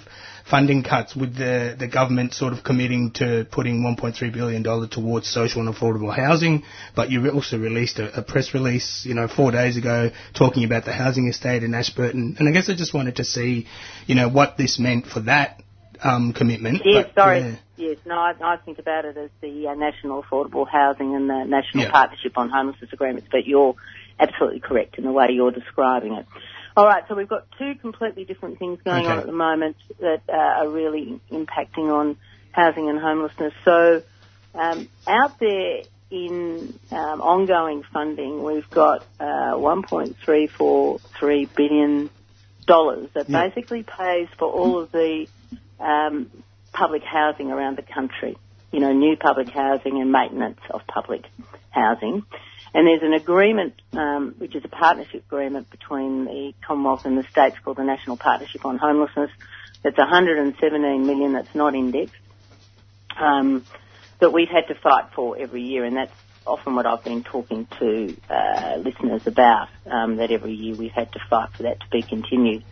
funding 0.49 0.83
cuts 0.83 1.15
with 1.15 1.37
the, 1.37 1.77
the 1.79 1.87
government 1.87 2.33
sort 2.33 2.53
of 2.55 2.65
committing 2.65 3.13
to 3.13 3.47
putting 3.53 3.83
$1.3 3.83 4.33
billion 4.33 4.63
towards 4.89 5.29
social 5.29 5.61
and 5.61 5.73
affordable 5.73 6.15
housing. 6.15 6.65
But 6.97 7.11
you 7.11 7.29
also 7.31 7.59
released 7.59 7.99
a, 7.99 8.21
a, 8.21 8.23
press 8.23 8.55
release, 8.55 9.05
you 9.07 9.15
know, 9.15 9.29
four 9.29 9.53
days 9.53 9.77
ago 9.77 10.11
talking 10.35 10.65
about 10.65 10.87
the 10.87 10.93
housing 10.93 11.29
estate 11.29 11.63
in 11.63 11.75
Ashburton. 11.75 12.37
And 12.39 12.49
I 12.49 12.53
guess 12.53 12.71
I 12.71 12.75
just 12.75 12.95
wanted 12.95 13.17
to 13.17 13.25
see, 13.25 13.67
you 14.07 14.15
know, 14.15 14.29
what 14.31 14.57
this 14.57 14.79
meant 14.79 15.07
for 15.07 15.21
that 15.21 15.63
um, 16.03 16.33
commitment. 16.33 16.83
Yes, 16.85 17.07
but, 17.15 17.23
sorry. 17.23 17.41
yeah. 17.41 17.57
Yes, 17.77 17.97
no, 18.05 18.15
I, 18.15 18.33
I 18.43 18.57
think 18.59 18.79
about 18.79 19.07
it 19.07 19.17
as 19.17 19.31
the 19.41 19.69
uh, 19.69 19.75
National 19.75 20.23
Affordable 20.23 20.67
Housing 20.71 21.15
and 21.15 21.31
the 21.31 21.45
National 21.47 21.85
Yeah. 21.85 21.91
Partnership 21.91 22.37
on 22.37 22.51
Homelessness 22.51 22.91
Agreements, 22.93 23.29
but 23.31 23.47
you're 23.47 23.75
absolutely 24.19 24.61
correct 24.61 24.99
in 24.99 25.05
the 25.05 25.13
way 25.13 25.29
you're 25.31 25.51
describing 25.51 26.13
it. 26.13 26.27
All 26.77 26.85
right, 26.85 27.03
so 27.09 27.15
we've 27.15 27.29
got 27.29 27.47
two 27.59 27.73
completely 27.81 28.25
different 28.25 28.59
things 28.59 28.79
going 28.85 29.07
on 29.07 29.19
at 29.19 29.27
the 29.27 29.33
moment 29.33 29.77
that 29.99 30.21
uh, 30.29 30.33
are 30.37 30.69
really 30.69 31.21
impacting 31.33 31.91
on 31.91 32.17
housing 32.53 32.89
and 32.91 33.01
homelessness. 33.01 33.55
So 33.65 34.03
um, 34.55 34.89
out 35.07 35.39
there 35.41 35.81
in 36.11 36.79
um, 36.91 37.21
ongoing 37.21 37.83
funding, 37.93 38.43
we've 38.45 38.69
got 38.71 39.07
uh, 39.19 39.55
1.343 39.57 41.49
billion 41.57 42.11
dollars 42.67 43.09
that 43.15 43.29
Yeah. 43.29 43.49
basically 43.49 43.83
pays 43.83 44.29
for 44.39 44.49
all 44.49 44.83
of 44.83 44.93
the 44.93 45.27
um, 45.81 46.31
public 46.73 47.03
housing 47.03 47.51
around 47.51 47.77
the 47.77 47.83
country. 47.83 48.37
You 48.73 48.81
know, 48.81 48.93
new 48.93 49.17
public 49.17 49.49
housing 49.49 50.01
and 50.01 50.13
maintenance 50.13 50.61
of 50.71 50.83
public 50.87 51.25
housing. 51.71 52.25
And 52.73 52.87
there's 52.87 53.03
an 53.03 53.15
agreement, 53.15 53.75
um, 53.95 54.35
which 54.39 54.55
is 54.55 54.65
a 54.65 54.69
partnership 54.69 55.25
agreement 55.27 55.71
between 55.71 56.25
the 56.25 56.55
Commonwealth 56.65 57.05
and 57.05 57.19
the 57.19 57.25
states 57.25 57.57
called 57.65 57.79
the 57.79 57.85
National 57.85 58.17
Partnership 58.17 58.65
on 58.65 58.79
Homelessness. 58.79 59.31
That's 59.83 59.99
117 59.99 61.07
million. 61.07 61.33
That's 61.33 61.55
not 61.55 61.75
indexed. 61.75 62.15
Um, 63.19 63.65
that 64.21 64.33
we've 64.33 64.49
had 64.49 64.69
to 64.69 64.75
fight 64.75 65.07
for 65.15 65.37
every 65.37 65.63
year, 65.63 65.85
and 65.85 65.97
that's 65.97 66.13
often 66.47 66.75
what 66.75 66.87
I've 66.87 67.03
been 67.03 67.25
talking 67.25 67.67
to 67.79 68.17
uh, 68.29 68.77
listeners 68.77 69.27
about. 69.27 69.69
Um, 69.87 70.17
that 70.17 70.31
every 70.31 70.53
year 70.53 70.77
we've 70.77 70.93
had 70.93 71.13
to 71.13 71.21
fight 71.29 71.51
for 71.57 71.65
that 71.65 71.81
to 71.81 71.87
be 71.91 72.03
continued. 72.03 72.63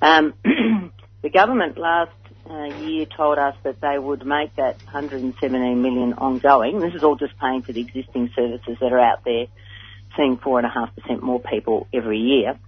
Um, 0.00 0.32
the 1.22 1.30
government 1.30 1.76
last 1.76 2.12
uh, 2.48 2.64
year 2.64 3.06
told 3.16 3.38
us 3.38 3.54
that 3.64 3.80
they 3.80 3.98
would 3.98 4.24
make 4.26 4.54
that 4.56 4.78
117 4.92 5.82
million 5.82 6.14
ongoing. 6.14 6.80
This 6.80 6.94
is 6.94 7.02
all 7.02 7.16
just 7.16 7.38
paying 7.38 7.62
for 7.62 7.72
the 7.72 7.80
existing 7.80 8.30
services 8.34 8.76
that 8.80 8.92
are 8.92 9.00
out 9.00 9.24
there, 9.24 9.46
seeing 10.16 10.38
four 10.42 10.58
and 10.58 10.66
a 10.66 10.70
half 10.70 10.94
percent 10.94 11.22
more 11.22 11.40
people 11.40 11.86
every 11.92 12.18
year. 12.18 12.58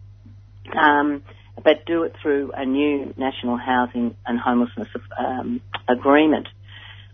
Um, 0.77 1.23
but 1.63 1.85
do 1.87 2.05
it 2.05 2.15
through 2.23 2.53
a 2.53 2.65
new 2.65 3.13
national 3.17 3.57
housing 3.57 4.15
and 4.27 4.39
homelessness 4.39 4.89
um, 5.19 5.61
agreement. 5.89 6.47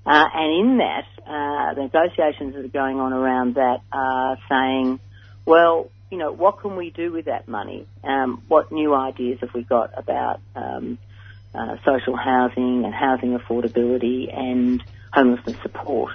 Uh, 0.07 0.25
and 0.35 0.61
in 0.61 0.79
that, 0.79 1.07
uh, 1.27 1.75
the 1.75 1.83
negotiations 1.83 2.55
that 2.55 2.65
are 2.65 2.69
going 2.69 3.01
on 3.01 3.13
around 3.13 3.55
that 3.55 3.79
are 3.91 4.37
saying, 4.51 5.01
well, 5.47 5.91
you 6.11 6.19
know, 6.19 6.31
what 6.31 6.61
can 6.61 6.77
we 6.77 6.91
do 6.91 7.11
with 7.11 7.25
that 7.25 7.49
money? 7.49 7.87
Um, 8.03 8.43
what 8.49 8.71
new 8.71 8.95
ideas 8.95 9.39
have 9.41 9.55
we 9.55 9.63
got 9.63 9.91
about 9.97 10.41
um, 10.55 10.99
uh, 11.55 11.77
social 11.85 12.17
housing 12.17 12.85
and 12.85 12.95
housing 12.95 13.39
affordability 13.39 14.37
and 14.37 14.83
homelessness 15.13 15.57
support? 15.63 16.13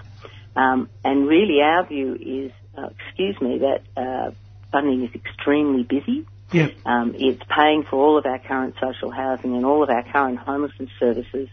Um, 0.55 0.89
and 1.03 1.27
really, 1.27 1.61
our 1.61 1.85
view 1.85 2.15
is, 2.15 2.51
uh, 2.77 2.89
excuse 3.07 3.39
me, 3.41 3.59
that 3.59 3.81
uh, 3.95 4.31
funding 4.71 5.03
is 5.03 5.15
extremely 5.15 5.83
busy. 5.83 6.25
Yeah. 6.51 6.69
Um, 6.85 7.13
it's 7.15 7.41
paying 7.55 7.83
for 7.83 7.97
all 7.97 8.17
of 8.17 8.25
our 8.25 8.39
current 8.39 8.75
social 8.81 9.11
housing 9.11 9.55
and 9.55 9.65
all 9.65 9.83
of 9.83 9.89
our 9.89 10.03
current 10.03 10.39
homelessness 10.39 10.89
services. 10.99 11.47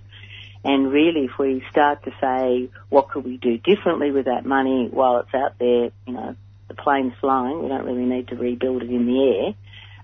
And 0.64 0.90
really, 0.90 1.26
if 1.26 1.38
we 1.38 1.62
start 1.70 2.02
to 2.04 2.12
say, 2.20 2.70
what 2.88 3.10
could 3.10 3.24
we 3.24 3.36
do 3.36 3.58
differently 3.58 4.10
with 4.10 4.24
that 4.24 4.44
money 4.44 4.88
while 4.90 5.18
it's 5.18 5.34
out 5.34 5.58
there, 5.60 5.90
you 6.06 6.12
know, 6.12 6.34
the 6.68 6.74
plane's 6.74 7.12
flying, 7.20 7.62
we 7.62 7.68
don't 7.68 7.84
really 7.84 8.06
need 8.06 8.28
to 8.28 8.36
rebuild 8.36 8.82
it 8.82 8.90
in 8.90 9.06
the 9.06 9.22
air, 9.22 9.54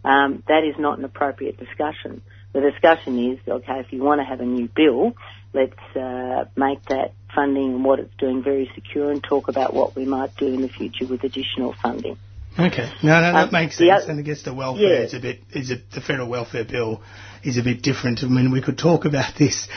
um, 0.05 0.43
that 0.47 0.63
is 0.65 0.75
not 0.79 0.99
an 0.99 1.05
appropriate 1.05 1.59
discussion. 1.59 2.23
The 2.53 2.61
discussion 2.61 3.33
is, 3.33 3.39
okay, 3.49 3.81
if 3.81 3.93
you 3.93 4.03
want 4.03 4.21
to 4.21 4.25
have 4.25 4.41
a 4.41 4.45
new 4.45 4.69
bill, 4.69 5.15
let's 5.55 5.97
uh, 5.97 6.45
make 6.57 6.83
that 6.87 7.13
funding 7.35 7.75
and 7.75 7.85
what 7.85 7.99
it's 7.99 8.15
doing 8.19 8.43
very 8.43 8.71
secure 8.75 9.11
and 9.11 9.23
talk 9.23 9.49
about 9.49 9.73
what 9.73 9.97
we 9.97 10.05
might 10.05 10.37
do 10.37 10.47
in 10.47 10.61
the 10.61 10.69
future 10.69 11.07
with 11.07 11.25
additional 11.25 11.75
funding. 11.83 12.19
Okay. 12.59 12.91
No, 13.03 13.21
no, 13.23 13.33
that 13.33 13.45
Um, 13.47 13.49
makes 13.53 13.79
sense. 13.79 14.05
and 14.05 14.19
I 14.19 14.23
guess 14.23 14.43
the 14.43 14.53
welfare 14.53 14.83
Yeah. 14.99 15.05
is 15.07 15.15
a 15.15 15.21
bit, 15.21 15.41
is 15.53 15.71
a, 15.71 15.77
the 15.95 16.03
federal 16.03 16.29
welfare 16.29 16.65
bill 16.65 17.01
is 17.43 17.57
a 17.57 17.63
bit 17.63 17.81
different. 17.83 18.23
I 18.23 18.27
mean, 18.27 18.51
we 18.51 18.61
could 18.61 18.77
talk 18.77 19.07
about 19.07 19.35
this 19.39 19.69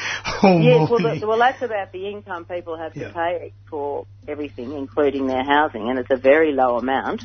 all 0.43 0.59
Yes, 0.61 0.89
well, 0.89 0.99
the, 0.99 1.25
well, 1.25 1.39
that's 1.39 1.61
about 1.61 1.93
the 1.93 2.09
income 2.09 2.43
people 2.43 2.77
have 2.77 2.93
to 2.93 3.11
pay 3.13 3.53
for 3.69 4.05
everything, 4.27 4.73
including 4.73 5.27
their 5.27 5.43
housing, 5.45 5.89
and 5.89 5.97
it's 5.97 6.11
a 6.11 6.17
very 6.17 6.51
low 6.51 6.77
amount. 6.77 7.23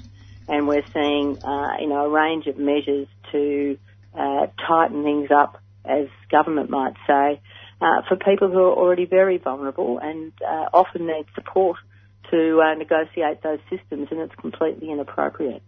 And 0.49 0.67
we're 0.69 0.87
seeing, 0.93 1.39
uh, 1.43 1.79
you 1.81 1.89
know, 1.89 2.07
a 2.07 2.09
range 2.09 2.47
of 2.47 2.57
measures 2.57 3.09
to 3.33 3.77
uh, 4.15 4.47
tighten 4.67 5.03
things 5.03 5.31
up, 5.31 5.61
as 5.85 6.09
government 6.31 6.71
might 6.71 6.95
say, 7.07 7.41
uh, 7.81 8.03
for 8.09 8.17
people 8.17 8.51
who 8.51 8.59
are 8.59 8.75
already 8.75 9.07
very 9.07 9.39
vulnerable 9.39 9.99
and 9.99 10.33
uh, 10.47 10.67
often 10.73 11.07
need 11.07 11.27
support 11.35 11.77
to 12.31 12.61
uh, 12.61 12.75
negotiate 12.75 13.43
those 13.43 13.59
systems, 13.71 14.09
and 14.11 14.21
it's 14.21 14.35
completely 14.35 14.91
inappropriate. 14.91 15.63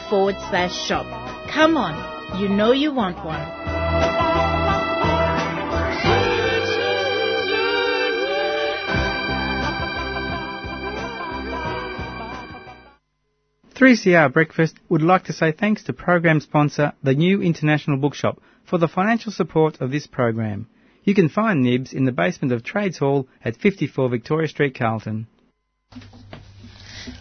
forward 0.08 0.36
slash 0.48 0.74
shop. 0.86 1.04
Come 1.50 1.76
on, 1.76 2.40
you 2.40 2.48
know 2.48 2.72
you 2.72 2.94
want 2.94 3.22
one. 3.22 3.46
3CR 13.74 14.32
Breakfast 14.32 14.78
would 14.88 15.02
like 15.02 15.24
to 15.24 15.34
say 15.34 15.52
thanks 15.52 15.82
to 15.84 15.92
program 15.92 16.40
sponsor, 16.40 16.94
the 17.02 17.12
New 17.12 17.42
International 17.42 17.98
Bookshop, 17.98 18.40
for 18.64 18.78
the 18.78 18.88
financial 18.88 19.30
support 19.30 19.78
of 19.82 19.90
this 19.90 20.06
program. 20.06 20.68
You 21.04 21.14
can 21.14 21.28
find 21.28 21.62
Nibs 21.62 21.92
in 21.92 22.06
the 22.06 22.12
basement 22.12 22.54
of 22.54 22.64
Trades 22.64 22.96
Hall 22.96 23.28
at 23.44 23.58
54 23.58 24.08
Victoria 24.08 24.48
Street, 24.48 24.74
Carlton. 24.74 25.26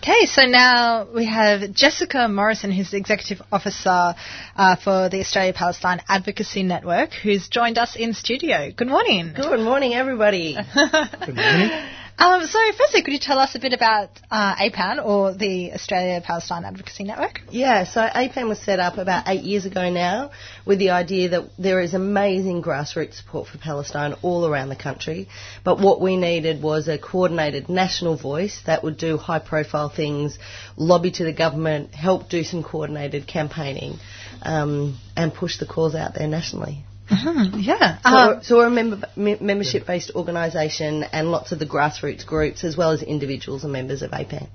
Okay, 0.07 0.25
so 0.25 0.45
now 0.45 1.07
we 1.13 1.25
have 1.25 1.73
Jessica 1.73 2.27
Morrison, 2.27 2.71
who's 2.71 2.91
the 2.91 2.97
Executive 2.97 3.41
Officer 3.51 4.15
uh, 4.55 4.75
for 4.75 5.09
the 5.09 5.19
Australia 5.19 5.53
Palestine 5.53 6.01
Advocacy 6.07 6.63
Network, 6.63 7.11
who's 7.13 7.47
joined 7.47 7.77
us 7.77 7.95
in 7.95 8.13
studio. 8.13 8.71
Good 8.75 8.87
morning. 8.87 9.33
Good 9.35 9.59
morning, 9.59 9.93
everybody. 9.93 10.57
Good 10.73 11.35
morning. 11.35 11.87
Um, 12.19 12.47
so, 12.47 12.59
firstly, 12.75 13.03
could 13.03 13.13
you 13.13 13.19
tell 13.19 13.37
us 13.37 13.53
a 13.53 13.59
bit 13.59 13.73
about 13.73 14.09
uh, 14.31 14.55
APAN, 14.55 15.05
or 15.05 15.35
the 15.35 15.71
Australia 15.73 16.19
Palestine 16.25 16.65
Advocacy 16.65 17.03
Network? 17.03 17.41
Yeah, 17.51 17.83
so 17.83 18.01
APAN 18.01 18.47
was 18.49 18.59
set 18.59 18.79
up 18.79 18.97
about 18.97 19.27
eight 19.27 19.43
years 19.43 19.65
ago 19.65 19.91
now 19.91 20.31
with 20.65 20.79
the 20.79 20.89
idea 20.89 21.29
that 21.29 21.43
there 21.59 21.79
is 21.79 21.93
amazing 21.93 22.63
grassroots 22.63 23.15
support 23.15 23.47
for 23.47 23.59
Palestine 23.59 24.15
all 24.23 24.47
around 24.47 24.69
the 24.69 24.75
country, 24.75 25.27
but 25.63 25.79
what 25.79 26.01
we 26.01 26.17
needed 26.17 26.63
was 26.63 26.87
a 26.87 26.97
coordinated 26.97 27.69
national 27.69 28.17
voice 28.17 28.61
that 28.65 28.83
would 28.83 28.97
do 28.97 29.17
high 29.17 29.39
profile 29.39 29.89
things, 29.89 30.39
lobby 30.75 31.11
to 31.11 31.23
the 31.23 31.33
government, 31.33 31.93
help 31.93 32.29
do 32.29 32.43
some 32.43 32.63
coordinated 32.63 33.27
campaigning, 33.27 33.99
um, 34.41 34.97
and 35.15 35.35
push 35.35 35.59
the 35.59 35.67
cause 35.67 35.93
out 35.93 36.15
there 36.15 36.27
nationally. 36.27 36.83
Mm-hmm, 37.09 37.59
yeah. 37.59 37.99
So, 37.99 38.09
Um, 38.09 38.27
we're, 38.27 38.43
so 38.43 38.57
we're 38.57 38.67
a 38.67 38.69
member, 38.69 39.07
me- 39.15 39.37
membership-based 39.39 40.11
organisation, 40.15 41.03
and 41.03 41.31
lots 41.31 41.51
of 41.53 41.59
the 41.59 41.65
grassroots 41.65 42.25
groups, 42.25 42.63
as 42.63 42.75
well 42.75 42.91
as 42.91 43.01
individuals, 43.01 43.63
are 43.63 43.69
members 43.69 44.01
of 44.01 44.11
APAN. 44.11 44.47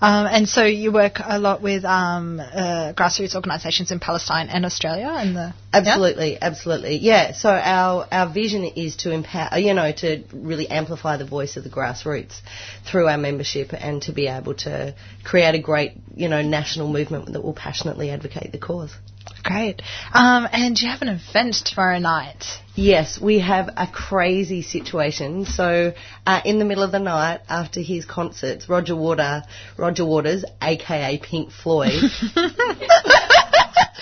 um, 0.00 0.26
and 0.26 0.48
so 0.48 0.64
you 0.64 0.92
work 0.92 1.20
a 1.22 1.38
lot 1.38 1.60
with 1.60 1.84
um, 1.84 2.40
uh, 2.40 2.92
grassroots 2.94 3.34
organisations 3.34 3.90
in 3.90 4.00
Palestine 4.00 4.48
and 4.48 4.64
Australia, 4.64 5.12
and 5.14 5.36
the 5.36 5.54
Absolutely, 5.72 6.36
absolutely. 6.40 6.96
Yeah. 6.96 7.32
So 7.32 7.50
our 7.50 8.06
our 8.10 8.28
vision 8.32 8.64
is 8.64 8.96
to 8.96 9.12
empower, 9.12 9.58
you 9.58 9.74
know, 9.74 9.92
to 9.92 10.24
really 10.32 10.68
amplify 10.68 11.16
the 11.16 11.26
voice 11.26 11.56
of 11.56 11.64
the 11.64 11.70
grassroots 11.70 12.40
through 12.90 13.06
our 13.08 13.18
membership, 13.18 13.72
and 13.72 14.02
to 14.02 14.12
be 14.12 14.26
able 14.26 14.54
to 14.54 14.94
create 15.22 15.54
a 15.54 15.60
great, 15.60 15.92
you 16.16 16.28
know, 16.28 16.42
national 16.42 16.88
movement 16.88 17.32
that 17.32 17.42
will 17.42 17.52
passionately 17.52 18.10
advocate 18.10 18.50
the 18.52 18.58
cause. 18.58 18.92
Great. 19.42 19.82
Um, 20.12 20.48
and 20.52 20.80
you 20.80 20.88
have 20.88 21.02
an 21.02 21.08
event 21.08 21.54
tomorrow 21.64 21.98
night. 21.98 22.44
Yes, 22.74 23.20
we 23.20 23.40
have 23.40 23.68
a 23.76 23.86
crazy 23.86 24.62
situation. 24.62 25.44
So, 25.44 25.92
uh, 26.26 26.40
in 26.44 26.58
the 26.58 26.64
middle 26.64 26.84
of 26.84 26.92
the 26.92 26.98
night 26.98 27.40
after 27.48 27.80
his 27.80 28.04
concerts, 28.04 28.68
Roger 28.68 28.96
Water, 28.96 29.42
Roger 29.76 30.04
Waters, 30.04 30.44
aka 30.62 31.18
Pink 31.18 31.50
Floyd. 31.50 31.92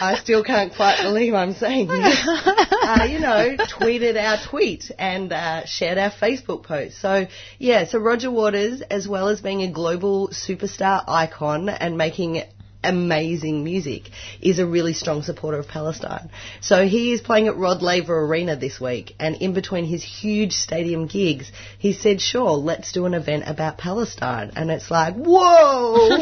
I 0.01 0.17
still 0.23 0.45
can't 0.45 0.73
quite 0.73 1.03
believe 1.03 1.35
I'm 1.35 1.55
saying 1.55 1.89
this. 1.89 2.29
Uh, 2.89 3.05
you 3.05 3.19
know, 3.19 3.55
tweeted 3.59 4.17
our 4.17 4.39
tweet 4.49 4.91
and 4.99 5.31
uh, 5.31 5.67
shared 5.67 5.99
our 5.99 6.11
Facebook 6.11 6.63
post. 6.63 6.99
So, 6.99 7.27
yeah, 7.59 7.85
so 7.87 7.99
Roger 7.99 8.31
Waters, 8.31 8.81
as 8.81 9.07
well 9.07 9.29
as 9.29 9.43
being 9.43 9.61
a 9.61 9.71
global 9.71 10.29
superstar 10.29 11.05
icon 11.07 11.69
and 11.69 11.99
making 11.99 12.45
amazing 12.83 13.65
music, 13.65 14.11
is 14.41 14.59
a 14.59 14.67
really 14.67 14.93
strong 14.93 15.23
supporter 15.23 15.59
of 15.59 15.69
Palestine. 15.69 16.31
So 16.61 16.87
he 16.87 17.13
is 17.13 17.21
playing 17.21 17.49
at 17.49 17.57
Rod 17.57 17.83
Laver 17.83 18.27
Arena 18.27 18.57
this 18.57 18.81
week, 18.81 19.15
and 19.19 19.37
in 19.37 19.53
between 19.53 19.85
his 19.85 20.03
huge 20.03 20.53
stadium 20.53 21.07
gigs, 21.07 21.51
he 21.79 21.93
said, 21.93 22.21
"Sure, 22.21 22.53
let's 22.53 22.93
do 22.93 23.07
an 23.07 23.15
event 23.15 23.45
about 23.47 23.79
Palestine." 23.79 24.53
And 24.57 24.71
it's 24.71 24.91
like, 24.91 25.15
whoa, 25.15 26.09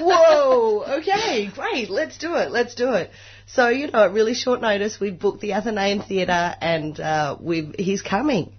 whoa, 0.00 0.84
okay, 0.98 1.46
great, 1.46 1.90
let's 1.90 2.18
do 2.18 2.36
it, 2.36 2.50
let's 2.50 2.74
do 2.74 2.92
it. 2.94 3.10
So 3.46 3.68
you 3.68 3.88
know, 3.88 4.04
at 4.04 4.12
really 4.12 4.34
short 4.34 4.60
notice, 4.60 4.98
we 5.00 5.10
booked 5.10 5.40
the 5.40 5.52
Athenaeum 5.52 6.02
Theatre, 6.02 6.54
and 6.60 6.98
uh, 6.98 7.36
we've 7.40 7.74
he's 7.78 8.02
coming. 8.02 8.52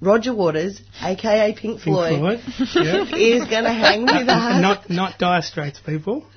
Roger 0.00 0.34
Waters, 0.34 0.80
aka 1.00 1.54
Pink 1.54 1.80
Floyd, 1.80 2.10
Pink 2.10 2.40
Floyd, 2.42 2.84
yeah. 2.84 3.16
is 3.16 3.48
going 3.48 3.64
to 3.64 3.72
hang 3.72 4.02
with 4.02 4.28
us. 4.28 4.60
Not 4.60 4.90
not 4.90 5.18
dire 5.18 5.42
straits, 5.42 5.80
people. 5.80 6.26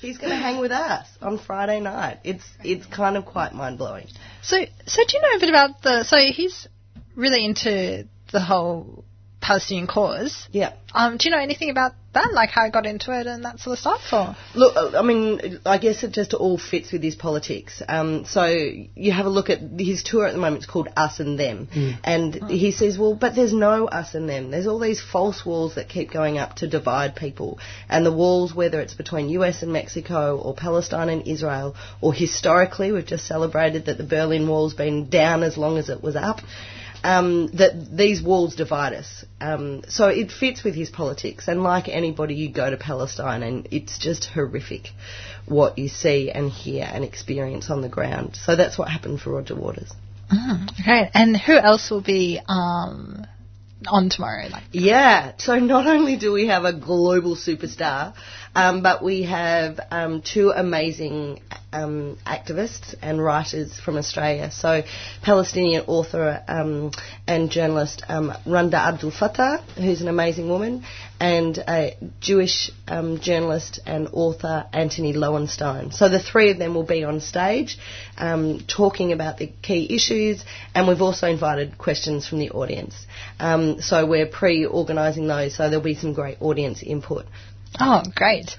He's 0.00 0.16
going 0.16 0.30
to 0.30 0.36
hang 0.36 0.58
with 0.58 0.70
us 0.70 1.06
on 1.20 1.38
Friday 1.38 1.80
night. 1.80 2.20
It's 2.24 2.44
it's 2.64 2.86
kind 2.86 3.16
of 3.16 3.26
quite 3.26 3.52
mind 3.52 3.78
blowing. 3.78 4.06
So, 4.42 4.56
so 4.86 5.02
do 5.06 5.16
you 5.16 5.20
know 5.22 5.36
a 5.36 5.40
bit 5.40 5.48
about 5.50 5.82
the? 5.82 6.04
So 6.04 6.16
he's 6.16 6.66
really 7.14 7.44
into 7.44 8.08
the 8.32 8.40
whole 8.40 9.04
Palestinian 9.40 9.86
cause. 9.86 10.48
Yeah. 10.50 10.72
Um, 10.94 11.16
do 11.16 11.28
you 11.28 11.34
know 11.34 11.40
anything 11.40 11.70
about 11.70 11.92
that? 12.14 12.32
Like 12.32 12.50
how 12.50 12.64
he 12.64 12.70
got 12.70 12.86
into 12.86 13.18
it 13.18 13.26
and 13.26 13.44
that 13.44 13.60
sort 13.60 13.74
of 13.74 13.78
stuff? 13.78 14.00
Or 14.12 14.36
Look, 14.54 14.74
uh, 14.74 14.98
I 14.98 15.02
mean, 15.02 15.60
I 15.64 15.78
guess 15.78 16.02
it 16.02 16.12
just 16.12 16.34
all 16.34 16.58
fits 16.58 16.92
with 16.92 17.02
his 17.02 17.14
politics. 17.14 17.82
Um, 17.86 18.24
so 18.24 18.46
you 18.46 19.12
have 19.12 19.26
a 19.26 19.28
look 19.28 19.50
at 19.50 19.60
his 19.78 20.02
tour 20.02 20.26
at 20.26 20.32
the 20.32 20.38
moment. 20.38 20.64
It's 20.64 20.72
called 20.72 20.88
Us 20.96 21.20
and 21.20 21.38
Them, 21.38 21.68
and 22.04 22.50
he 22.50 22.72
says, 22.72 22.98
well, 22.98 23.14
but 23.14 23.34
there's 23.34 23.52
no 23.52 23.86
us 23.86 24.14
and 24.14 24.28
them. 24.28 24.50
There's 24.50 24.66
all 24.66 24.78
these 24.78 25.00
false 25.00 25.44
walls 25.44 25.74
that 25.76 25.88
keep 25.88 26.10
going 26.10 26.38
up 26.38 26.56
to 26.56 26.68
divide 26.68 27.14
people, 27.14 27.58
and 27.88 28.04
the 28.04 28.12
walls, 28.12 28.54
whether 28.54 28.80
it's 28.80 28.94
between 28.94 29.28
US 29.30 29.62
and 29.62 29.72
Mexico 29.72 30.38
or 30.38 30.54
Palestine 30.54 31.10
and 31.10 31.28
Israel, 31.28 31.76
or 32.00 32.12
historically, 32.12 32.92
we've 32.92 33.06
just 33.06 33.26
celebrated 33.26 33.86
that 33.86 33.98
the 33.98 34.04
Berlin 34.04 34.48
Wall's 34.48 34.74
been 34.74 35.08
down 35.10 35.42
as 35.42 35.56
long 35.56 35.78
as 35.78 35.90
it 35.90 36.02
was 36.02 36.16
up. 36.16 36.40
Um, 37.04 37.48
that 37.54 37.96
these 37.96 38.20
walls 38.20 38.56
divide 38.56 38.92
us. 38.92 39.24
Um, 39.40 39.82
so 39.88 40.08
it 40.08 40.32
fits 40.32 40.64
with 40.64 40.74
his 40.74 40.90
politics. 40.90 41.46
And 41.48 41.62
like 41.62 41.88
anybody, 41.88 42.34
you 42.34 42.50
go 42.52 42.68
to 42.68 42.76
Palestine 42.76 43.42
and 43.42 43.68
it's 43.70 43.98
just 43.98 44.26
horrific 44.26 44.90
what 45.46 45.78
you 45.78 45.88
see 45.88 46.30
and 46.30 46.50
hear 46.50 46.88
and 46.92 47.04
experience 47.04 47.70
on 47.70 47.82
the 47.82 47.88
ground. 47.88 48.36
So 48.36 48.56
that's 48.56 48.76
what 48.78 48.88
happened 48.88 49.20
for 49.20 49.30
Roger 49.30 49.54
Waters. 49.54 49.92
mm, 50.30 50.68
okay. 50.80 51.10
And 51.14 51.36
who 51.36 51.56
else 51.56 51.90
will 51.90 52.02
be 52.02 52.40
um 52.48 53.26
on 53.86 54.10
tomorrow? 54.10 54.48
Like 54.48 54.64
Yeah, 54.72 55.32
so 55.38 55.58
not 55.58 55.86
only 55.86 56.16
do 56.16 56.32
we 56.32 56.48
have 56.48 56.64
a 56.64 56.72
global 56.72 57.36
superstar, 57.36 58.14
um, 58.54 58.82
but 58.82 59.02
we 59.04 59.22
have 59.22 59.78
um, 59.90 60.22
two 60.22 60.50
amazing 60.50 61.40
um, 61.72 62.18
activists 62.26 62.94
and 63.02 63.22
writers 63.22 63.78
from 63.78 63.96
Australia. 63.96 64.50
So, 64.50 64.82
Palestinian 65.22 65.84
author 65.86 66.42
um, 66.48 66.90
and 67.26 67.50
journalist 67.50 68.02
um, 68.08 68.32
Randa 68.46 68.78
Abdel-Fattah, 68.78 69.62
who's 69.76 70.00
an 70.00 70.08
amazing 70.08 70.48
woman, 70.48 70.84
and 71.20 71.58
a 71.58 71.96
Jewish 72.20 72.70
um, 72.86 73.20
journalist 73.20 73.80
and 73.86 74.08
author 74.12 74.66
Antony 74.72 75.12
Loewenstein. 75.12 75.92
So, 75.92 76.08
the 76.08 76.20
three 76.20 76.50
of 76.50 76.58
them 76.58 76.74
will 76.74 76.86
be 76.86 77.04
on 77.04 77.20
stage 77.20 77.78
talking 78.66 79.12
about 79.12 79.38
the 79.38 79.52
key 79.62 79.94
issues, 79.94 80.44
and 80.74 80.88
we've 80.88 81.02
also 81.02 81.28
invited 81.28 81.78
questions 81.78 82.26
from 82.26 82.38
the 82.38 82.50
audience. 82.50 82.94
Um, 83.38 83.67
so, 83.80 84.06
we're 84.06 84.26
pre 84.26 84.66
organising 84.66 85.26
those, 85.26 85.56
so 85.56 85.68
there'll 85.68 85.84
be 85.84 85.94
some 85.94 86.12
great 86.12 86.38
audience 86.40 86.82
input. 86.82 87.26
Oh, 87.80 88.02
great. 88.14 88.56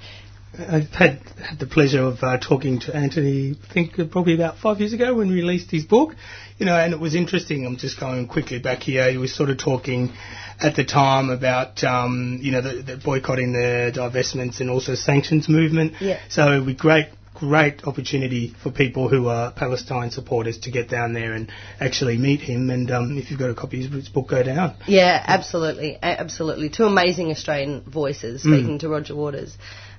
I've 0.57 0.89
had, 0.89 1.19
had 1.41 1.59
the 1.59 1.67
pleasure 1.67 2.01
of 2.01 2.23
uh, 2.23 2.37
talking 2.37 2.79
to 2.81 2.95
Antony, 2.95 3.55
I 3.69 3.73
think 3.73 3.99
uh, 3.99 4.05
probably 4.05 4.33
about 4.33 4.57
five 4.57 4.79
years 4.79 4.93
ago 4.93 5.13
when 5.13 5.27
he 5.27 5.35
released 5.35 5.69
his 5.69 5.85
book. 5.85 6.15
You 6.57 6.65
know, 6.65 6.75
and 6.75 6.91
it 6.93 6.99
was 6.99 7.15
interesting. 7.15 7.65
I'm 7.65 7.77
just 7.77 7.99
going 7.99 8.27
quickly 8.27 8.59
back 8.59 8.83
here. 8.83 9.09
He 9.09 9.17
was 9.17 9.33
sort 9.33 9.49
of 9.49 9.57
talking 9.57 10.11
at 10.59 10.75
the 10.75 10.83
time 10.83 11.29
about, 11.29 11.83
um, 11.83 12.39
you 12.41 12.51
know, 12.51 12.61
the, 12.61 12.81
the 12.81 12.97
boycotting 12.97 13.53
the 13.53 13.93
divestments 13.95 14.59
and 14.59 14.69
also 14.69 14.95
sanctions 14.95 15.47
movement. 15.47 15.93
Yeah. 16.01 16.19
So 16.29 16.51
it 16.51 16.59
would 16.59 16.65
be 16.65 16.73
great, 16.73 17.07
great 17.39 17.85
opportunity 17.85 18.53
for 18.61 18.69
people 18.71 19.07
who 19.07 19.27
are 19.29 19.51
Palestine 19.51 20.11
supporters 20.11 20.59
to 20.59 20.71
get 20.71 20.89
down 20.89 21.13
there 21.13 21.33
and 21.33 21.51
actually 21.79 22.17
meet 22.17 22.41
him. 22.41 22.69
And 22.69 22.91
um, 22.91 23.17
if 23.17 23.31
you've 23.31 23.39
got 23.39 23.49
a 23.49 23.55
copy 23.55 23.85
of 23.85 23.91
his 23.93 24.09
book, 24.09 24.27
go 24.27 24.43
down. 24.43 24.75
Yeah, 24.87 25.23
absolutely, 25.25 25.97
absolutely. 26.01 26.69
Two 26.69 26.83
amazing 26.85 27.31
Australian 27.31 27.81
voices 27.81 28.43
Mm. 28.43 28.57
speaking 28.57 28.79
to 28.79 28.89
Roger 28.89 29.15
Waters, 29.15 29.57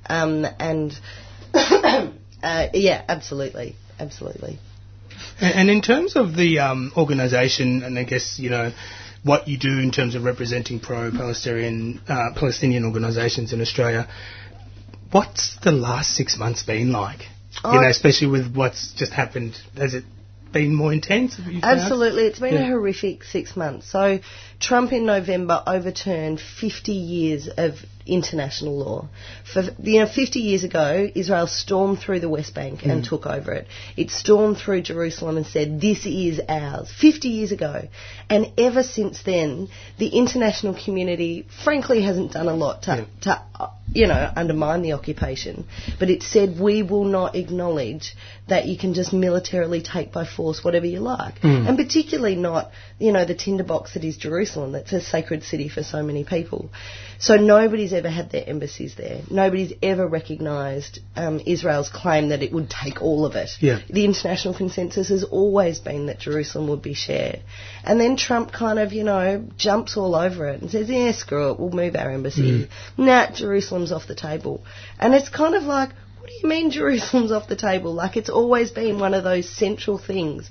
um, 0.09 0.47
and 0.59 0.99
uh, 1.55 2.69
yeah, 2.73 3.03
absolutely, 3.09 3.77
absolutely. 3.99 4.59
And, 5.41 5.55
and 5.55 5.71
in 5.71 5.83
terms 5.83 6.17
of 6.17 6.37
the 6.37 6.61
um, 6.61 6.93
organisation, 6.97 7.83
and 7.83 7.99
I 7.99 8.05
guess 8.05 8.39
you 8.39 8.51
know 8.51 8.73
what 9.23 9.49
you 9.49 9.59
do 9.59 9.79
in 9.79 9.91
terms 9.91 10.15
of 10.15 10.25
representing 10.25 10.81
pro-Palestinian 10.81 12.01
uh, 12.09 12.31
Palestinian 12.35 12.85
organisations 12.85 13.53
in 13.53 13.61
Australia, 13.61 14.09
what's 15.11 15.57
the 15.63 15.73
last 15.73 16.15
six 16.15 16.37
months 16.39 16.63
been 16.63 16.93
like? 16.93 17.21
Oh. 17.65 17.75
You 17.75 17.81
know, 17.83 17.89
especially 17.89 18.29
with 18.29 18.55
what's 18.55 18.93
just 18.95 19.13
happened. 19.13 19.57
Has 19.77 19.95
it 19.95 20.05
been 20.53 20.75
more 20.75 20.93
intense? 20.93 21.39
Absolutely, 21.63 22.25
it's 22.25 22.39
been 22.41 22.55
Yeah. 22.55 22.61
a 22.63 22.67
horrific 22.67 23.25
six 23.25 23.57
months. 23.57 23.91
So, 23.91 24.21
Trump 24.61 24.93
in 24.93 25.07
November 25.07 25.63
overturned 25.67 26.41
50 26.41 26.93
years 26.93 27.49
of 27.57 27.77
international 28.07 28.77
law. 28.77 29.09
For 29.53 29.63
you 29.83 30.01
know, 30.01 30.07
50 30.07 30.41
years 30.41 30.65
ago, 30.65 31.09
Israel 31.15 31.47
stormed 31.47 32.01
through 32.01 32.21
the 32.21 32.29
West 32.29 32.55
Bank 32.55 32.85
and 32.85 33.03
Mm. 33.03 33.09
took 33.09 33.27
over 33.27 33.53
it. 33.53 33.67
It 33.97 34.11
stormed 34.11 34.59
through 34.59 34.83
Jerusalem 34.83 35.37
and 35.37 35.47
said, 35.47 35.81
"This 35.81 36.05
is 36.07 36.41
ours." 36.49 36.91
50 36.91 37.29
years 37.29 37.53
ago, 37.53 37.89
and 38.29 38.51
ever 38.59 38.83
since 38.83 39.23
then, 39.23 39.69
the 39.99 40.09
international 40.09 40.75
community, 40.75 41.47
frankly, 41.65 42.03
hasn't 42.03 42.33
done 42.33 42.49
a 42.49 42.55
lot 42.55 42.83
to, 42.85 43.07
to 43.23 43.41
uh, 43.59 43.69
you 43.93 44.07
know, 44.07 44.31
undermine 44.37 44.83
the 44.83 44.93
occupation. 44.93 45.65
But 45.99 46.11
it 46.11 46.23
said 46.23 46.59
we 46.61 46.83
will 46.83 47.05
not 47.05 47.35
acknowledge 47.35 48.15
that 48.49 48.67
you 48.67 48.77
can 48.79 48.95
just 48.95 49.13
militarily 49.13 49.83
take 49.83 50.13
by 50.13 50.25
force 50.25 50.65
whatever 50.65 50.87
you 50.87 51.01
like. 51.01 51.41
Mm. 51.41 51.69
And 51.69 51.77
particularly 51.77 52.37
not, 52.37 52.71
you 52.99 53.13
know, 53.13 53.25
the 53.25 53.35
tinderbox 53.35 53.95
that 53.95 54.05
is 54.05 54.17
Jerusalem, 54.17 54.50
that's 54.73 54.93
a 54.93 55.01
sacred 55.01 55.43
city 55.43 55.69
for 55.69 55.83
so 55.83 56.03
many 56.03 56.25
people. 56.25 56.71
So 57.19 57.37
nobody's 57.37 57.93
ever 57.93 58.09
had 58.09 58.31
their 58.31 58.49
embassies 58.49 58.95
there. 58.97 59.23
Nobody's 59.31 59.73
ever 59.83 60.07
recognised 60.07 61.01
um, 61.17 61.41
Israel's 61.45 61.89
claim 61.89 62.31
that 62.31 62.43
it 62.43 62.53
would 62.53 62.71
take 62.71 63.03
all 63.03 63.27
of 63.27 63.37
it. 63.37 63.51
Yeah. 63.61 63.81
The 63.89 64.05
international 64.05 64.55
consensus 64.55 65.09
has 65.11 65.25
always 65.25 65.81
been 65.81 66.07
that 66.07 66.19
Jerusalem 66.19 66.69
would 66.69 66.83
be 66.83 66.95
shared. 66.95 67.43
And 67.85 68.01
then 68.01 68.17
Trump 68.17 68.53
kind 68.53 68.79
of, 68.79 68.93
you 68.93 69.05
know, 69.05 69.45
jumps 69.57 69.97
all 69.97 70.15
over 70.15 70.49
it 70.49 70.63
and 70.63 70.71
says, 70.71 70.89
yeah, 70.89 71.13
screw 71.13 71.51
it, 71.51 71.61
we'll 71.61 71.71
move 71.71 71.97
our 71.97 72.11
embassy. 72.11 72.67
Mm. 72.67 72.69
Nah, 72.97 73.31
Jerusalem's 73.33 73.93
off 73.93 74.07
the 74.07 74.15
table. 74.15 74.65
And 74.99 75.15
it's 75.15 75.29
kind 75.29 75.55
of 75.55 75.65
like, 75.65 75.91
what 76.21 76.29
do 76.29 76.35
you 76.43 76.49
mean 76.49 76.71
Jerusalem's 76.71 77.33
off 77.33 77.49
the 77.49 77.57
table? 77.57 77.93
Like 77.95 78.17
it's 78.17 78.31
always 78.31 78.71
been 78.71 78.99
one 78.99 79.15
of 79.15 79.25
those 79.25 79.49
central 79.49 79.99
things. 79.99 80.51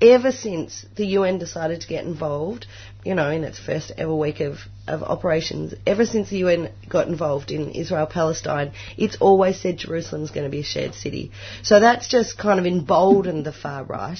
Ever 0.00 0.32
since 0.32 0.86
the 0.96 1.04
UN 1.18 1.38
decided 1.38 1.82
to 1.82 1.86
get 1.88 2.04
involved, 2.04 2.66
you 3.04 3.14
know, 3.14 3.30
in 3.30 3.44
its 3.44 3.58
first 3.58 3.92
ever 3.98 4.14
week 4.14 4.40
of, 4.40 4.58
of 4.88 5.02
operations, 5.02 5.74
ever 5.86 6.06
since 6.06 6.30
the 6.30 6.38
UN 6.38 6.70
got 6.88 7.06
involved 7.08 7.50
in 7.50 7.70
Israel 7.72 8.06
Palestine, 8.06 8.72
it's 8.96 9.16
always 9.20 9.60
said 9.60 9.76
Jerusalem's 9.76 10.30
going 10.30 10.44
to 10.44 10.50
be 10.50 10.60
a 10.60 10.64
shared 10.64 10.94
city. 10.94 11.32
So 11.62 11.80
that's 11.80 12.08
just 12.08 12.38
kind 12.38 12.58
of 12.58 12.64
emboldened 12.66 13.44
the 13.44 13.52
far 13.52 13.84
right. 13.84 14.18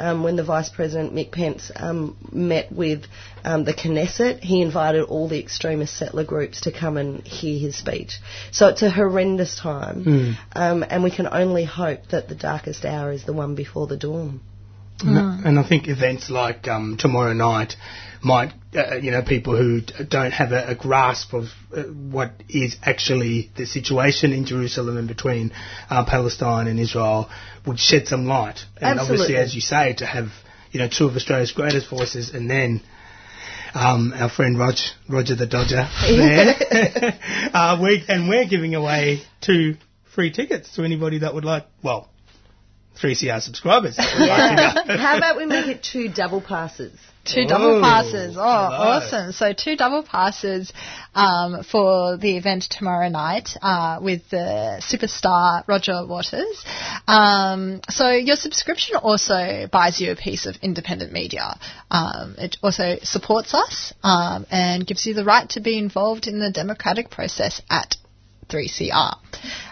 Um, 0.00 0.22
when 0.22 0.36
the 0.36 0.44
Vice 0.44 0.68
President 0.68 1.12
Mike 1.12 1.32
Pence 1.32 1.72
um, 1.74 2.16
met 2.30 2.70
with 2.70 3.06
um, 3.44 3.64
the 3.64 3.74
Knesset, 3.74 4.38
he 4.44 4.62
invited 4.62 5.02
all 5.02 5.26
the 5.26 5.40
extremist 5.40 5.96
settler 5.96 6.22
groups 6.22 6.60
to 6.60 6.70
come 6.70 6.96
and 6.96 7.26
hear 7.26 7.58
his 7.58 7.74
speech. 7.76 8.20
So 8.52 8.68
it's 8.68 8.82
a 8.82 8.90
horrendous 8.90 9.58
time, 9.58 10.04
Mm. 10.04 10.36
um, 10.54 10.84
and 10.88 11.02
we 11.02 11.10
can 11.10 11.26
only 11.26 11.64
hope 11.64 12.06
that 12.10 12.28
the 12.28 12.36
darkest 12.36 12.84
hour 12.84 13.10
is 13.10 13.24
the 13.24 13.32
one 13.32 13.56
before 13.56 13.88
the 13.88 13.96
dawn. 13.96 14.40
And, 15.00 15.46
and 15.46 15.58
I 15.58 15.68
think 15.68 15.88
events 15.88 16.30
like 16.30 16.66
um, 16.68 16.96
tomorrow 16.98 17.32
night 17.32 17.76
might, 18.22 18.52
uh, 18.74 18.96
you 18.96 19.10
know, 19.10 19.22
people 19.22 19.56
who 19.56 19.80
don't 19.80 20.32
have 20.32 20.52
a, 20.52 20.70
a 20.70 20.74
grasp 20.74 21.32
of 21.34 21.44
uh, 21.74 21.82
what 21.84 22.32
is 22.48 22.76
actually 22.82 23.50
the 23.56 23.64
situation 23.64 24.32
in 24.32 24.44
Jerusalem 24.44 24.96
and 24.96 25.06
between 25.06 25.52
uh, 25.88 26.04
Palestine 26.04 26.66
and 26.66 26.80
Israel 26.80 27.30
would 27.66 27.78
shed 27.78 28.08
some 28.08 28.26
light. 28.26 28.60
And 28.80 28.98
obviously, 28.98 29.36
as 29.36 29.54
you 29.54 29.60
say, 29.60 29.94
to 29.94 30.06
have, 30.06 30.28
you 30.72 30.80
know, 30.80 30.88
two 30.88 31.06
of 31.06 31.14
Australia's 31.14 31.52
greatest 31.52 31.88
voices 31.88 32.30
and 32.34 32.50
then 32.50 32.80
um, 33.74 34.12
our 34.16 34.30
friend 34.30 34.58
Rog, 34.58 34.74
Roger 35.08 35.36
the 35.36 35.46
Dodger 35.46 35.88
there. 36.08 37.18
uh, 37.54 37.78
we, 37.80 38.04
and 38.08 38.28
we're 38.28 38.46
giving 38.46 38.74
away 38.74 39.22
two 39.40 39.76
free 40.14 40.32
tickets 40.32 40.74
to 40.74 40.82
anybody 40.82 41.20
that 41.20 41.34
would 41.34 41.44
like, 41.44 41.66
well, 41.82 42.08
3CR 43.02 43.40
subscribers. 43.42 43.96
that 43.96 44.14
would 44.18 44.28
like 44.28 44.86
to 44.86 44.92
go. 44.92 44.96
How 44.98 45.16
about 45.18 45.36
we 45.36 45.46
make 45.46 45.66
it 45.68 45.82
two 45.82 46.08
double 46.08 46.40
passes? 46.40 46.92
Two 47.24 47.44
double 47.44 47.76
Oh, 47.78 47.80
passes. 47.82 48.36
Oh, 48.38 48.40
hello. 48.40 48.46
awesome. 48.46 49.32
So 49.32 49.52
two 49.52 49.76
double 49.76 50.02
passes 50.02 50.72
um, 51.14 51.62
for 51.62 52.16
the 52.16 52.38
event 52.38 52.64
tomorrow 52.70 53.08
night 53.10 53.50
uh, 53.60 53.98
with 54.00 54.22
the 54.30 54.80
superstar 54.80 55.62
Roger 55.68 56.06
Waters. 56.06 56.64
Um, 57.06 57.82
so 57.90 58.10
your 58.10 58.36
subscription 58.36 58.96
also 58.96 59.68
buys 59.70 60.00
you 60.00 60.10
a 60.12 60.16
piece 60.16 60.46
of 60.46 60.56
independent 60.62 61.12
media. 61.12 61.58
Um, 61.90 62.34
it 62.38 62.56
also 62.62 62.96
supports 63.02 63.52
us 63.52 63.92
um, 64.02 64.46
and 64.50 64.86
gives 64.86 65.04
you 65.04 65.12
the 65.12 65.24
right 65.24 65.48
to 65.50 65.60
be 65.60 65.76
involved 65.76 66.26
in 66.28 66.38
the 66.38 66.50
democratic 66.50 67.10
process 67.10 67.60
at 67.68 67.96
3CR. 68.48 69.16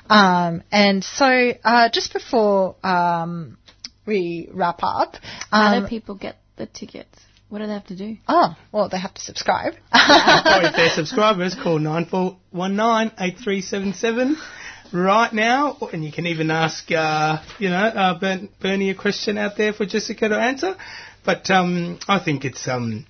Um, 0.08 0.62
and 0.70 1.02
so 1.02 1.52
uh, 1.64 1.88
just 1.90 2.12
before 2.12 2.76
um, 2.82 3.58
we 4.06 4.48
wrap 4.52 4.80
up, 4.82 5.16
How 5.50 5.76
um, 5.76 5.82
do 5.82 5.88
people 5.88 6.14
get 6.14 6.36
the 6.56 6.66
tickets? 6.66 7.18
What 7.48 7.60
do 7.60 7.66
they 7.66 7.72
have 7.74 7.86
to 7.86 7.96
do? 7.96 8.16
Oh, 8.26 8.56
well, 8.72 8.88
they 8.88 8.98
have 8.98 9.14
to 9.14 9.20
subscribe. 9.20 9.74
or 9.74 9.78
if 9.92 10.74
they're 10.74 10.90
subscribers, 10.90 11.54
call 11.54 11.78
9419-8377 11.78 14.34
right 14.92 15.32
now. 15.32 15.78
And 15.92 16.04
you 16.04 16.10
can 16.10 16.26
even 16.26 16.50
ask, 16.50 16.90
uh, 16.90 17.40
you 17.60 17.68
know, 17.68 17.76
uh, 17.76 18.18
Bernie 18.60 18.90
a 18.90 18.96
question 18.96 19.38
out 19.38 19.56
there 19.56 19.72
for 19.72 19.86
Jessica 19.86 20.28
to 20.28 20.36
answer. 20.36 20.74
But 21.24 21.48
um, 21.50 22.00
I 22.08 22.18
think 22.18 22.44
it's 22.44 22.66
um, 22.66 23.06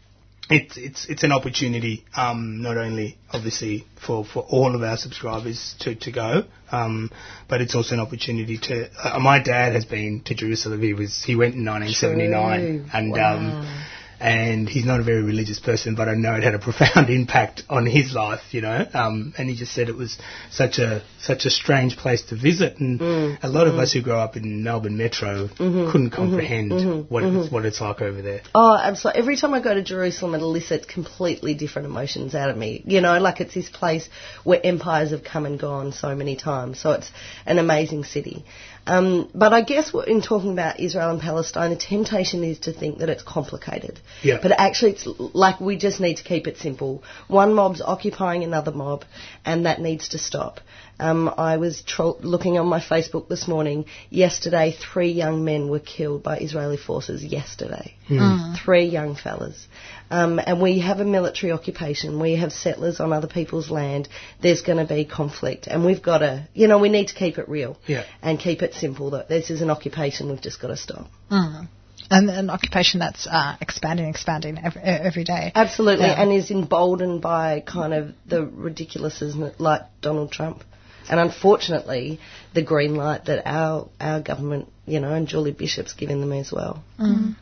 it's 0.48 0.76
it's 0.76 1.06
it's 1.08 1.22
an 1.24 1.32
opportunity, 1.32 2.04
um, 2.16 2.62
not 2.62 2.76
only 2.76 3.18
obviously 3.32 3.84
for, 4.06 4.24
for 4.24 4.44
all 4.48 4.74
of 4.76 4.82
our 4.82 4.96
subscribers 4.96 5.74
to, 5.80 5.94
to 5.96 6.12
go, 6.12 6.44
um, 6.70 7.10
but 7.48 7.60
it's 7.60 7.74
also 7.74 7.94
an 7.94 8.00
opportunity 8.00 8.58
to. 8.58 8.88
Uh, 9.02 9.18
my 9.18 9.42
dad 9.42 9.72
has 9.72 9.84
been 9.84 10.22
to 10.26 10.34
Jerusalem. 10.34 10.82
He 10.82 10.92
was 10.94 11.24
he 11.24 11.34
went 11.34 11.54
in 11.56 11.64
1979, 11.64 12.60
True. 12.60 12.90
and 12.92 13.12
Wow. 13.12 13.36
um, 13.36 13.84
and 14.20 14.68
he's 14.68 14.84
not 14.84 15.00
a 15.00 15.02
very 15.02 15.22
religious 15.22 15.58
person, 15.60 15.94
but 15.94 16.08
I 16.08 16.14
know 16.14 16.34
it 16.34 16.42
had 16.42 16.54
a 16.54 16.58
profound 16.58 17.10
impact 17.20 17.62
on 17.68 17.86
his 17.86 18.12
life, 18.14 18.40
you 18.52 18.60
know. 18.62 18.86
Um, 18.94 19.34
and 19.36 19.48
he 19.48 19.56
just 19.56 19.72
said 19.74 19.88
it 19.88 19.96
was 19.96 20.16
such 20.50 20.78
a 20.78 21.02
such 21.20 21.44
a 21.44 21.50
strange 21.50 21.96
place 21.96 22.22
to 22.30 22.36
visit, 22.36 22.78
and 22.80 23.00
Mm, 23.00 23.38
a 23.42 23.48
lot 23.48 23.66
of 23.66 23.74
mm. 23.74 23.80
us 23.80 23.92
who 23.92 24.00
grow 24.02 24.18
up 24.18 24.36
in 24.36 24.62
Melbourne 24.62 24.96
Metro 24.96 25.48
Mhm, 25.48 25.90
couldn't 25.92 26.10
mhm, 26.10 26.16
comprehend 26.16 26.72
mhm, 26.72 27.10
what. 27.10 27.24
It's, 27.24 27.52
what 27.52 27.64
it's 27.66 27.80
like 27.80 28.00
over 28.00 28.22
there. 28.22 28.40
Oh, 28.54 28.76
absolutely. 28.76 29.20
Every 29.20 29.36
time 29.36 29.52
I 29.54 29.60
go 29.60 29.74
to 29.74 29.82
Jerusalem, 29.82 30.34
it 30.34 30.40
elicits 30.40 30.86
completely 30.86 31.54
different 31.54 31.86
emotions 31.86 32.34
out 32.34 32.48
of 32.50 32.56
me. 32.56 32.82
You 32.86 33.00
know, 33.00 33.18
like 33.20 33.40
it's 33.40 33.54
this 33.54 33.68
place 33.68 34.08
where 34.44 34.60
empires 34.64 35.10
have 35.10 35.22
come 35.24 35.44
and 35.46 35.58
gone 35.58 35.92
so 35.92 36.14
many 36.14 36.36
times. 36.36 36.80
So 36.80 36.92
it's 36.92 37.10
an 37.44 37.58
amazing 37.58 38.04
city. 38.04 38.44
Um, 38.86 39.28
but 39.34 39.52
I 39.52 39.62
guess 39.62 39.92
what- 39.92 40.08
in 40.08 40.22
talking 40.22 40.52
about 40.52 40.78
Israel 40.80 41.10
and 41.10 41.20
Palestine, 41.20 41.70
the 41.70 41.76
temptation 41.76 42.44
is 42.44 42.58
to 42.60 42.72
think 42.72 42.98
that 42.98 43.08
it's 43.08 43.22
complicated. 43.22 43.98
Yeah. 44.22 44.38
But 44.40 44.52
actually, 44.58 44.92
it's 44.92 45.06
like 45.34 45.60
we 45.60 45.76
just 45.76 46.00
need 46.00 46.18
to 46.18 46.22
keep 46.22 46.46
it 46.46 46.58
simple. 46.58 47.02
One 47.28 47.54
mob's 47.54 47.82
occupying 47.82 48.44
another 48.44 48.72
mob, 48.72 49.04
and 49.44 49.66
that 49.66 49.80
needs 49.80 50.08
to 50.10 50.18
stop. 50.18 50.60
Um, 50.98 51.32
I 51.36 51.58
was 51.58 51.82
tro- 51.82 52.16
looking 52.20 52.58
on 52.58 52.66
my 52.68 52.80
Facebook 52.80 53.28
this 53.28 53.46
morning. 53.46 53.84
Yesterday, 54.08 54.74
three 54.92 55.10
young 55.12 55.44
men 55.44 55.68
were 55.68 55.78
killed 55.80 56.22
by 56.22 56.38
Israeli 56.38 56.78
forces. 56.78 57.22
Yesterday. 57.22 57.94
Mm. 58.08 58.56
three 58.56 58.84
young 58.84 59.16
fellas. 59.16 59.66
Um, 60.12 60.38
and 60.38 60.62
we 60.62 60.78
have 60.78 61.00
a 61.00 61.04
military 61.04 61.50
occupation. 61.50 62.20
We 62.20 62.36
have 62.36 62.52
settlers 62.52 63.00
on 63.00 63.12
other 63.12 63.26
people's 63.26 63.68
land. 63.68 64.08
There's 64.40 64.62
going 64.62 64.78
to 64.78 64.84
be 64.84 65.04
conflict, 65.04 65.66
and 65.66 65.84
we've 65.84 66.02
got 66.02 66.18
to, 66.18 66.46
you 66.54 66.68
know, 66.68 66.78
we 66.78 66.88
need 66.88 67.08
to 67.08 67.14
keep 67.14 67.36
it 67.38 67.48
real 67.48 67.76
Yeah. 67.88 68.04
and 68.22 68.38
keep 68.38 68.62
it 68.62 68.74
simple. 68.76 69.10
That 69.10 69.28
this 69.28 69.50
is 69.50 69.62
an 69.62 69.70
occupation. 69.70 70.28
We've 70.28 70.40
just 70.40 70.60
got 70.60 70.68
to 70.68 70.76
stop. 70.76 71.06
Mm. 71.30 71.68
And 72.08 72.30
an 72.30 72.50
occupation 72.50 73.00
that's 73.00 73.26
uh, 73.26 73.56
expanding, 73.60 74.06
expanding 74.08 74.58
every, 74.62 74.80
every 74.82 75.24
day. 75.24 75.50
Absolutely, 75.54 76.06
Yeah. 76.06 76.22
and 76.22 76.32
is 76.32 76.52
emboldened 76.52 77.20
by 77.20 77.60
kind 77.66 77.92
of 77.92 78.14
the 78.26 78.44
ridiculousness 78.44 79.34
like 79.58 79.82
Donald 80.02 80.30
Trump. 80.30 80.62
And 81.08 81.18
unfortunately, 81.20 82.20
the 82.54 82.62
green 82.62 82.94
light 82.94 83.24
that 83.26 83.42
our 83.46 83.88
our 84.00 84.20
government, 84.20 84.70
you 84.86 85.00
know, 85.00 85.12
and 85.12 85.26
Julie 85.26 85.52
Bishop's 85.52 85.94
given 85.94 86.20
them 86.20 86.32
as 86.32 86.52
well. 86.52 86.82
Mm. 86.98 87.36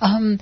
Um, 0.00 0.40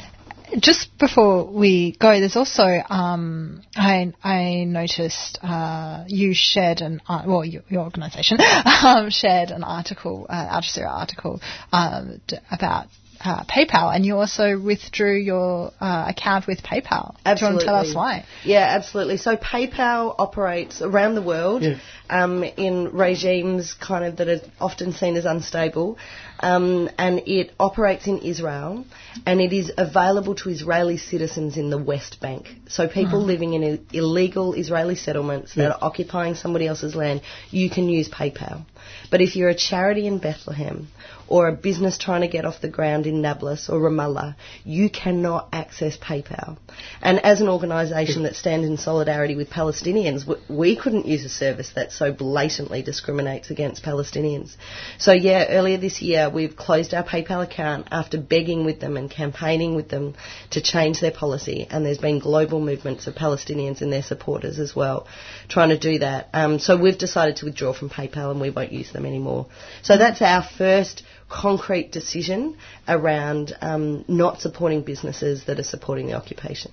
just 0.58 0.96
before 0.98 1.44
we 1.44 1.96
go, 2.00 2.18
there's 2.18 2.36
also 2.36 2.64
um, 2.88 3.62
I 3.76 4.12
I 4.22 4.64
noticed 4.64 5.38
uh, 5.42 6.04
you 6.08 6.32
shared 6.34 6.80
an 6.80 7.00
uh, 7.08 7.22
well 7.26 7.44
your, 7.44 7.62
your 7.68 7.82
organisation 7.82 8.38
um, 8.84 9.10
shared 9.10 9.50
an 9.50 9.64
article, 9.64 10.26
uh, 10.28 10.46
Al 10.50 10.62
Jazeera 10.62 10.88
article 10.90 11.40
um, 11.72 12.20
d- 12.26 12.38
about. 12.50 12.86
Uh, 13.22 13.44
PayPal, 13.44 13.94
and 13.94 14.06
you 14.06 14.16
also 14.16 14.58
withdrew 14.58 15.14
your 15.14 15.72
uh, 15.78 16.06
account 16.08 16.46
with 16.46 16.62
PayPal. 16.62 17.14
Do 17.22 17.32
you 17.38 17.46
want 17.48 17.60
to 17.60 17.66
tell 17.66 17.74
us 17.76 17.94
why? 17.94 18.24
Yeah, 18.44 18.66
absolutely. 18.78 19.18
So 19.18 19.36
PayPal 19.36 20.14
operates 20.18 20.80
around 20.80 21.16
the 21.16 21.22
world 21.22 21.62
um, 22.08 22.42
in 22.42 22.88
regimes 22.92 23.74
kind 23.74 24.06
of 24.06 24.16
that 24.16 24.28
are 24.28 24.40
often 24.58 24.92
seen 24.94 25.16
as 25.16 25.26
unstable, 25.26 25.98
um, 26.40 26.88
and 26.96 27.20
it 27.26 27.52
operates 27.60 28.06
in 28.06 28.20
Israel, 28.20 28.86
and 29.26 29.42
it 29.42 29.52
is 29.52 29.70
available 29.76 30.34
to 30.36 30.48
Israeli 30.48 30.96
citizens 30.96 31.58
in 31.58 31.68
the 31.68 31.76
West 31.78 32.20
Bank. 32.20 32.48
So 32.68 32.88
people 32.88 33.20
Mhm. 33.20 33.26
living 33.26 33.52
in 33.52 33.86
illegal 33.92 34.54
Israeli 34.54 34.94
settlements 34.94 35.54
that 35.56 35.70
are 35.72 35.78
occupying 35.82 36.36
somebody 36.36 36.66
else's 36.66 36.94
land, 36.94 37.20
you 37.50 37.68
can 37.68 37.86
use 37.90 38.08
PayPal. 38.08 38.64
But 39.10 39.20
if 39.20 39.36
you're 39.36 39.50
a 39.50 39.54
charity 39.54 40.06
in 40.06 40.18
Bethlehem, 40.18 40.88
or 41.30 41.46
a 41.46 41.52
business 41.52 41.96
trying 41.96 42.22
to 42.22 42.28
get 42.28 42.44
off 42.44 42.60
the 42.60 42.68
ground 42.68 43.06
in 43.06 43.22
Nablus 43.22 43.68
or 43.68 43.80
Ramallah, 43.80 44.34
you 44.64 44.90
cannot 44.90 45.48
access 45.52 45.96
PayPal. 45.96 46.58
And 47.00 47.20
as 47.20 47.40
an 47.40 47.48
organisation 47.48 48.24
that 48.24 48.34
stands 48.34 48.66
in 48.66 48.76
solidarity 48.76 49.36
with 49.36 49.48
Palestinians, 49.48 50.26
we 50.48 50.74
couldn't 50.74 51.06
use 51.06 51.24
a 51.24 51.28
service 51.28 51.70
that 51.76 51.92
so 51.92 52.12
blatantly 52.12 52.82
discriminates 52.82 53.50
against 53.50 53.84
Palestinians. 53.84 54.56
So 54.98 55.12
yeah, 55.12 55.46
earlier 55.48 55.78
this 55.78 56.02
year 56.02 56.28
we've 56.28 56.56
closed 56.56 56.92
our 56.94 57.04
PayPal 57.04 57.44
account 57.44 57.86
after 57.92 58.18
begging 58.18 58.64
with 58.64 58.80
them 58.80 58.96
and 58.96 59.08
campaigning 59.08 59.76
with 59.76 59.88
them 59.88 60.16
to 60.50 60.60
change 60.60 61.00
their 61.00 61.12
policy. 61.12 61.68
And 61.70 61.86
there's 61.86 61.98
been 61.98 62.18
global 62.18 62.60
movements 62.60 63.06
of 63.06 63.14
Palestinians 63.14 63.82
and 63.82 63.92
their 63.92 64.02
supporters 64.02 64.58
as 64.58 64.74
well 64.74 65.06
trying 65.48 65.68
to 65.68 65.78
do 65.78 66.00
that. 66.00 66.28
Um, 66.32 66.58
so 66.58 66.76
we've 66.76 66.98
decided 66.98 67.36
to 67.36 67.44
withdraw 67.44 67.72
from 67.72 67.88
PayPal 67.88 68.32
and 68.32 68.40
we 68.40 68.50
won't 68.50 68.72
use 68.72 68.92
them 68.92 69.06
anymore. 69.06 69.46
So 69.82 69.96
that's 69.96 70.20
our 70.22 70.42
first 70.42 71.04
concrete 71.30 71.92
decision 71.92 72.56
around 72.86 73.56
um, 73.62 74.04
not 74.08 74.40
supporting 74.40 74.82
businesses 74.82 75.44
that 75.46 75.58
are 75.58 75.64
supporting 75.64 76.08
the 76.08 76.14
occupation. 76.14 76.72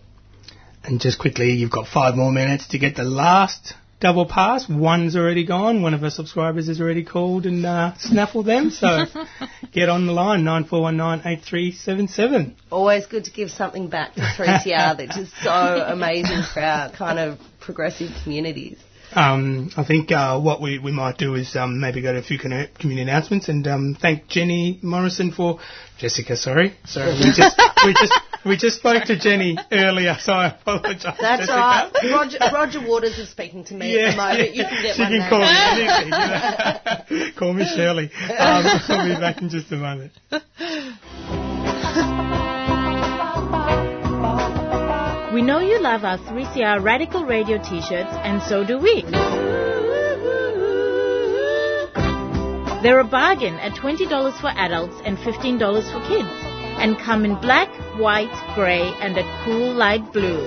And 0.84 1.00
just 1.00 1.20
quickly, 1.20 1.52
you've 1.52 1.72
got 1.72 1.88
five 1.88 2.16
more 2.16 2.32
minutes 2.32 2.68
to 2.70 2.80
get 2.80 2.96
the 2.96 3.04
last 3.04 3.74
double 4.00 4.26
pass. 4.26 4.68
One's 4.70 5.16
already 5.16 5.46
gone. 5.46 5.82
One 5.82 5.94
of 5.94 6.04
our 6.04 6.10
subscribers 6.10 6.68
has 6.68 6.82
already 6.82 7.04
called 7.04 7.46
and 7.46 7.66
uh, 7.66 7.94
snaffled 8.00 8.46
them. 8.46 8.70
So 8.70 9.06
get 9.72 9.90
on 9.90 10.06
the 10.06 10.14
line, 10.14 10.44
94198377. 10.44 12.54
Always 12.72 13.06
good 13.06 13.26
to 13.26 13.32
give 13.32 13.52
something 13.52 13.90
back 13.90 14.14
to 14.16 14.22
3CR. 14.22 14.96
They're 14.98 15.08
just 15.08 15.34
so 15.42 15.52
amazing 15.88 16.44
for 16.54 16.62
our 16.62 16.90
kind 16.92 17.20
of 17.20 17.40
progressive 17.60 18.12
communities. 18.24 18.78
Um, 19.16 19.72
I 19.78 19.84
think 19.84 20.12
uh, 20.12 20.40
what 20.40 20.62
we, 20.62 20.80
we 20.80 20.92
might 20.92 21.18
do 21.18 21.36
is 21.36 21.56
um, 21.56 21.80
maybe 21.80 22.02
go 22.02 22.12
to 22.14 22.20
a 22.20 22.24
few 22.24 22.38
community 22.38 23.02
announcements 23.02 23.48
and 23.48 23.66
um, 23.68 23.98
thank 24.00 24.28
Jenny 24.28 24.80
Morrison 24.84 25.32
for 25.32 25.60
Jessica. 25.98 26.36
Sorry, 26.36 26.76
sorry, 26.86 27.14
we 27.14 27.32
just 27.36 27.62
we 27.86 27.94
just 27.94 28.14
we 28.46 28.58
just 28.58 28.78
spoke 28.78 29.04
to 29.06 29.18
Jenny 29.18 29.58
earlier, 29.72 30.18
so 30.20 30.34
I 30.34 30.48
apologise. 30.48 31.04
That's 31.04 31.48
Jessica. 31.48 31.54
all 31.54 31.60
right. 31.60 31.92
Roger, 32.12 32.38
Roger 32.54 32.88
Waters 32.88 33.18
is 33.18 33.30
speaking 33.30 33.64
to 33.66 33.74
me 33.74 33.98
at 34.00 34.12
the 34.12 34.18
moment. 34.18 34.56
You 34.56 34.64
can 34.66 34.84
get 34.84 34.96
she 34.96 35.04
can 35.04 35.30
call 35.30 35.40
me 35.40 35.48
anything. 35.50 36.12
you 37.10 37.20
know. 37.26 37.32
call 37.38 37.54
me 37.54 37.66
Shirley. 37.66 38.12
Um, 38.38 38.66
I'll 38.90 39.16
be 39.16 39.20
back 39.20 39.42
in 39.42 39.50
just 39.50 39.72
a 39.72 39.78
moment. 39.78 40.12
We 45.38 45.44
know 45.44 45.60
you 45.60 45.80
love 45.80 46.04
our 46.04 46.18
3CR 46.18 46.84
Radical 46.84 47.24
Radio 47.24 47.60
t-shirts, 47.60 48.10
and 48.24 48.42
so 48.42 48.64
do 48.64 48.80
we. 48.80 49.04
They're 52.82 53.02
a 53.02 53.04
bargain 53.04 53.54
at 53.60 53.74
$20 53.74 54.42
for 54.42 54.48
adults 54.48 55.00
and 55.06 55.16
$15 55.16 55.92
for 55.92 56.00
kids, 56.08 56.28
and 56.82 56.98
come 56.98 57.24
in 57.24 57.36
black, 57.36 57.70
white, 58.00 58.34
grey, 58.56 58.92
and 59.00 59.16
a 59.16 59.22
cool 59.46 59.76
light 59.76 60.12
blue. 60.12 60.42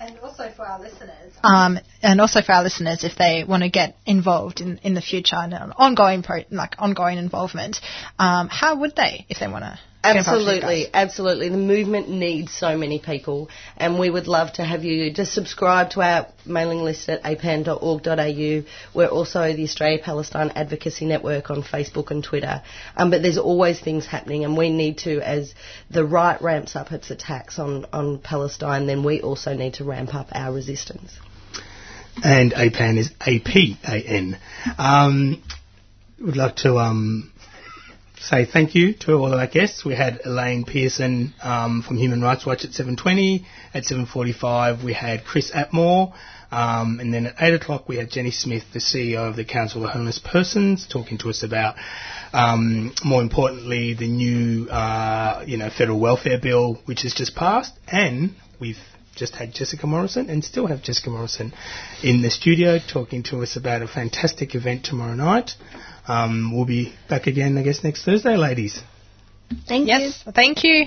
And 0.00 0.18
also 0.18 0.50
for 0.54 0.66
our 0.66 0.80
listeners, 0.80 1.32
um, 1.42 1.78
and 2.02 2.20
also 2.20 2.42
for 2.42 2.52
our 2.52 2.62
listeners, 2.62 3.04
if 3.04 3.16
they 3.16 3.44
want 3.48 3.62
to 3.62 3.70
get 3.70 3.96
involved 4.04 4.60
in, 4.60 4.78
in 4.78 4.94
the 4.94 5.00
future 5.00 5.36
and 5.36 5.54
an 5.54 5.72
ongoing 5.76 6.22
pro, 6.22 6.42
like 6.50 6.74
ongoing 6.78 7.16
involvement, 7.16 7.80
um, 8.18 8.48
how 8.48 8.80
would 8.80 8.96
they 8.96 9.24
if 9.28 9.38
they 9.38 9.48
want 9.48 9.64
to? 9.64 9.78
Get 10.12 10.16
involved 10.16 10.46
with 10.46 10.46
you 10.46 10.62
Absolutely, 10.62 10.90
absolutely. 10.94 11.48
The 11.48 11.56
movement 11.56 12.08
needs 12.08 12.52
so 12.52 12.76
many 12.76 12.98
people, 12.98 13.48
and 13.76 13.98
we 13.98 14.10
would 14.10 14.26
love 14.26 14.52
to 14.54 14.64
have 14.64 14.84
you 14.84 15.12
just 15.12 15.32
subscribe 15.32 15.90
to 15.90 16.02
our 16.02 16.26
mailing 16.46 16.82
list 16.82 17.08
at 17.08 17.22
apan.org.au. 17.22 18.64
We're 18.94 19.08
also 19.08 19.52
the 19.52 19.64
Australia 19.64 19.98
Palestine 20.02 20.52
Advocacy 20.54 21.06
Network 21.06 21.50
on 21.50 21.62
Facebook 21.62 22.10
and 22.10 22.22
Twitter. 22.22 22.62
Um, 22.96 23.10
but 23.10 23.22
there's 23.22 23.38
always 23.38 23.80
things 23.80 24.06
happening, 24.06 24.44
and 24.44 24.56
we 24.56 24.70
need 24.70 24.98
to, 24.98 25.20
as 25.20 25.54
the 25.90 26.04
right 26.04 26.40
ramps 26.40 26.76
up 26.76 26.92
its 26.92 27.10
attacks 27.10 27.58
on, 27.58 27.86
on 27.92 28.18
Palestine, 28.18 28.86
then 28.86 29.04
we 29.04 29.22
also 29.22 29.54
need 29.54 29.74
to 29.74 29.84
ramp 29.84 30.14
up 30.14 30.28
our 30.32 30.52
resistance. 30.52 31.18
And 32.22 32.52
APAN 32.52 32.96
is 32.98 33.10
A-P-A-N. 33.26 34.38
Um, 34.78 35.42
would 36.20 36.36
like 36.36 36.56
to 36.56 36.78
um, 36.78 37.32
say 38.24 38.46
thank 38.46 38.74
you 38.74 38.94
to 38.94 39.12
all 39.12 39.32
of 39.32 39.38
our 39.38 39.46
guests. 39.46 39.84
We 39.84 39.94
had 39.94 40.22
Elaine 40.24 40.64
Pearson 40.64 41.34
um, 41.42 41.82
from 41.82 41.98
Human 41.98 42.22
Rights 42.22 42.46
Watch 42.46 42.64
at 42.64 42.70
7.20. 42.70 43.44
At 43.74 43.84
7.45 43.84 44.82
we 44.82 44.94
had 44.94 45.24
Chris 45.24 45.50
Atmore. 45.50 46.14
Um, 46.50 47.00
and 47.00 47.12
then 47.12 47.26
at 47.26 47.34
8 47.38 47.54
o'clock 47.54 47.86
we 47.88 47.96
had 47.96 48.10
Jenny 48.10 48.30
Smith, 48.30 48.64
the 48.72 48.78
CEO 48.78 49.28
of 49.28 49.36
the 49.36 49.44
Council 49.44 49.84
of 49.84 49.90
Homeless 49.90 50.18
Persons, 50.18 50.86
talking 50.90 51.18
to 51.18 51.28
us 51.28 51.42
about, 51.42 51.76
um, 52.32 52.94
more 53.04 53.20
importantly, 53.20 53.92
the 53.92 54.08
new, 54.08 54.68
uh, 54.70 55.44
you 55.46 55.58
know, 55.58 55.68
federal 55.68 56.00
welfare 56.00 56.40
bill, 56.40 56.80
which 56.86 57.02
has 57.02 57.12
just 57.12 57.34
passed. 57.34 57.74
And 57.88 58.34
we've 58.58 58.78
just 59.16 59.34
had 59.34 59.52
Jessica 59.52 59.86
Morrison 59.86 60.30
and 60.30 60.42
still 60.42 60.66
have 60.66 60.82
Jessica 60.82 61.10
Morrison 61.10 61.52
in 62.02 62.22
the 62.22 62.30
studio 62.30 62.78
talking 62.78 63.22
to 63.24 63.42
us 63.42 63.56
about 63.56 63.82
a 63.82 63.86
fantastic 63.88 64.54
event 64.54 64.84
tomorrow 64.84 65.14
night. 65.14 65.52
Um, 66.06 66.52
we'll 66.54 66.66
be 66.66 66.94
back 67.08 67.26
again, 67.26 67.56
I 67.56 67.62
guess, 67.62 67.82
next 67.82 68.04
Thursday, 68.04 68.36
ladies. 68.36 68.82
Thank 69.66 69.88
yes, 69.88 70.22
thank 70.34 70.64
you. 70.64 70.86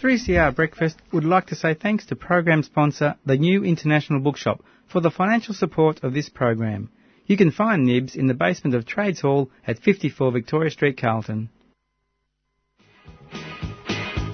3CR 0.00 0.54
Breakfast 0.54 0.98
would 1.12 1.24
like 1.24 1.46
to 1.46 1.54
say 1.54 1.74
thanks 1.74 2.06
to 2.06 2.16
program 2.16 2.62
sponsor, 2.62 3.14
the 3.24 3.36
New 3.36 3.64
International 3.64 4.20
Bookshop, 4.20 4.62
for 4.90 5.00
the 5.00 5.10
financial 5.10 5.54
support 5.54 6.02
of 6.02 6.12
this 6.12 6.28
program. 6.28 6.90
You 7.26 7.36
can 7.36 7.52
find 7.52 7.86
Nibs 7.86 8.16
in 8.16 8.26
the 8.26 8.34
basement 8.34 8.74
of 8.74 8.84
Trades 8.84 9.20
Hall 9.20 9.50
at 9.66 9.78
54 9.78 10.32
Victoria 10.32 10.70
Street, 10.70 11.00
Carlton. 11.00 11.50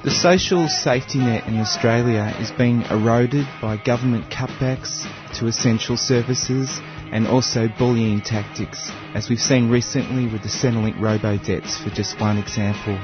The 0.05 0.11
social 0.11 0.69
safety 0.69 1.19
net 1.19 1.47
in 1.47 1.59
Australia 1.59 2.35
is 2.41 2.51
being 2.51 2.83
eroded 2.83 3.47
by 3.61 3.77
government 3.77 4.31
cutbacks 4.31 5.05
to 5.39 5.47
essential 5.47 5.99
services 5.99 6.81
and 7.13 7.27
also 7.27 7.69
bullying 7.79 8.21
tactics, 8.21 8.91
as 9.15 9.29
we've 9.29 9.41
seen 9.41 9.71
recently 9.71 10.27
with 10.27 10.43
the 10.43 10.49
Centrelink 10.49 11.01
robo-debts 11.01 11.79
for 11.79 11.91
just 11.91 12.21
one 12.21 12.39
example. 12.39 12.95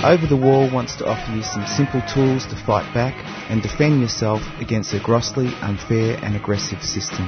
Over 0.05 0.27
the 0.27 0.37
Wall 0.37 0.71
wants 0.71 0.95
to 0.97 1.05
offer 1.05 1.31
you 1.31 1.43
some 1.43 1.65
simple 1.67 2.01
tools 2.13 2.45
to 2.47 2.55
fight 2.55 2.91
back 2.93 3.15
and 3.49 3.61
defend 3.61 3.99
yourself 3.99 4.41
against 4.59 4.93
a 4.93 4.99
grossly 4.99 5.47
unfair 5.61 6.17
and 6.23 6.35
aggressive 6.35 6.81
system. 6.81 7.25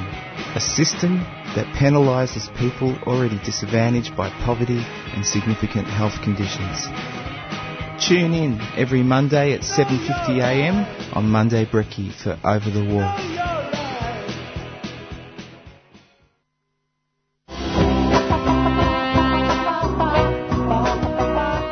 A 0.56 0.60
system 0.60 1.18
that 1.56 1.68
penalises 1.76 2.48
people 2.58 2.96
already 3.04 3.40
disadvantaged 3.44 4.16
by 4.16 4.30
poverty 4.46 4.86
and 5.14 5.26
significant 5.26 5.88
health 5.88 6.22
conditions. 6.24 7.21
Tune 8.08 8.34
in 8.34 8.60
every 8.76 9.04
Monday 9.04 9.54
at 9.54 9.62
7.50am 9.62 11.16
on 11.16 11.30
Monday 11.30 11.66
Brekkie 11.66 12.12
for 12.12 12.32
Over 12.44 12.72
the 12.72 12.84
Wall. 12.84 13.14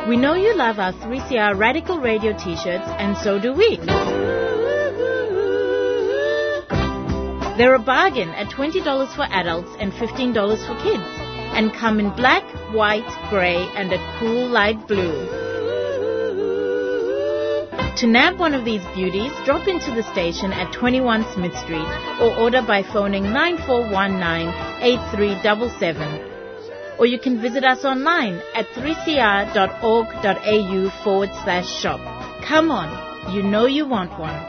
We 0.07 0.17
know 0.17 0.35
you 0.35 0.55
love 0.55 0.77
our 0.77 0.93
3CR 0.93 1.57
Radical 1.57 1.99
Radio 1.99 2.33
t 2.33 2.55
shirts, 2.55 2.85
and 2.99 3.17
so 3.17 3.39
do 3.39 3.51
we. 3.53 3.77
They're 7.57 7.73
a 7.73 7.79
bargain 7.79 8.29
at 8.29 8.49
$20 8.51 9.15
for 9.15 9.23
adults 9.23 9.71
and 9.79 9.91
$15 9.91 10.33
for 10.67 10.75
kids, 10.83 11.03
and 11.57 11.73
come 11.73 11.99
in 11.99 12.11
black, 12.15 12.43
white, 12.71 13.29
grey, 13.31 13.57
and 13.75 13.91
a 13.91 14.17
cool 14.19 14.47
light 14.47 14.87
blue. 14.87 15.48
To 17.97 18.07
nab 18.07 18.39
one 18.39 18.53
of 18.53 18.63
these 18.63 18.85
beauties, 18.95 19.33
drop 19.45 19.67
into 19.67 19.91
the 19.91 20.03
station 20.03 20.53
at 20.53 20.71
21 20.71 21.25
Smith 21.33 21.57
Street 21.57 21.87
or 22.21 22.33
order 22.37 22.61
by 22.61 22.83
phoning 22.83 23.25
9419-8377. 23.25 26.25
Or 26.97 27.05
you 27.05 27.19
can 27.19 27.41
visit 27.41 27.65
us 27.65 27.85
online 27.85 28.41
at 28.55 28.65
3cr.org.au 28.67 30.89
forward 31.03 31.29
slash 31.43 31.67
shop. 31.81 31.99
Come 32.41 32.71
on, 32.71 32.89
you 33.33 33.43
know 33.43 33.65
you 33.65 33.85
want 33.85 34.17
one. 34.17 34.48